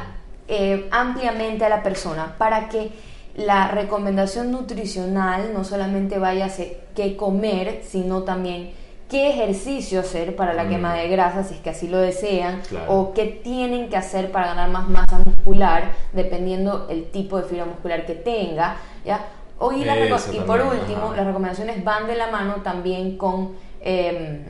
eh, 0.47 0.87
ampliamente 0.91 1.65
a 1.65 1.69
la 1.69 1.83
persona 1.83 2.35
para 2.37 2.69
que 2.69 2.91
la 3.35 3.67
recomendación 3.67 4.51
nutricional 4.51 5.53
no 5.53 5.63
solamente 5.63 6.19
vaya 6.19 6.45
a 6.45 6.49
ser 6.49 6.85
qué 6.95 7.17
comer, 7.17 7.81
sino 7.83 8.23
también 8.23 8.71
qué 9.09 9.29
ejercicio 9.29 9.99
hacer 9.99 10.35
para 10.35 10.53
la 10.53 10.67
quema 10.67 10.93
mm. 10.93 10.97
de 10.97 11.07
grasa, 11.09 11.43
si 11.43 11.55
es 11.55 11.59
que 11.59 11.69
así 11.69 11.87
lo 11.87 11.97
desean, 11.97 12.61
o 12.87 13.13
qué 13.13 13.25
tienen 13.25 13.89
que 13.89 13.97
hacer 13.97 14.31
para 14.31 14.47
ganar 14.47 14.69
más 14.69 14.87
masa 14.87 15.19
muscular, 15.23 15.91
dependiendo 16.13 16.87
el 16.89 17.11
tipo 17.11 17.37
de 17.37 17.43
fibra 17.43 17.65
muscular 17.65 18.05
que 18.05 18.15
tenga, 18.15 18.77
¿ya? 19.03 19.25
y, 19.59 20.39
por 20.41 20.61
último, 20.61 21.13
las 21.15 21.25
recomendaciones 21.25 21.83
van 21.83 22.07
de 22.07 22.15
la 22.15 22.27
mano 22.27 22.55
también 22.57 23.17
con 23.17 23.53
em, 23.81 24.43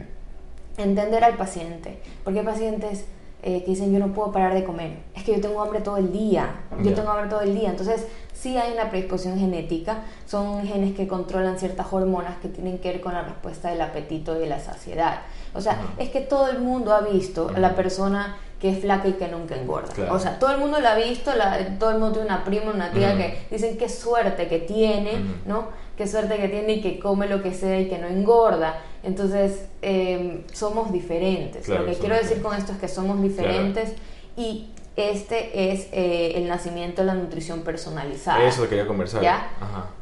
entender 0.77 1.23
al 1.23 1.35
paciente, 1.35 1.99
porque 2.23 2.39
hay 2.39 2.45
pacientes 2.45 3.05
eh, 3.47 3.63
que 3.63 3.71
dicen 3.71 3.93
yo 3.93 3.99
no 3.99 4.11
puedo 4.11 4.31
parar 4.31 4.55
de 4.55 4.63
comer, 4.63 4.97
es 5.13 5.23
que 5.23 5.33
yo 5.35 5.39
tengo 5.39 5.61
hambre 5.61 5.79
todo 5.81 5.97
el 5.97 6.11
día, 6.11 6.61
yo 6.81 6.95
tengo 6.95 7.11
hambre 7.11 7.29
todo 7.29 7.41
el 7.41 7.53
día, 7.53 7.69
entonces 7.69 8.07
sí 8.33 8.57
hay 8.57 8.73
una 8.73 8.89
predisposición 8.89 9.37
genética, 9.37 9.99
son 10.25 10.65
genes 10.65 10.95
que 10.95 11.07
controlan 11.07 11.59
ciertas 11.59 11.85
hormonas 11.93 12.37
que 12.41 12.47
tienen 12.47 12.79
que 12.79 12.89
ver 12.89 13.01
con 13.01 13.13
la 13.13 13.21
respuesta 13.21 13.69
del 13.69 13.81
apetito 13.81 14.35
y 14.35 14.39
de 14.39 14.47
la 14.47 14.59
saciedad. 14.59 15.19
O 15.53 15.61
sea, 15.61 15.79
es 15.99 16.09
que 16.09 16.21
todo 16.21 16.49
el 16.49 16.57
mundo 16.57 16.91
ha 16.91 17.01
visto 17.01 17.51
a 17.55 17.59
la 17.59 17.75
persona 17.75 18.35
que 18.59 18.71
es 18.71 18.79
flaca 18.79 19.07
y 19.07 19.13
que 19.13 19.27
nunca 19.27 19.55
engorda. 19.55 20.11
O 20.11 20.19
sea, 20.19 20.39
todo 20.39 20.51
el 20.51 20.57
mundo 20.57 20.79
la 20.79 20.93
ha 20.93 20.95
visto, 20.95 21.31
todo 21.77 21.91
el 21.91 21.99
mundo 21.99 22.13
tiene 22.13 22.27
una 22.27 22.43
prima, 22.43 22.71
una 22.71 22.91
tía 22.91 23.15
que 23.15 23.45
dicen 23.51 23.77
qué 23.77 23.89
suerte 23.89 24.47
que 24.47 24.57
tiene, 24.57 25.19
¿no? 25.45 25.67
Qué 25.95 26.07
suerte 26.07 26.37
que 26.37 26.47
tiene 26.47 26.73
y 26.73 26.81
que 26.81 26.99
come 26.99 27.27
lo 27.27 27.43
que 27.43 27.53
sea 27.53 27.79
y 27.79 27.87
que 27.87 27.99
no 27.99 28.07
engorda. 28.07 28.81
Entonces, 29.05 29.67
em, 29.81 30.43
somos 30.51 30.91
diferentes. 30.91 31.67
lo 31.69 31.85
que 31.85 31.93
quiero 31.93 32.15
decir 32.15 32.41
con 32.41 32.55
esto 32.55 32.71
es 32.71 32.79
que 32.79 32.87
somos 32.87 33.21
diferentes 33.21 33.93
y 34.35 34.69
este 34.95 35.73
es 35.73 35.89
eh, 35.91 36.33
el 36.35 36.47
nacimiento 36.47 37.01
de 37.01 37.07
la 37.07 37.15
nutrición 37.15 37.61
personalizada. 37.61 38.43
Eso 38.45 38.67
quería 38.69 38.87
conversar. 38.87 39.21
¿Ya? 39.21 39.49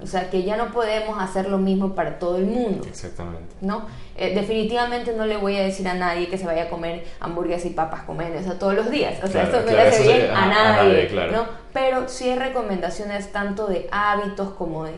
O 0.01 0.05
sea, 0.05 0.29
que 0.29 0.43
ya 0.43 0.55
no 0.55 0.71
podemos 0.71 1.19
hacer 1.19 1.49
lo 1.49 1.57
mismo 1.57 1.95
para 1.95 2.19
todo 2.19 2.37
el 2.37 2.45
mundo. 2.45 2.85
Exactamente. 2.87 3.55
¿No? 3.61 3.87
Eh, 4.15 4.35
definitivamente 4.35 5.13
no 5.13 5.25
le 5.25 5.37
voy 5.37 5.57
a 5.57 5.63
decir 5.63 5.87
a 5.87 5.95
nadie 5.95 6.27
que 6.27 6.37
se 6.37 6.45
vaya 6.45 6.63
a 6.63 6.69
comer 6.69 7.05
hamburguesas 7.19 7.65
y 7.65 7.69
papas 7.71 8.03
comiendo 8.03 8.37
eso 8.37 8.53
todos 8.53 8.75
los 8.75 8.91
días. 8.91 9.15
O 9.23 9.27
sea, 9.27 9.43
esto 9.43 9.61
no 9.61 9.71
le 9.71 9.81
hace 9.81 10.03
bien 10.03 10.31
a, 10.31 10.47
nadie. 10.47 11.09
¿no? 11.31 11.45
Pero 11.73 12.07
sí 12.07 12.29
hay 12.29 12.37
recomendaciones 12.37 13.31
tanto 13.31 13.65
de 13.65 13.87
hábitos 13.91 14.49
como 14.49 14.85
de 14.85 14.93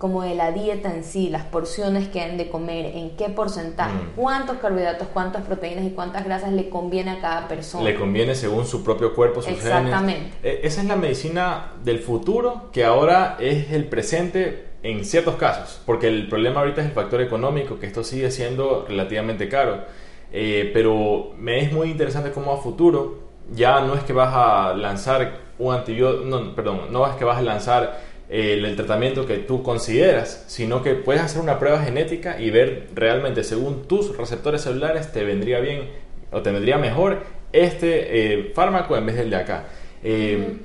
como 0.00 0.22
de 0.22 0.34
la 0.34 0.50
dieta 0.50 0.94
en 0.94 1.04
sí, 1.04 1.28
las 1.28 1.44
porciones 1.44 2.08
que 2.08 2.22
han 2.22 2.38
de 2.38 2.48
comer, 2.48 2.86
en 2.96 3.10
qué 3.18 3.28
porcentaje, 3.28 3.92
mm. 3.92 4.12
cuántos 4.16 4.56
carbohidratos, 4.56 5.08
cuántas 5.12 5.44
proteínas 5.44 5.84
y 5.84 5.90
cuántas 5.90 6.24
grasas 6.24 6.54
le 6.54 6.70
conviene 6.70 7.10
a 7.10 7.20
cada 7.20 7.48
persona. 7.48 7.84
Le 7.84 7.96
conviene 7.96 8.34
según 8.34 8.64
su 8.64 8.82
propio 8.82 9.14
cuerpo, 9.14 9.42
sus 9.42 9.52
Exactamente. 9.52 10.30
E, 10.42 10.60
esa 10.62 10.80
es 10.80 10.86
la 10.86 10.96
medicina 10.96 11.72
del 11.84 11.98
futuro 11.98 12.70
que 12.72 12.82
ahora 12.82 13.36
es 13.40 13.72
el 13.72 13.84
presente 13.84 14.68
en 14.82 15.04
ciertos 15.04 15.34
casos, 15.34 15.82
porque 15.84 16.08
el 16.08 16.30
problema 16.30 16.60
ahorita 16.60 16.80
es 16.80 16.86
el 16.86 16.94
factor 16.94 17.20
económico, 17.20 17.78
que 17.78 17.86
esto 17.86 18.02
sigue 18.02 18.30
siendo 18.30 18.86
relativamente 18.88 19.50
caro. 19.50 19.84
Eh, 20.32 20.70
pero 20.72 21.34
me 21.36 21.62
es 21.62 21.72
muy 21.72 21.90
interesante 21.90 22.30
cómo 22.30 22.54
a 22.54 22.56
futuro 22.56 23.18
ya 23.52 23.82
no 23.82 23.94
es 23.94 24.02
que 24.04 24.14
vas 24.14 24.32
a 24.32 24.72
lanzar 24.72 25.40
un 25.58 25.74
antibiótico, 25.74 26.24
no, 26.24 26.54
perdón, 26.54 26.90
no 26.90 27.06
es 27.06 27.16
que 27.16 27.24
vas 27.26 27.36
a 27.36 27.42
lanzar 27.42 28.00
el, 28.30 28.76
tratamiento 28.76 29.26
que 29.26 29.38
tú 29.38 29.62
consideras, 29.62 30.44
sino 30.46 30.82
que 30.82 30.94
puedes 30.94 31.22
hacer 31.22 31.42
una 31.42 31.58
prueba 31.58 31.82
genética 31.82 32.40
y 32.40 32.50
ver 32.50 32.88
realmente 32.94 33.42
según 33.42 33.88
tus 33.88 34.16
receptores 34.16 34.62
celulares 34.62 35.12
te 35.12 35.24
vendría 35.24 35.60
bien 35.60 35.90
o 36.30 36.40
te 36.40 36.52
vendría 36.52 36.78
mejor 36.78 37.24
este 37.52 38.32
eh, 38.32 38.52
fármaco 38.54 38.96
en 38.96 39.06
vez 39.06 39.16
del 39.16 39.30
de 39.30 39.36
acá. 39.36 39.64
Eh, 40.04 40.58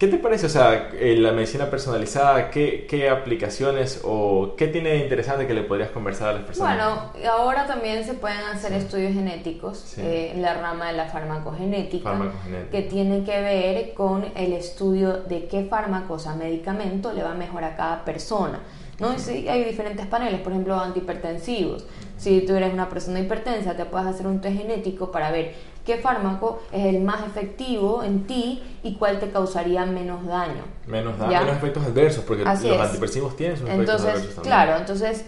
¿Qué 0.00 0.08
te 0.08 0.16
parece, 0.16 0.46
o 0.46 0.48
sea, 0.48 0.88
eh, 0.94 1.14
la 1.18 1.32
medicina 1.32 1.68
personalizada, 1.68 2.50
qué, 2.50 2.86
qué, 2.88 3.10
aplicaciones 3.10 4.00
o 4.02 4.54
qué 4.56 4.66
tiene 4.68 4.92
de 4.92 4.96
interesante 5.00 5.46
que 5.46 5.52
le 5.52 5.62
podrías 5.62 5.90
conversar 5.90 6.30
a 6.30 6.32
las 6.32 6.44
personas? 6.44 7.12
Bueno, 7.12 7.30
ahora 7.30 7.66
también 7.66 8.02
se 8.02 8.14
pueden 8.14 8.38
hacer 8.38 8.72
estudios 8.72 9.12
genéticos 9.12 9.98
eh, 9.98 10.32
en 10.34 10.40
la 10.40 10.54
rama 10.54 10.86
de 10.86 10.94
la 10.94 11.04
farmacogenética, 11.04 12.16
que 12.70 12.80
tiene 12.80 13.24
que 13.24 13.42
ver 13.42 13.92
con 13.92 14.24
el 14.36 14.54
estudio 14.54 15.18
de 15.24 15.48
qué 15.48 15.64
fármaco, 15.64 16.14
o 16.14 16.34
medicamento 16.34 17.12
le 17.12 17.22
va 17.22 17.34
mejor 17.34 17.64
a 17.64 17.76
cada 17.76 18.02
persona. 18.02 18.60
¿no? 19.00 19.18
sí, 19.18 19.48
hay 19.48 19.64
diferentes 19.64 20.06
paneles, 20.06 20.40
por 20.40 20.52
ejemplo, 20.52 20.80
antihipertensivos. 20.80 21.86
Si 22.16 22.40
tú 22.42 22.54
eres 22.54 22.72
una 22.72 22.88
persona 22.88 23.20
hipertensa, 23.20 23.76
te 23.76 23.84
puedes 23.84 24.06
hacer 24.06 24.26
un 24.26 24.40
test 24.40 24.58
genético 24.58 25.10
para 25.10 25.30
ver 25.30 25.54
qué 25.84 25.98
fármaco 25.98 26.62
es 26.72 26.86
el 26.86 27.00
más 27.00 27.26
efectivo 27.26 28.02
en 28.02 28.26
ti 28.26 28.62
y 28.82 28.94
cuál 28.94 29.18
te 29.18 29.30
causaría 29.30 29.84
menos 29.86 30.26
daño. 30.26 30.64
Menos 30.86 31.18
daño, 31.18 31.40
menos 31.40 31.56
efectos 31.56 31.84
adversos, 31.84 32.24
porque 32.24 32.44
los 32.44 32.52
antihipertensivos 32.52 33.36
tienen 33.36 33.56
sus 33.56 33.68
efectos 33.68 34.02
adversos 34.02 34.34
también. 34.34 34.42
Claro, 34.42 34.76
entonces 34.76 35.24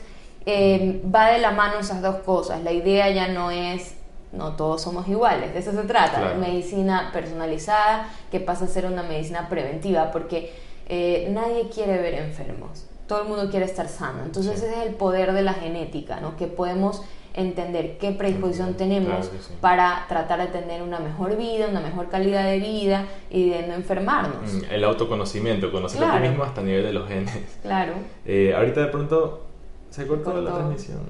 eh, 0.46 1.02
va 1.14 1.30
de 1.30 1.38
la 1.38 1.50
mano 1.50 1.78
esas 1.80 2.02
dos 2.02 2.16
cosas. 2.16 2.62
La 2.62 2.72
idea 2.72 3.10
ya 3.10 3.28
no 3.28 3.50
es 3.50 3.94
no 4.32 4.52
todos 4.56 4.80
somos 4.80 5.06
iguales, 5.08 5.52
de 5.52 5.58
eso 5.58 5.72
se 5.72 5.82
trata, 5.82 6.34
medicina 6.34 7.10
personalizada 7.12 8.08
que 8.30 8.40
pasa 8.40 8.64
a 8.64 8.68
ser 8.68 8.86
una 8.86 9.02
medicina 9.02 9.50
preventiva, 9.50 10.10
porque 10.10 10.54
eh, 10.88 11.28
nadie 11.30 11.68
quiere 11.68 11.98
ver 11.98 12.14
enfermos 12.14 12.86
todo 13.12 13.22
el 13.24 13.28
mundo 13.28 13.50
quiere 13.50 13.66
estar 13.66 13.88
sano. 13.88 14.22
Entonces 14.24 14.62
ese 14.62 14.70
es 14.70 14.86
el 14.86 14.94
poder 14.94 15.34
de 15.34 15.42
la 15.42 15.52
genética, 15.52 16.20
¿no? 16.20 16.36
Que 16.36 16.46
podemos 16.46 17.02
entender 17.34 17.98
qué 17.98 18.12
predisposición 18.12 18.74
tenemos 18.74 19.30
para 19.60 20.06
tratar 20.08 20.40
de 20.40 20.46
tener 20.48 20.82
una 20.82 20.98
mejor 20.98 21.36
vida, 21.36 21.68
una 21.68 21.80
mejor 21.80 22.08
calidad 22.08 22.44
de 22.44 22.58
vida 22.58 23.06
y 23.30 23.50
de 23.50 23.66
no 23.66 23.74
enfermarnos. 23.74 24.52
Mm, 24.52 24.64
el 24.70 24.84
autoconocimiento, 24.84 25.72
conocer 25.72 26.02
a 26.04 26.20
ti 26.20 26.28
mismo 26.28 26.44
hasta 26.44 26.60
el 26.60 26.66
nivel 26.66 26.84
de 26.84 26.92
los 26.92 27.08
genes. 27.08 27.58
Claro. 27.62 27.94
Eh, 28.24 28.54
ahorita 28.54 28.80
de 28.80 28.88
pronto 28.88 29.46
se 29.90 30.06
cortó, 30.06 30.40
la 30.40 30.54
transmisión. 30.54 31.00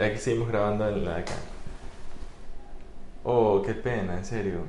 Aquí 0.00 0.18
seguimos 0.18 0.48
grabando 0.48 0.88
en 0.88 1.04
la 1.04 1.14
de 1.14 1.20
acá. 1.20 1.34
Oh, 3.24 3.62
qué 3.62 3.74
pena, 3.74 4.16
en 4.16 4.24
serio. 4.24 4.60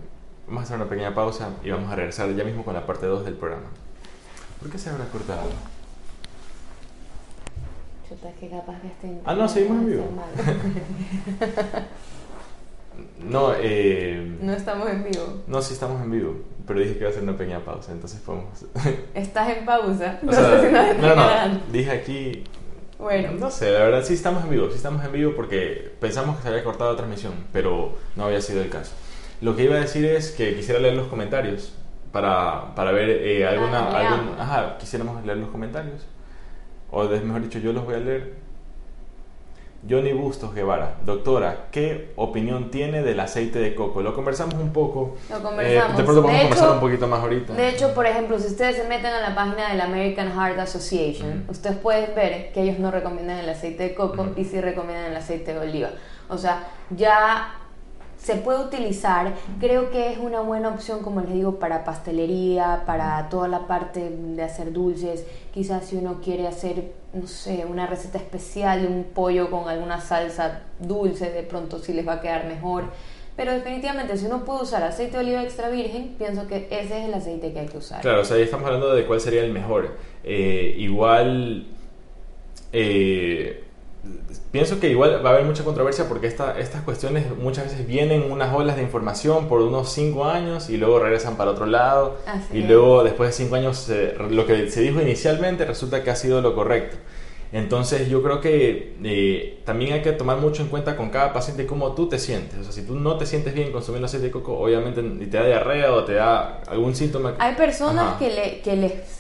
Vamos 0.48 0.62
a 0.62 0.64
hacer 0.66 0.76
una 0.78 0.90
pequeña 0.90 1.14
pausa 1.14 1.52
y 1.64 1.70
vamos 1.70 1.92
a 1.92 1.96
regresar 1.96 2.34
ya 2.36 2.44
mismo 2.44 2.66
con 2.66 2.74
la 2.74 2.86
parte 2.86 3.06
2 3.06 3.26
del 3.26 3.36
programa. 3.36 3.68
¿Por 4.60 4.72
qué 4.72 4.78
se 4.78 4.90
habrá 4.90 5.06
cortado? 5.06 5.50
Ah, 9.26 9.34
no, 9.34 9.48
seguimos 9.48 9.78
en 9.78 9.88
vivo. 9.88 10.04
no, 13.24 13.54
eh, 13.58 14.38
no 14.42 14.54
estamos 14.54 14.90
en 14.90 15.04
vivo. 15.04 15.44
No, 15.48 15.62
sí 15.62 15.74
estamos 15.74 16.02
en 16.02 16.12
vivo. 16.12 16.36
Pero 16.68 16.82
dije 16.82 16.94
que 16.94 17.00
iba 17.00 17.08
a 17.08 17.12
hacer 17.12 17.24
una 17.24 17.38
pequeña 17.38 17.60
pausa, 17.60 17.92
entonces 17.92 18.20
podemos. 18.20 18.66
¿Estás 19.14 19.58
en 19.58 19.66
pausa? 19.66 20.20
No, 20.22 20.34
sé 20.34 20.40
si 20.40 21.02
no, 21.02 21.16
no, 21.16 21.60
dije 21.72 21.92
aquí. 21.92 22.44
Bueno. 22.98 23.32
No 23.40 23.50
sé, 23.50 23.72
la 23.72 23.80
verdad 23.80 24.04
sí 24.04 24.14
estamos 24.14 24.44
en 24.44 24.50
vivo. 24.50 24.68
Sí 24.70 24.76
estamos 24.76 25.04
en 25.06 25.14
vivo 25.14 25.34
porque 25.36 25.94
pensamos 26.02 26.36
que 26.38 26.44
se 26.44 26.50
había 26.50 26.64
cortado 26.64 26.92
la 26.92 26.98
transmisión, 26.98 27.34
pero 27.54 27.98
no 28.18 28.26
había 28.26 28.42
sido 28.42 28.62
el 28.62 28.70
caso. 28.70 28.92
Lo 29.40 29.56
que 29.56 29.64
iba 29.64 29.76
a 29.76 29.80
decir 29.80 30.04
es 30.04 30.32
que 30.32 30.56
quisiera 30.56 30.82
leer 30.82 30.96
los 30.96 31.08
comentarios 31.08 31.74
para, 32.12 32.76
para 32.76 32.92
ver 32.92 33.10
eh, 33.10 33.48
alguna. 33.48 33.88
Ah, 33.88 34.00
algún, 34.00 34.38
ajá, 34.38 34.78
quisiéramos 34.78 35.26
leer 35.26 35.38
los 35.38 35.50
comentarios 35.50 36.06
o 36.92 37.04
mejor 37.04 37.42
dicho, 37.42 37.60
yo 37.60 37.74
los 37.74 37.86
voy 37.86 37.96
a 37.96 38.00
leer. 38.00 38.50
Johnny 39.88 40.12
Bustos 40.12 40.54
Guevara, 40.54 40.98
doctora, 41.06 41.68
¿qué 41.72 42.12
opinión 42.18 42.70
tiene 42.70 43.02
del 43.02 43.18
aceite 43.20 43.60
de 43.60 43.76
coco? 43.76 44.02
Lo 44.02 44.14
conversamos 44.14 44.56
un 44.56 44.74
poco. 44.74 45.16
Lo 45.30 45.42
conversamos. 45.42 45.94
Eh, 45.94 45.98
de 45.98 46.04
pronto 46.04 46.22
vamos 46.22 46.38
a 46.38 46.42
conversar 46.42 46.72
un 46.72 46.80
poquito 46.82 47.08
más 47.08 47.22
ahorita. 47.22 47.54
De 47.54 47.70
hecho, 47.70 47.94
por 47.94 48.06
ejemplo, 48.06 48.38
si 48.40 48.48
ustedes 48.48 48.76
se 48.76 48.84
meten 48.84 49.14
a 49.14 49.22
la 49.22 49.34
página 49.34 49.70
de 49.70 49.78
la 49.78 49.86
American 49.86 50.34
Heart 50.34 50.60
Association, 50.60 51.46
ustedes 51.48 51.78
pueden 51.78 52.14
ver 52.14 52.52
que 52.52 52.64
ellos 52.64 52.78
no 52.80 52.92
recomiendan 52.92 53.38
el 53.38 53.48
aceite 53.48 53.84
de 53.84 53.96
coco 53.96 54.28
y 54.36 54.44
sí 54.44 54.60
recomiendan 54.60 55.12
el 55.12 55.16
aceite 55.16 55.54
de 55.54 55.60
oliva. 55.60 55.92
O 56.28 56.38
sea, 56.38 56.68
ya 56.90 57.59
se 58.22 58.36
puede 58.36 58.60
utilizar, 58.66 59.34
creo 59.60 59.90
que 59.92 60.12
es 60.12 60.18
una 60.18 60.42
buena 60.42 60.70
opción, 60.70 61.02
como 61.02 61.22
les 61.22 61.34
digo, 61.34 61.56
para 61.58 61.86
pastelería, 61.86 62.84
para 62.86 63.30
toda 63.30 63.48
la 63.48 63.66
parte 63.66 64.10
de 64.10 64.44
hacer 64.44 64.74
dulces, 64.74 65.26
quizás 65.54 65.86
si 65.86 65.96
uno 65.96 66.20
quiere 66.22 66.46
hacer, 66.46 66.92
no 67.14 67.28
sé, 67.28 67.66
una 67.66 67.88
receta 67.88 68.18
especial 68.18 68.82
de 68.82 68.88
un 68.88 69.06
pollo 69.06 69.50
con 69.50 69.70
alguna 69.70 70.02
salsa 70.02 70.64
dulce, 70.80 71.32
de 71.32 71.44
pronto 71.44 71.80
sí 71.80 71.94
les 71.94 72.08
va 72.08 72.14
a 72.14 72.22
quedar 72.22 72.46
mejor. 72.46 72.86
Pero 73.38 73.54
definitivamente, 73.54 74.18
si 74.18 74.26
uno 74.26 74.44
puede 74.44 74.64
usar 74.64 74.84
aceite 74.84 75.16
de 75.16 75.24
oliva 75.24 75.42
extra 75.42 75.70
virgen, 75.70 76.16
pienso 76.18 76.46
que 76.46 76.68
ese 76.70 77.00
es 77.00 77.08
el 77.08 77.14
aceite 77.14 77.54
que 77.54 77.60
hay 77.62 77.68
que 77.68 77.78
usar. 77.78 78.02
Claro, 78.02 78.20
o 78.20 78.26
sea, 78.26 78.36
ahí 78.36 78.44
estamos 78.44 78.66
hablando 78.66 78.94
de 78.94 79.06
cuál 79.06 79.22
sería 79.22 79.46
el 79.46 79.54
mejor. 79.54 79.96
Eh, 80.26 80.76
igual, 80.78 81.68
eh, 82.74 83.64
pienso 84.52 84.80
que 84.80 84.90
igual 84.90 85.24
va 85.24 85.32
a 85.32 85.34
haber 85.34 85.46
mucha 85.46 85.64
controversia 85.64 86.08
porque 86.08 86.28
esta, 86.28 86.58
estas 86.60 86.82
cuestiones 86.84 87.26
muchas 87.38 87.66
veces 87.66 87.86
vienen 87.86 88.32
unas 88.32 88.54
olas 88.54 88.76
de 88.76 88.84
información 88.84 89.48
por 89.48 89.62
unos 89.62 89.92
cinco 89.92 90.26
años 90.26 90.70
y 90.70 90.78
luego 90.78 91.00
regresan 91.00 91.36
para 91.36 91.52
otro 91.52 91.66
lado 91.66 92.18
y 92.54 92.62
luego 92.62 93.04
después 93.04 93.30
de 93.30 93.44
cinco 93.44 93.56
años 93.56 93.92
lo 94.30 94.46
que 94.46 94.70
se 94.70 94.82
dijo 94.82 95.02
inicialmente 95.02 95.66
resulta 95.66 96.04
que 96.04 96.10
ha 96.10 96.16
sido 96.16 96.42
lo 96.42 96.56
correcto. 96.56 96.98
Entonces 97.52 98.08
yo 98.10 98.22
creo 98.22 98.42
que 98.42 98.96
eh, 99.04 99.62
también 99.66 99.94
hay 99.94 100.02
que 100.04 100.12
tomar 100.12 100.38
mucho 100.38 100.62
en 100.62 100.70
cuenta 100.70 100.96
con 100.96 101.10
cada 101.10 101.34
paciente 101.34 101.66
cómo 101.66 101.94
tú 101.94 102.08
te 102.08 102.20
sientes. 102.20 102.60
O 102.60 102.64
sea, 102.64 102.72
si 102.72 102.84
tú 102.84 102.96
no 102.96 103.18
te 103.18 103.26
sientes 103.26 103.56
bien 103.56 103.72
consumiendo 103.72 104.06
aceite 104.06 104.28
de 104.28 104.32
coco, 104.32 104.60
obviamente 104.60 105.02
te 105.02 105.38
da 105.38 105.46
diarrea 105.46 105.92
o 105.94 106.04
te 106.04 106.14
da 106.14 106.62
algún 106.68 106.96
síntoma. 106.96 107.36
Hay 107.40 107.56
personas 107.56 108.18
que, 108.20 108.30
le, 108.30 108.62
que 108.62 108.76
les 108.76 109.19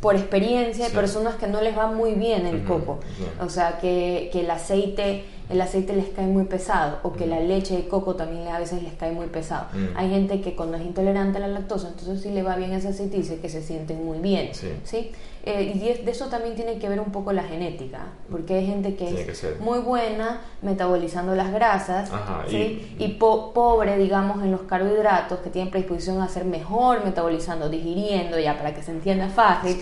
por 0.00 0.14
experiencia 0.14 0.86
hay 0.86 0.92
personas 0.92 1.36
que 1.36 1.46
no 1.46 1.60
les 1.60 1.76
va 1.76 1.88
muy 1.88 2.14
bien 2.14 2.46
el 2.46 2.64
coco. 2.64 3.00
O 3.40 3.48
sea, 3.48 3.78
que, 3.78 4.30
que, 4.32 4.40
el 4.40 4.50
aceite 4.50 5.24
el 5.50 5.60
aceite 5.62 5.94
les 5.94 6.08
cae 6.08 6.26
muy 6.26 6.44
pesado 6.44 6.98
o 7.02 7.12
que 7.14 7.26
la 7.26 7.40
leche 7.40 7.74
de 7.74 7.88
coco 7.88 8.16
también 8.16 8.48
a 8.48 8.58
veces 8.58 8.82
les 8.82 8.92
cae 8.94 9.12
muy 9.12 9.26
pesado. 9.28 9.66
Hay 9.94 10.10
gente 10.10 10.40
que 10.40 10.54
cuando 10.54 10.76
es 10.76 10.84
intolerante 10.84 11.38
a 11.38 11.40
la 11.40 11.48
lactosa, 11.48 11.88
entonces 11.88 12.20
sí 12.20 12.30
le 12.30 12.42
va 12.42 12.56
bien 12.56 12.72
ese 12.72 12.88
aceite 12.88 13.16
y 13.16 13.20
dice 13.20 13.38
que 13.38 13.48
se 13.48 13.62
sienten 13.62 14.04
muy 14.04 14.18
bien. 14.18 14.50
Sí. 14.84 15.10
Eh, 15.48 15.72
y 15.74 16.04
de 16.04 16.10
eso 16.10 16.26
también 16.26 16.54
tiene 16.54 16.78
que 16.78 16.90
ver 16.90 17.00
un 17.00 17.10
poco 17.10 17.32
la 17.32 17.42
genética, 17.42 18.00
porque 18.30 18.56
hay 18.56 18.66
gente 18.66 18.96
que 18.96 19.08
es 19.08 19.60
muy 19.60 19.78
buena 19.78 20.42
metabolizando 20.60 21.34
las 21.34 21.50
grasas 21.50 22.10
y, 22.50 23.08
pobre, 23.18 23.96
digamos, 23.96 24.42
en 24.42 24.52
los 24.52 24.60
carbohidratos, 24.64 25.38
que 25.38 25.48
tienen 25.48 25.70
predisposición 25.70 26.20
a 26.20 26.28
ser 26.28 26.44
mejor 26.44 27.02
metabolizando, 27.02 27.70
digiriendo, 27.70 28.38
ya 28.38 28.58
para 28.58 28.74
que 28.74 28.82
se 28.82 28.90
entienda 28.90 29.30
fácil. 29.30 29.80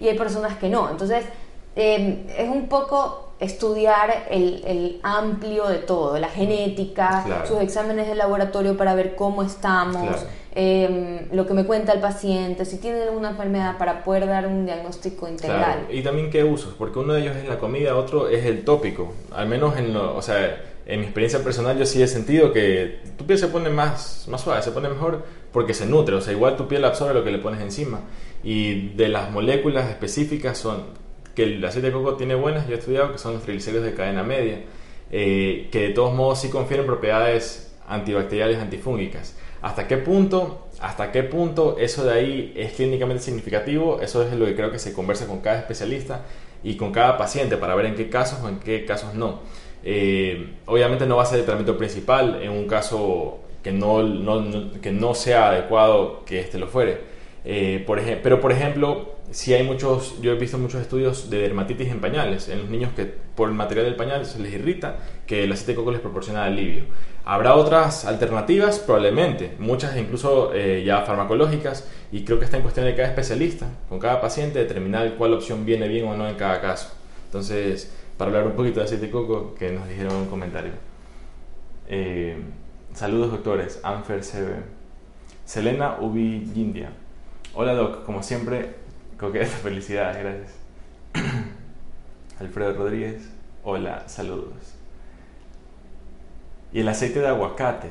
Y 0.00 0.08
hay 0.08 0.18
personas 0.18 0.58
que 0.58 0.68
no. 0.68 0.90
Entonces, 0.90 1.24
eh, 1.76 2.26
es 2.36 2.50
un 2.50 2.68
poco 2.68 3.30
estudiar 3.40 4.26
el, 4.30 5.00
amplio 5.02 5.66
de 5.66 5.78
todo, 5.78 6.18
la 6.18 6.28
genética, 6.28 7.44
sus 7.48 7.60
exámenes 7.60 8.06
de 8.06 8.14
laboratorio 8.14 8.76
para 8.76 8.94
ver 8.94 9.16
cómo 9.16 9.42
estamos, 9.42 10.26
em, 10.54 11.28
lo 11.32 11.46
que 11.46 11.54
me 11.54 11.64
cuenta 11.64 11.92
el 11.92 12.00
paciente, 12.00 12.64
si 12.64 12.78
tiene 12.78 13.02
alguna 13.02 13.30
enfermedad 13.30 13.76
para 13.78 14.04
poder 14.04 14.26
dar 14.26 14.46
un 14.46 14.66
diagnóstico 14.66 15.28
integral. 15.28 15.86
Y 15.90 16.02
también 16.02 16.30
qué 16.30 16.44
usos, 16.44 16.74
porque 16.74 16.98
uno 16.98 17.14
de 17.14 17.22
ellos 17.22 17.36
es 17.36 17.48
la 17.48 17.58
comida, 17.58 17.96
otro 17.96 18.28
es 18.28 18.44
el 18.44 18.64
tópico. 18.64 19.12
Al 19.32 19.48
menos 19.48 19.76
en 19.76 19.96
o 19.96 20.22
sea, 20.22 20.62
en 20.86 21.00
mi 21.00 21.06
experiencia 21.06 21.42
personal 21.42 21.78
yo 21.78 21.86
sí 21.86 22.02
he 22.02 22.06
sentido 22.06 22.52
que 22.52 23.00
tu 23.16 23.26
piel 23.26 23.38
se 23.38 23.48
pone 23.48 23.70
más, 23.70 24.26
más 24.28 24.40
suave, 24.40 24.62
se 24.62 24.70
pone 24.70 24.88
mejor 24.88 25.24
porque 25.52 25.72
se 25.72 25.86
nutre, 25.86 26.14
o 26.16 26.20
sea, 26.20 26.32
igual 26.32 26.56
tu 26.56 26.68
piel 26.68 26.84
absorbe 26.84 27.14
lo 27.14 27.24
que 27.24 27.30
le 27.30 27.38
pones 27.38 27.60
encima. 27.60 28.00
Y 28.42 28.88
de 28.90 29.08
las 29.08 29.30
moléculas 29.30 29.88
específicas 29.88 30.58
son 30.58 30.84
que 31.34 31.44
el 31.44 31.64
aceite 31.64 31.88
de 31.88 31.92
coco 31.92 32.14
tiene 32.14 32.34
buenas, 32.34 32.66
yo 32.68 32.74
he 32.74 32.78
estudiado, 32.78 33.12
que 33.12 33.18
son 33.18 33.34
los 33.34 33.42
triglicéridos 33.42 33.84
de 33.84 33.94
cadena 33.94 34.22
media, 34.22 34.62
eh, 35.10 35.68
que 35.70 35.88
de 35.88 35.90
todos 35.90 36.14
modos 36.14 36.40
sí 36.40 36.48
confieren 36.48 36.86
propiedades 36.86 37.74
antibacteriales, 37.88 38.58
antifúngicas. 38.58 39.36
¿Hasta 39.64 39.88
qué 39.88 39.96
punto? 39.96 40.66
¿Hasta 40.78 41.10
qué 41.10 41.22
punto 41.22 41.78
eso 41.78 42.04
de 42.04 42.12
ahí 42.12 42.52
es 42.54 42.74
clínicamente 42.74 43.22
significativo? 43.22 43.98
Eso 44.02 44.22
es 44.22 44.30
lo 44.34 44.44
que 44.44 44.54
creo 44.54 44.70
que 44.70 44.78
se 44.78 44.92
conversa 44.92 45.26
con 45.26 45.40
cada 45.40 45.58
especialista 45.58 46.20
y 46.62 46.76
con 46.76 46.92
cada 46.92 47.16
paciente 47.16 47.56
para 47.56 47.74
ver 47.74 47.86
en 47.86 47.94
qué 47.94 48.10
casos 48.10 48.40
o 48.42 48.50
en 48.50 48.58
qué 48.58 48.84
casos 48.84 49.14
no. 49.14 49.40
Eh, 49.82 50.56
obviamente 50.66 51.06
no 51.06 51.16
va 51.16 51.22
a 51.22 51.26
ser 51.26 51.38
el 51.38 51.46
tratamiento 51.46 51.78
principal 51.78 52.42
en 52.42 52.50
un 52.50 52.66
caso 52.66 53.38
que 53.62 53.72
no, 53.72 54.04
que 54.82 54.92
no 54.92 55.14
sea 55.14 55.48
adecuado 55.48 56.26
que 56.26 56.40
este 56.40 56.58
lo 56.58 56.66
fuere. 56.66 57.00
Eh, 57.46 57.86
pero 58.22 58.42
por 58.42 58.52
ejemplo, 58.52 59.13
si 59.34 59.52
hay 59.52 59.64
muchos, 59.64 60.20
yo 60.22 60.30
he 60.30 60.36
visto 60.36 60.58
muchos 60.58 60.80
estudios 60.80 61.28
de 61.28 61.38
dermatitis 61.38 61.88
en 61.88 62.00
pañales, 62.00 62.48
en 62.48 62.60
los 62.60 62.70
niños 62.70 62.92
que 62.94 63.04
por 63.04 63.48
el 63.48 63.54
material 63.56 63.84
del 63.84 63.96
pañal 63.96 64.24
se 64.26 64.38
les 64.38 64.52
irrita, 64.54 64.98
que 65.26 65.42
el 65.42 65.50
aceite 65.50 65.72
de 65.72 65.76
coco 65.76 65.90
les 65.90 66.00
proporciona 66.00 66.44
alivio. 66.44 66.84
Habrá 67.24 67.56
otras 67.56 68.04
alternativas, 68.04 68.78
probablemente, 68.78 69.56
muchas 69.58 69.96
incluso 69.96 70.54
eh, 70.54 70.84
ya 70.86 71.02
farmacológicas, 71.02 71.90
y 72.12 72.24
creo 72.24 72.38
que 72.38 72.44
está 72.44 72.58
en 72.58 72.62
cuestión 72.62 72.86
de 72.86 72.94
cada 72.94 73.08
especialista, 73.08 73.66
con 73.88 73.98
cada 73.98 74.20
paciente, 74.20 74.60
determinar 74.60 75.16
cuál 75.16 75.34
opción 75.34 75.66
viene 75.66 75.88
bien 75.88 76.06
o 76.06 76.16
no 76.16 76.28
en 76.28 76.36
cada 76.36 76.60
caso. 76.60 76.92
Entonces, 77.24 77.92
para 78.16 78.28
hablar 78.30 78.46
un 78.46 78.52
poquito 78.52 78.78
de 78.78 78.86
aceite 78.86 79.06
de 79.06 79.10
coco, 79.10 79.56
que 79.58 79.72
nos 79.72 79.88
dijeron 79.88 80.12
en 80.12 80.18
un 80.18 80.26
comentario. 80.26 80.72
Eh, 81.88 82.36
saludos 82.92 83.32
doctores, 83.32 83.80
Anfer 83.82 84.20
CB. 84.20 84.62
Selena 85.44 85.96
Ubi 86.00 86.52
India. 86.54 86.92
Hola 87.52 87.74
Doc, 87.74 88.04
como 88.04 88.22
siempre, 88.22 88.83
coqueta, 89.18 89.46
felicidades, 89.62 90.22
gracias. 90.22 90.52
Alfredo 92.40 92.74
Rodríguez, 92.74 93.30
hola, 93.62 94.04
saludos. 94.08 94.74
¿Y 96.72 96.80
el 96.80 96.88
aceite 96.88 97.20
de 97.20 97.28
aguacate? 97.28 97.90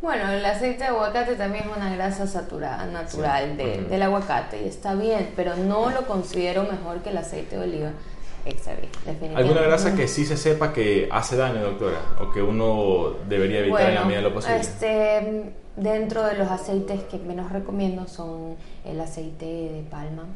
Bueno, 0.00 0.30
el 0.30 0.44
aceite 0.44 0.84
de 0.84 0.90
aguacate 0.90 1.36
también 1.36 1.64
es 1.68 1.76
una 1.76 1.94
grasa 1.94 2.26
saturada 2.26 2.86
natural 2.86 3.56
del 3.56 4.02
aguacate 4.02 4.62
y 4.62 4.68
está 4.68 4.94
bien, 4.94 5.32
pero 5.36 5.56
no 5.56 5.90
lo 5.90 6.06
considero 6.06 6.62
mejor 6.62 7.02
que 7.02 7.10
el 7.10 7.18
aceite 7.18 7.56
de 7.56 7.62
oliva 7.64 7.90
extra 8.44 8.74
definitivamente. 8.74 9.36
¿Alguna 9.36 9.62
grasa 9.62 9.94
que 9.94 10.06
sí 10.08 10.24
se 10.24 10.36
sepa 10.36 10.72
que 10.72 11.08
hace 11.10 11.36
daño, 11.36 11.60
doctora? 11.60 12.00
¿O 12.20 12.30
que 12.30 12.40
uno 12.40 13.14
debería 13.28 13.60
evitar 13.60 13.88
en 13.88 13.94
la 13.96 14.04
medida 14.04 14.18
de 14.18 14.22
lo 14.22 14.34
posible? 14.34 14.60
Este, 14.60 15.52
Dentro 15.76 16.24
de 16.24 16.38
los 16.38 16.50
aceites 16.50 17.02
que 17.02 17.18
menos 17.18 17.52
recomiendo 17.52 18.08
son 18.08 18.56
el 18.86 19.00
aceite 19.00 19.46
de 19.46 19.84
palma, 19.90 20.26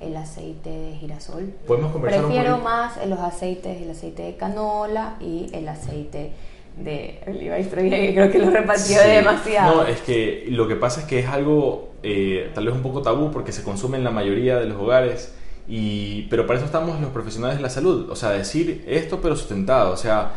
el 0.00 0.16
aceite 0.16 0.70
de 0.70 0.96
girasol. 0.96 1.52
¿Podemos 1.66 1.92
conversar 1.92 2.24
Prefiero 2.24 2.58
más 2.58 3.04
los 3.06 3.18
aceites, 3.18 3.82
el 3.82 3.90
aceite 3.90 4.22
de 4.22 4.36
canola 4.36 5.16
y 5.20 5.50
el 5.52 5.68
aceite 5.68 6.32
de 6.76 7.20
oliva 7.26 7.58
extra 7.58 7.82
que 7.82 8.14
creo 8.14 8.30
que 8.30 8.38
lo 8.38 8.50
repartió 8.50 9.02
demasiado. 9.02 9.82
No, 9.82 9.86
es 9.86 10.00
que 10.00 10.46
lo 10.48 10.68
que 10.68 10.76
pasa 10.76 11.00
es 11.00 11.06
que 11.06 11.18
es 11.18 11.26
algo 11.26 11.88
eh, 12.02 12.50
tal 12.54 12.66
vez 12.66 12.74
un 12.74 12.82
poco 12.82 13.02
tabú 13.02 13.30
porque 13.30 13.52
se 13.52 13.62
consume 13.62 13.98
en 13.98 14.04
la 14.04 14.10
mayoría 14.10 14.58
de 14.58 14.66
los 14.66 14.80
hogares. 14.80 15.34
Y, 15.70 16.22
pero 16.30 16.46
para 16.46 16.58
eso 16.58 16.66
estamos 16.66 16.98
los 17.00 17.10
profesionales 17.10 17.58
de 17.58 17.62
la 17.62 17.68
salud, 17.68 18.08
o 18.08 18.16
sea, 18.16 18.30
decir 18.30 18.84
esto 18.88 19.20
pero 19.20 19.36
sustentado, 19.36 19.92
o 19.92 19.98
sea, 19.98 20.32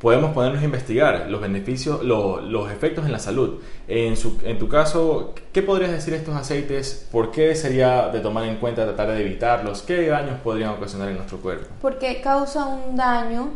podemos 0.00 0.32
ponernos 0.32 0.62
a 0.62 0.64
investigar 0.64 1.26
los 1.30 1.40
beneficios, 1.40 2.02
los 2.02 2.70
efectos 2.70 3.06
en 3.06 3.12
la 3.12 3.18
salud. 3.18 3.60
En, 3.88 4.16
su, 4.16 4.38
en 4.44 4.58
tu 4.58 4.68
caso, 4.68 5.34
¿qué 5.52 5.62
podrías 5.62 5.90
decir 5.90 6.14
estos 6.14 6.34
aceites? 6.34 7.06
¿Por 7.10 7.30
qué 7.30 7.54
sería 7.54 8.08
de 8.08 8.20
tomar 8.20 8.44
en 8.44 8.56
cuenta 8.56 8.84
tratar 8.84 9.08
de 9.08 9.20
evitarlos? 9.20 9.82
¿Qué 9.82 10.06
daños 10.08 10.38
podrían 10.40 10.70
ocasionar 10.70 11.08
en 11.08 11.16
nuestro 11.16 11.38
cuerpo? 11.38 11.66
Porque 11.80 12.20
causa 12.20 12.66
un 12.66 12.96
daño 12.96 13.50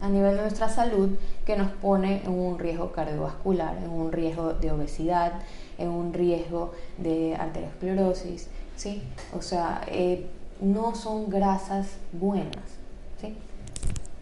a 0.00 0.08
nivel 0.08 0.36
de 0.36 0.42
nuestra 0.42 0.68
salud 0.68 1.10
que 1.46 1.56
nos 1.56 1.70
pone 1.70 2.22
en 2.24 2.30
un 2.30 2.58
riesgo 2.58 2.92
cardiovascular, 2.92 3.76
en 3.78 3.90
un 3.90 4.10
riesgo 4.12 4.54
de 4.54 4.72
obesidad, 4.72 5.32
en 5.78 5.88
un 5.88 6.12
riesgo 6.12 6.72
de 6.98 7.36
arteriosclerosis, 7.36 8.48
¿sí? 8.76 9.02
O 9.36 9.42
sea, 9.42 9.82
eh, 9.86 10.26
no 10.60 10.94
son 10.94 11.30
grasas 11.30 11.96
buenas. 12.12 12.73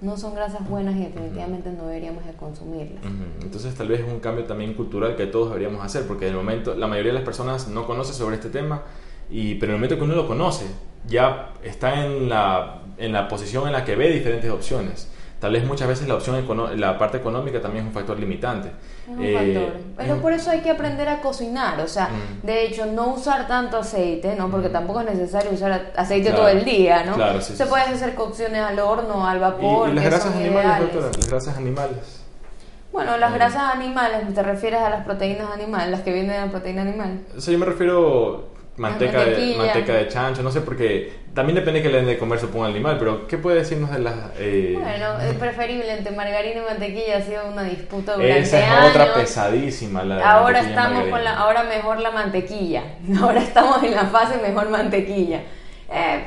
No 0.03 0.17
son 0.17 0.35
grasas 0.35 0.69
buenas 0.69 0.97
y 0.97 1.05
definitivamente 1.05 1.71
no 1.71 1.87
deberíamos 1.87 2.27
de 2.27 2.33
consumirlas. 2.33 3.03
Entonces 3.41 3.75
tal 3.75 3.89
vez 3.89 4.01
es 4.01 4.07
un 4.07 4.21
cambio 4.21 4.45
también 4.45 4.75
cultural 4.75 5.17
que 5.17 5.27
todos 5.27 5.49
deberíamos 5.49 5.83
hacer, 5.83 6.07
porque 6.07 6.27
de 6.27 6.33
momento 6.33 6.75
la 6.75 6.89
mayoría 6.89 7.13
de 7.13 7.19
las 7.19 7.25
personas 7.25 7.69
no 7.69 7.87
conoce 7.87 8.13
sobre 8.13 8.35
este 8.35 8.51
tema, 8.51 8.83
y, 9.31 9.55
pero 9.55 9.73
en 9.73 9.77
el 9.77 9.79
momento 9.79 9.97
que 9.97 10.03
uno 10.03 10.17
lo 10.17 10.27
conoce, 10.27 10.67
ya 11.07 11.53
está 11.63 12.05
en 12.05 12.29
la, 12.29 12.83
en 12.99 13.13
la 13.13 13.29
posición 13.29 13.67
en 13.67 13.73
la 13.73 13.85
que 13.85 13.95
ve 13.95 14.11
diferentes 14.11 14.51
opciones. 14.51 15.09
Tal 15.39 15.53
vez 15.53 15.65
muchas 15.65 15.89
veces 15.89 16.07
la 16.07 16.15
opción 16.15 16.45
la 16.77 16.99
parte 16.99 17.19
económica 17.19 17.61
también 17.61 17.85
es 17.85 17.89
un 17.89 17.95
factor 17.95 18.19
limitante. 18.19 18.71
Es 19.13 19.19
un 19.19 19.35
factor. 19.35 19.77
Eh, 19.77 19.95
Pero 19.97 20.17
por 20.17 20.33
eso 20.33 20.51
hay 20.51 20.61
que 20.61 20.71
aprender 20.71 21.09
a 21.09 21.21
cocinar, 21.21 21.81
o 21.81 21.89
sea, 21.89 22.09
mm. 22.09 22.47
de 22.47 22.67
hecho 22.67 22.87
no 22.87 23.15
usar 23.15 23.47
tanto 23.47 23.79
aceite, 23.79 24.35
¿no? 24.37 24.51
Porque 24.51 24.69
mm. 24.69 24.73
tampoco 24.73 25.01
es 25.01 25.07
necesario 25.07 25.53
usar 25.53 25.93
aceite 25.97 26.31
todo 26.31 26.49
el 26.49 26.65
día, 26.65 27.05
¿no? 27.05 27.15
Claro, 27.15 27.41
Se 27.41 27.67
puede 27.67 27.85
hacer 27.85 28.15
cocciones 28.15 28.63
al 28.63 28.79
horno, 28.79 29.27
al 29.27 29.41
vapor. 29.41 29.91
¿Y, 29.91 29.95
las 29.95 30.05
grasas 30.05 30.35
animales, 30.35 30.79
doctora? 30.81 31.07
Las 31.17 31.29
grasas 31.29 31.57
animales. 31.57 32.23
Bueno, 32.93 33.17
las 33.17 33.31
mm. 33.31 33.35
grasas 33.35 33.75
animales, 33.75 34.35
¿te 34.35 34.43
refieres 34.43 34.81
a 34.81 34.91
las 34.91 35.05
proteínas 35.05 35.51
animales, 35.51 35.91
las 35.91 36.01
que 36.03 36.13
vienen 36.13 36.33
de 36.33 36.41
la 36.41 36.51
proteína 36.51 36.83
animal? 36.83 37.21
O 37.37 37.41
sea, 37.41 37.53
yo 37.53 37.59
me 37.59 37.67
refiero 37.67 38.52
manteca 38.77 39.25
de, 39.25 39.55
manteca 39.57 39.95
de 39.95 40.09
chancho, 40.09 40.43
no 40.43 40.51
sé, 40.51 40.63
porque 40.63 41.13
también 41.35 41.57
depende 41.57 41.83
que 41.83 41.89
le 41.89 41.99
den 41.99 42.07
de 42.07 42.19
comer 42.19 42.39
supongo 42.39 42.65
al 42.65 42.73
animal, 42.73 42.97
pero 42.99 43.27
¿qué 43.27 43.39
puede 43.39 43.59
decirnos 43.59 43.91
de 43.91 43.99
las...? 43.99 44.15
Eh... 44.39 44.77
Bueno, 44.81 45.21
es 45.21 45.35
preferible 45.35 45.93
entre 45.93 46.15
margarina 46.15 46.63
y 46.63 46.65
mantequilla, 46.65 47.19
ha 47.19 47.23
sido 47.23 47.47
una 47.49 47.65
disputa 47.65 48.15
durante 48.15 48.39
Esa 48.39 48.61
es 48.61 48.91
otra 48.91 49.15
pesadísima, 49.15 50.05
la 50.05 50.31
Ahora 50.31 50.61
estamos 50.61 51.09
con 51.09 51.23
la, 51.23 51.37
ahora 51.37 51.65
mejor 51.65 52.01
la 52.01 52.11
mantequilla, 52.11 52.83
ahora 53.21 53.43
estamos 53.43 53.83
en 53.83 53.95
la 53.95 54.07
fase 54.07 54.39
mejor 54.39 54.71
mantequilla. 54.71 55.43
Eh, 55.91 56.25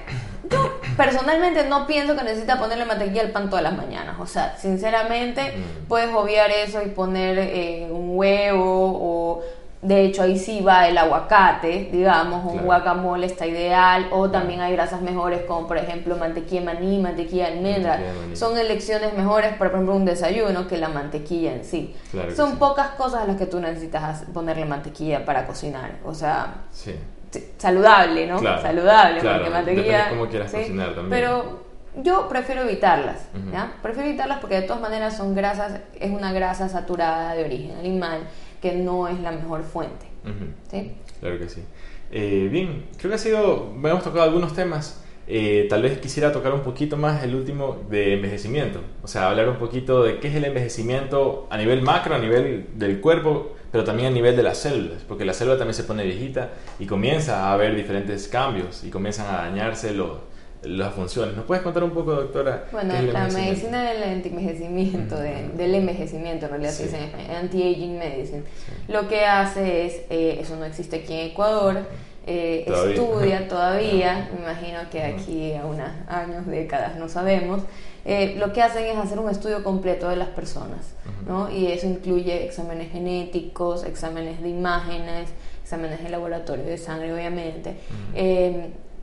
yo 0.50 0.80
personalmente 0.96 1.68
no 1.68 1.88
pienso 1.88 2.16
que 2.16 2.24
necesita 2.24 2.60
ponerle 2.60 2.86
mantequilla 2.86 3.24
al 3.24 3.32
pan 3.32 3.50
todas 3.50 3.64
las 3.64 3.76
mañanas, 3.76 4.18
o 4.20 4.28
sea, 4.28 4.56
sinceramente 4.58 5.42
mm. 5.42 5.88
puedes 5.88 6.14
obviar 6.14 6.52
eso 6.52 6.84
y 6.84 6.90
poner 6.90 7.40
eh, 7.40 7.88
un 7.90 8.18
huevo 8.18 8.64
o 8.64 9.44
de 9.86 10.04
hecho, 10.04 10.24
ahí 10.24 10.40
sí 10.40 10.62
va 10.62 10.88
el 10.88 10.98
aguacate, 10.98 11.90
digamos, 11.92 12.52
un 12.52 12.64
guacamole 12.64 13.28
está 13.28 13.46
ideal, 13.46 14.08
o 14.12 14.32
también 14.32 14.62
hay 14.62 14.74
grasas 14.74 15.02
mejores 15.02 15.42
como 15.42 15.68
por 15.68 15.78
ejemplo 15.78 16.18
mantequilla 16.18 16.62
de 16.62 16.66
maní, 16.66 16.98
mantequilla 16.98 17.48
de 17.48 17.54
almendra. 17.54 18.00
Son 18.34 18.58
elecciones 18.58 19.14
mejores, 19.14 19.54
por 19.54 19.68
ejemplo, 19.68 19.96
un 19.96 20.06
desayuno 20.06 20.68
que 20.68 20.78
la 20.78 20.90
mantequilla 20.90 21.54
en 21.54 21.64
sí. 21.64 21.96
Son 22.36 22.58
pocas 22.58 22.90
cosas 22.92 23.24
a 23.24 23.26
las 23.26 23.36
que 23.36 23.46
tú 23.46 23.60
necesitas 23.60 24.24
ponerle 24.34 24.66
mantequilla 24.66 25.24
para 25.24 25.46
cocinar, 25.46 26.00
o 26.04 26.16
sea, 26.16 26.64
saludable, 27.58 28.26
¿no? 28.26 28.40
Saludable, 28.40 29.22
porque 29.22 29.50
mantequilla... 29.50 30.10
Como 30.10 30.28
quieras 30.28 30.52
cocinar 30.52 30.96
también. 30.96 31.10
Pero 31.10 31.66
yo 31.98 32.28
prefiero 32.28 32.64
evitarlas, 32.64 33.28
¿ya? 33.52 33.74
Prefiero 33.84 34.10
evitarlas 34.10 34.40
porque 34.40 34.56
de 34.56 34.62
todas 34.64 34.82
maneras 34.82 35.16
son 35.16 35.36
grasas, 35.36 35.80
es 36.00 36.12
una 36.12 36.34
grasa 36.34 36.70
saturada 36.70 37.36
de 37.36 37.44
origen 37.46 37.78
animal 37.78 38.22
que 38.66 38.74
no 38.74 39.08
es 39.08 39.20
la 39.20 39.32
mejor 39.32 39.62
fuente. 39.62 40.08
¿sí? 40.72 40.92
Claro 41.20 41.38
que 41.38 41.48
sí. 41.48 41.62
Eh, 42.10 42.50
bien, 42.52 42.86
creo 42.98 43.12
que 43.12 43.16
ha 43.16 43.20
sido, 43.20 43.72
hemos 43.76 44.04
tocado 44.04 44.24
algunos 44.24 44.56
temas. 44.56 45.04
Eh, 45.28 45.68
tal 45.70 45.84
vez 45.84 46.00
quisiera 46.00 46.32
tocar 46.32 46.52
un 46.52 46.62
poquito 46.62 46.98
más 46.98 47.24
el 47.24 47.36
último 47.36 47.84
de 47.92 48.14
envejecimiento, 48.14 48.80
o 49.04 49.08
sea, 49.08 49.28
hablar 49.28 49.50
un 49.50 49.58
poquito 49.58 50.04
de 50.04 50.20
qué 50.20 50.28
es 50.28 50.36
el 50.36 50.46
envejecimiento 50.46 51.48
a 51.50 51.58
nivel 51.58 51.82
macro, 51.82 52.14
a 52.14 52.20
nivel 52.20 52.68
del 52.76 53.02
cuerpo, 53.02 53.56
pero 53.72 53.84
también 53.84 54.10
a 54.10 54.12
nivel 54.12 54.36
de 54.36 54.44
las 54.44 54.60
células, 54.60 55.04
porque 55.08 55.26
la 55.26 55.34
célula 55.34 55.58
también 55.58 55.74
se 55.74 55.84
pone 55.84 56.04
viejita 56.04 56.52
y 56.78 56.86
comienza 56.86 57.48
a 57.48 57.54
haber 57.54 57.76
diferentes 57.76 58.28
cambios 58.28 58.84
y 58.84 58.90
comienzan 58.92 59.34
a 59.34 59.38
dañarse 59.50 59.94
los, 59.94 60.12
las 60.68 60.94
funciones. 60.94 61.36
¿Nos 61.36 61.46
puedes 61.46 61.64
contar 61.64 61.84
un 61.84 61.92
poco, 61.92 62.14
doctora? 62.14 62.66
Bueno, 62.72 62.94
la 63.02 63.28
medicina 63.28 63.84
del 63.84 64.04
envejecimiento, 64.04 65.18
del 65.18 65.76
envejecimiento, 65.76 66.46
en 66.46 66.52
realidad 66.52 66.72
se 66.72 66.84
dice 66.84 66.98
anti-aging 67.36 67.98
medicine, 67.98 68.44
lo 68.88 69.08
que 69.08 69.26
hace 69.26 69.86
es, 69.86 70.02
eh, 70.10 70.38
eso 70.42 70.56
no 70.56 70.66
existe 70.66 70.98
aquí 70.98 71.14
en 71.14 71.32
Ecuador, 71.32 71.78
eh, 72.28 72.66
estudia 72.68 73.48
todavía, 73.50 74.30
me 74.34 74.42
imagino 74.42 74.80
que 74.90 75.04
aquí 75.04 75.54
a 75.54 75.66
unos 75.66 75.90
años, 76.08 76.46
décadas, 76.48 76.98
no 76.98 77.08
sabemos, 77.08 77.62
eh, 78.04 78.36
lo 78.38 78.54
que 78.54 78.62
hacen 78.62 78.86
es 78.86 78.98
hacer 78.98 79.20
un 79.20 79.30
estudio 79.30 79.64
completo 79.64 80.10
de 80.10 80.16
las 80.16 80.30
personas, 80.30 80.94
¿no? 81.28 81.52
Y 81.52 81.68
eso 81.72 81.88
incluye 81.88 82.46
exámenes 82.46 82.92
genéticos, 82.92 83.84
exámenes 83.84 84.42
de 84.42 84.50
imágenes, 84.50 85.30
exámenes 85.64 86.04
de 86.04 86.10
laboratorio 86.10 86.66
de 86.66 86.78
sangre, 86.78 87.12
obviamente 87.12 87.76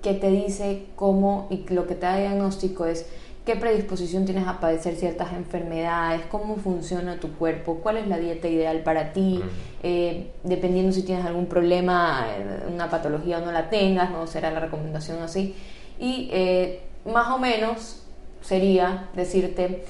que 0.03 0.15
te 0.15 0.31
dice 0.31 0.85
cómo 0.97 1.47
y 1.51 1.65
lo 1.73 1.87
que 1.87 1.95
te 1.95 2.07
da 2.07 2.17
diagnóstico 2.17 2.87
es 2.87 3.07
qué 3.45 3.57
predisposición 3.57 4.25
tienes 4.25 4.47
a 4.47 4.61
padecer 4.61 4.95
ciertas 4.95 5.33
enfermedades, 5.33 6.23
cómo 6.31 6.57
funciona 6.57 7.19
tu 7.19 7.33
cuerpo, 7.33 7.81
cuál 7.83 7.97
es 7.97 8.07
la 8.07 8.19
dieta 8.19 8.49
ideal 8.49 8.83
para 8.83 9.13
ti, 9.13 9.43
eh, 9.83 10.31
dependiendo 10.45 10.93
si 10.93 11.03
tienes 11.03 11.25
algún 11.25 11.47
problema, 11.47 12.27
eh, 12.29 12.73
una 12.73 12.89
patología 12.89 13.39
o 13.39 13.41
no 13.45 13.51
la 13.51 13.69
tengas, 13.69 14.11
no 14.11 14.27
será 14.27 14.51
la 14.51 14.61
recomendación 14.61 15.23
así. 15.23 15.55
Y 15.99 16.29
eh, 16.33 16.83
más 17.05 17.31
o 17.31 17.39
menos 17.39 18.05
sería 18.43 19.09
decirte 19.15 19.85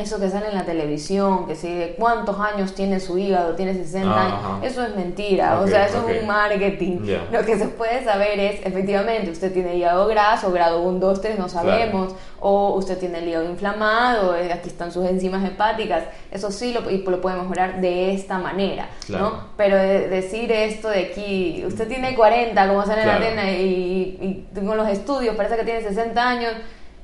eso 0.00 0.18
que 0.18 0.28
sale 0.28 0.48
en 0.48 0.54
la 0.54 0.64
televisión, 0.64 1.46
que 1.46 1.54
si 1.54 1.94
cuántos 1.98 2.38
años 2.40 2.74
tiene 2.74 2.98
su 3.00 3.18
hígado, 3.18 3.54
tiene 3.54 3.74
60 3.74 4.26
años, 4.26 4.38
eso 4.62 4.84
es 4.84 4.96
mentira, 4.96 5.60
o 5.60 5.66
sea, 5.66 5.86
eso 5.86 6.08
es 6.08 6.22
un 6.22 6.26
marketing. 6.26 6.98
Lo 7.30 7.44
que 7.44 7.58
se 7.58 7.68
puede 7.68 8.02
saber 8.04 8.38
es, 8.38 8.66
efectivamente, 8.66 9.30
usted 9.30 9.52
tiene 9.52 9.76
hígado 9.76 10.06
graso, 10.06 10.50
grado 10.50 10.82
1, 10.82 10.98
2, 10.98 11.20
3, 11.20 11.38
no 11.38 11.48
sabemos, 11.48 12.14
o 12.40 12.74
usted 12.74 12.98
tiene 12.98 13.18
el 13.18 13.28
hígado 13.28 13.44
inflamado, 13.44 14.36
eh, 14.36 14.52
aquí 14.52 14.68
están 14.68 14.90
sus 14.90 15.06
enzimas 15.06 15.44
hepáticas, 15.44 16.04
eso 16.30 16.50
sí 16.50 16.72
lo, 16.72 16.90
y 16.90 16.98
lo 16.98 17.20
puede 17.20 17.36
mejorar 17.36 17.80
de 17.80 18.14
esta 18.14 18.38
manera, 18.38 18.88
¿no? 19.08 19.48
Pero 19.56 19.76
decir 19.76 20.50
esto 20.50 20.88
de 20.88 21.00
aquí, 21.00 21.64
usted 21.66 21.86
tiene 21.86 22.14
40, 22.14 22.68
como 22.68 22.84
sale 22.86 23.02
en 23.02 23.08
la 23.08 23.16
arena, 23.16 23.50
y, 23.50 24.46
y 24.54 24.60
con 24.66 24.76
los 24.76 24.88
estudios 24.88 25.36
parece 25.36 25.56
que 25.56 25.64
tiene 25.64 25.82
60 25.82 26.28
años, 26.28 26.52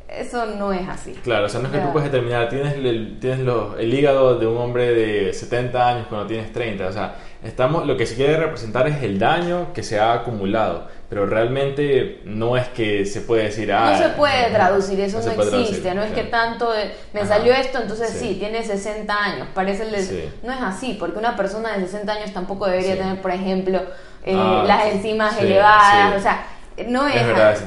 eso 0.09 0.47
no 0.47 0.73
es 0.73 0.89
así. 0.89 1.13
Claro, 1.25 1.47
o 1.47 1.49
sea, 1.49 1.61
no 1.61 1.67
es 1.67 1.73
que 1.73 1.81
tú 1.81 1.93
puedes 1.93 2.11
determinar, 2.11 2.49
tienes, 2.49 2.75
el, 2.75 3.19
tienes 3.21 3.41
el 3.79 3.95
hígado 3.95 4.39
de 4.39 4.47
un 4.47 4.57
hombre 4.57 4.95
de 4.95 5.33
70 5.33 5.89
años 5.89 6.07
cuando 6.09 6.29
tienes 6.29 6.53
30, 6.53 6.87
o 6.87 6.93
sea, 6.93 7.17
estamos, 7.43 7.87
lo 7.87 7.97
que 7.97 8.07
se 8.07 8.15
quiere 8.15 8.37
representar 8.37 8.87
es 8.87 9.03
el 9.03 9.19
daño 9.19 9.73
que 9.73 9.83
se 9.83 9.99
ha 9.99 10.13
acumulado, 10.13 10.87
pero 11.09 11.27
realmente 11.27 12.21
no 12.25 12.57
es 12.57 12.69
que 12.69 13.05
se 13.05 13.21
puede 13.23 13.45
decir, 13.45 13.73
ah, 13.73 13.93
no 13.93 13.99
se 13.99 14.09
puede 14.11 14.51
traducir, 14.51 15.01
eso 15.01 15.21
no, 15.21 15.43
existe, 15.43 15.93
no 15.93 16.03
es 16.05 16.13
que 16.13 16.23
tanto, 16.23 16.71
me 17.13 17.27
salió 17.27 17.53
esto, 17.53 17.81
entonces 17.83 18.11
sí. 18.11 18.37
tiene 18.39 18.63
60 18.63 19.13
años, 19.13 19.49
parece, 19.55 19.83
el, 19.83 20.31
no 20.45 20.53
es 20.53 20.61
así, 20.63 20.97
porque 20.99 21.19
una 21.19 21.35
persona 21.35 21.77
de 21.77 21.85
60 21.85 22.13
años 22.13 22.33
tampoco 22.33 22.67
debería 22.67 22.97
tener, 22.97 23.21
por 23.21 23.33
ejemplo, 23.33 23.81
eh, 24.25 24.37
ah, 24.37 24.63
las 24.67 24.87
enzimas 24.87 25.37
elevadas, 25.41 26.17
o 26.17 26.21
sea, 26.21 26.47
no 26.89 27.09
es, 27.09 27.23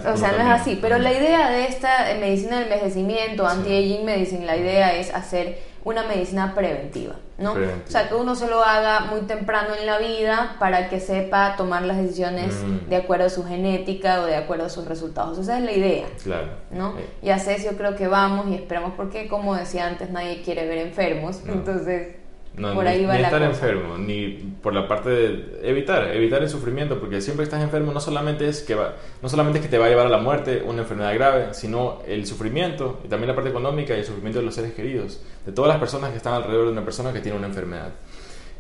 o 0.06 0.18
sea, 0.18 0.32
no 0.34 0.38
es 0.38 0.62
así, 0.62 0.78
pero 0.82 0.98
la 0.98 1.12
idea 1.12 1.50
de 1.50 1.66
esta 1.66 2.06
medicina 2.20 2.60
del 2.60 2.72
envejecimiento, 2.72 3.48
anti-aging 3.48 4.06
medicine, 4.06 4.46
la 4.46 4.56
idea 4.56 4.96
es 4.96 5.14
hacer 5.14 5.60
una 5.84 6.04
medicina 6.04 6.54
preventiva, 6.54 7.16
¿no? 7.38 7.54
O 7.54 7.90
sea, 7.90 8.10
que 8.10 8.16
uno 8.16 8.36
se 8.36 8.48
lo 8.48 8.64
haga 8.64 9.02
muy 9.02 9.22
temprano 9.22 9.70
en 9.80 9.86
la 9.86 9.98
vida 9.98 10.58
para 10.60 10.90
que 10.90 11.00
sepa 11.00 11.56
tomar 11.56 11.84
las 11.84 11.98
decisiones 11.98 12.54
mm. 12.54 12.90
de 12.90 12.96
acuerdo 12.98 13.26
a 13.26 13.30
su 13.30 13.46
genética 13.46 14.22
o 14.22 14.26
de 14.26 14.36
acuerdo 14.36 14.66
a 14.66 14.70
sus 14.70 14.86
resultados. 14.86 15.40
Esa 15.40 15.58
es 15.58 15.64
la 15.64 15.72
idea, 15.72 16.06
claro. 16.22 16.50
¿no? 16.72 16.94
Y 17.22 17.30
así 17.30 17.52
yo 17.64 17.78
creo 17.78 17.96
que 17.96 18.08
vamos 18.08 18.48
y 18.50 18.56
esperamos 18.56 18.94
porque, 18.96 19.28
como 19.28 19.56
decía 19.56 19.88
antes, 19.88 20.10
nadie 20.12 20.42
quiere 20.44 20.68
ver 20.68 20.80
enfermos, 20.80 21.42
entonces 21.48 22.16
no, 22.56 22.74
por 22.74 22.86
ahí 22.86 23.06
ni, 23.06 23.22
estar 23.22 23.42
enfermo, 23.42 23.98
ni 23.98 24.28
por 24.62 24.74
la 24.74 24.88
parte 24.88 25.10
de 25.10 25.60
evitar, 25.64 26.14
evitar 26.14 26.42
el 26.42 26.50
sufrimiento, 26.50 27.00
porque 27.00 27.22
siempre 27.22 27.44
que 27.44 27.46
estás 27.46 27.64
enfermo 27.64 27.94
no 27.94 28.02
solamente 28.02 28.48
es 28.48 28.62
que 28.62 28.76
va, 28.76 28.96
no 29.22 29.30
solamente 29.30 29.60
es 29.60 29.66
que 29.66 29.72
te 29.72 29.78
va 29.78 29.86
a 29.86 29.90
llevar 29.90 30.08
a 30.08 30.10
la 30.10 30.18
muerte 30.18 30.64
una 30.66 30.82
enfermedad 30.82 31.14
grave, 31.14 31.54
sino 31.54 32.00
el 32.08 32.26
sufrimiento 32.26 33.00
y 33.06 33.08
también 33.08 33.30
la 33.30 33.36
parte 33.36 33.50
económica 33.50 33.96
y 33.96 34.00
el 34.00 34.06
sufrimiento 34.06 34.40
de 34.40 34.46
los 34.46 34.56
seres 34.56 34.74
queridos, 34.74 35.22
de 35.46 35.52
todas 35.52 35.70
las 35.70 35.78
personas 35.78 36.12
que 36.12 36.18
están 36.18 36.34
alrededor 36.34 36.66
de 36.66 36.72
una 36.74 36.84
persona 36.84 37.14
que 37.14 37.22
tiene 37.22 37.38
una 37.38 37.48
enfermedad. 37.48 37.92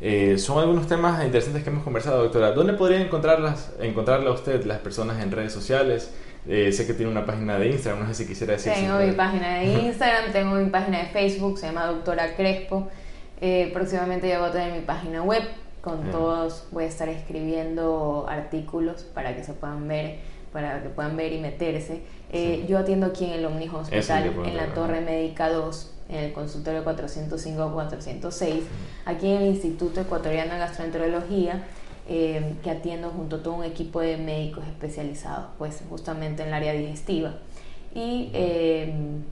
Eh, 0.01 0.37
son 0.37 0.59
algunos 0.59 0.87
temas 0.87 1.23
interesantes 1.25 1.63
que 1.63 1.69
hemos 1.69 1.83
conversado, 1.83 2.23
doctora. 2.23 2.51
¿Dónde 2.51 2.73
podría 2.73 3.01
encontrarlas, 3.01 3.73
encontrarla 3.81 4.31
usted, 4.31 4.63
las 4.63 4.79
personas 4.79 5.21
en 5.21 5.31
redes 5.31 5.51
sociales? 5.51 6.13
Eh, 6.47 6.71
sé 6.71 6.87
que 6.87 6.93
tiene 6.93 7.11
una 7.11 7.25
página 7.25 7.59
de 7.59 7.67
Instagram, 7.67 8.03
no 8.03 8.07
sé 8.07 8.23
si 8.23 8.27
quisiera 8.27 8.53
decir. 8.53 8.71
Tengo 8.71 8.97
mi 8.97 9.11
página 9.11 9.59
de 9.59 9.65
Instagram, 9.87 10.31
tengo 10.31 10.55
mi 10.55 10.69
página 10.69 10.99
de 10.99 11.05
Facebook, 11.07 11.59
se 11.59 11.67
llama 11.67 11.85
Doctora 11.87 12.35
Crespo. 12.35 12.89
Eh, 13.41 13.69
próximamente 13.73 14.27
ya 14.27 14.39
voy 14.39 14.49
a 14.49 14.51
tener 14.51 14.73
mi 14.73 14.85
página 14.85 15.21
web. 15.21 15.43
Con 15.81 16.11
todos, 16.11 16.67
voy 16.71 16.83
a 16.83 16.87
estar 16.87 17.07
escribiendo 17.07 18.25
artículos 18.27 19.03
para 19.03 19.33
que 19.33 19.45
se 19.45 19.53
puean 19.53 19.87
ver, 19.87 20.19
para 20.51 20.83
que 20.83 20.89
puedan 20.89 21.15
ver 21.15 21.31
y 21.31 21.39
meterse. 21.39 22.01
Eh, 22.33 22.65
yo 22.67 22.77
atiendo 22.77 23.05
aquí 23.05 23.23
en 23.23 23.31
el 23.31 23.45
Omni 23.45 23.69
Hospital, 23.69 24.33
en 24.45 24.57
la 24.57 24.73
Torre 24.73 24.99
Médica 24.99 25.49
2, 25.49 25.95
en 26.09 26.15
el 26.17 26.33
consultorio 26.33 26.83
405-406, 26.83 28.63
aquí 29.05 29.31
en 29.31 29.41
el 29.41 29.47
Instituto 29.47 30.01
Ecuatoriano 30.01 30.51
de 30.51 30.59
Gastroenterología, 30.59 31.63
eh, 32.09 32.55
que 32.61 32.71
atiendo 32.71 33.11
junto 33.11 33.37
a 33.37 33.43
todo 33.43 33.53
un 33.53 33.63
equipo 33.63 34.01
de 34.01 34.17
médicos 34.17 34.65
especializados, 34.67 35.45
pues 35.57 35.81
justamente 35.87 36.41
en 36.41 36.49
el 36.49 36.55
área 36.55 36.73
digestiva. 36.73 37.35
Y 37.95 38.31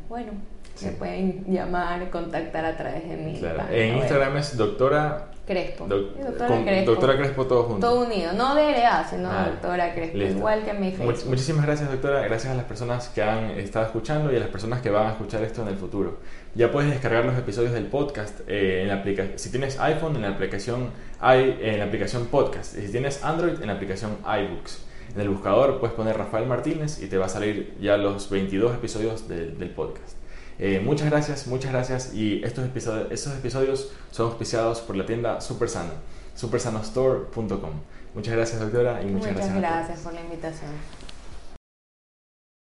bueno, 0.08 0.32
se 0.78 0.92
pueden 0.92 1.44
llamar, 1.48 2.10
contactar 2.10 2.66
a 2.66 2.78
través 2.78 3.08
de 3.10 3.18
mi 3.18 3.40
En 3.72 3.98
Instagram 3.98 4.38
es 4.38 4.56
doctora 4.56 5.32
Crespo. 5.48 5.88
doctora, 5.88 6.64
Crespo. 6.66 6.92
Doctora 6.92 7.18
Crespo 7.18 7.46
todo 7.46 7.64
junto. 7.64 7.88
Todo 7.88 8.06
unido, 8.06 8.34
no 8.34 8.54
DLA, 8.54 9.08
sino 9.10 9.30
doctora 9.32 9.94
Crespo, 9.94 10.18
igual 10.18 10.64
que 10.66 10.72
en 10.72 10.82
mi 10.82 10.92
Facebook. 10.92 11.30
muchísimas 11.30 11.66
gracias 11.66 11.90
doctora, 11.90 12.22
gracias 12.22 12.52
a 12.54 12.56
las 12.56 12.66
personas 12.66 13.08
que 13.10 13.24
han 13.24 13.52
estado 13.52 13.86
escuchando 13.86 14.32
y 14.32 14.36
a 14.36 14.40
las 14.40 14.50
personas 14.50 14.82
que 14.82 14.90
van 14.90 15.08
a 15.08 15.12
escuchar 15.12 15.44
esto 15.44 15.62
en 15.62 15.70
el 15.70 15.78
futuro. 15.78 16.18
Ya 16.54 16.72
puedes 16.72 16.90
descargar 16.90 17.24
los 17.24 17.38
episodios 17.38 17.72
del 17.72 17.86
podcast 17.86 18.42
eh, 18.48 18.82
en 18.82 18.90
la 18.90 18.96
aplicación, 18.96 19.40
si 19.40 19.50
tienes 19.50 19.80
iPhone 19.80 20.16
en 20.18 20.24
la 20.24 20.30
aplicación 20.30 20.90
en 21.22 21.80
la 21.80 21.86
aplicación 21.86 22.26
podcast 22.28 22.78
y 22.78 22.82
si 22.86 22.92
tienes 22.92 23.24
Android 23.24 23.62
en 23.62 23.68
la 23.68 23.74
aplicación 23.74 24.18
iBooks. 24.24 24.86
En 25.16 25.22
el 25.22 25.30
buscador 25.30 25.80
puedes 25.80 25.96
poner 25.96 26.18
Rafael 26.18 26.46
Martínez 26.46 27.02
y 27.02 27.08
te 27.08 27.18
va 27.18 27.28
a 27.28 27.30
salir 27.30 27.74
ya 27.80 27.96
los 27.96 28.30
22 28.30 28.76
episodios 28.76 29.28
del 29.30 29.70
podcast. 29.70 30.17
Eh, 30.60 30.82
muchas 30.84 31.10
gracias, 31.10 31.48
muchas 31.48 31.72
gracias. 31.72 32.14
Y 32.14 32.42
estos 32.44 32.66
episodios, 32.66 33.12
estos 33.12 33.34
episodios 33.34 33.92
son 34.12 34.28
auspiciados 34.28 34.82
por 34.82 34.96
la 34.96 35.06
tienda 35.06 35.42
Supersano, 35.42 35.92
supersanostore.com. 36.36 37.72
Muchas 38.16 38.34
gracias, 38.34 38.60
doctora, 38.60 39.02
y 39.02 39.06
muchas, 39.06 39.34
muchas 39.34 39.36
gracias. 39.36 39.56
Muchas 39.56 39.72
gracias 39.72 40.00
por 40.00 40.14
la 40.14 40.22
invitación. 40.22 40.72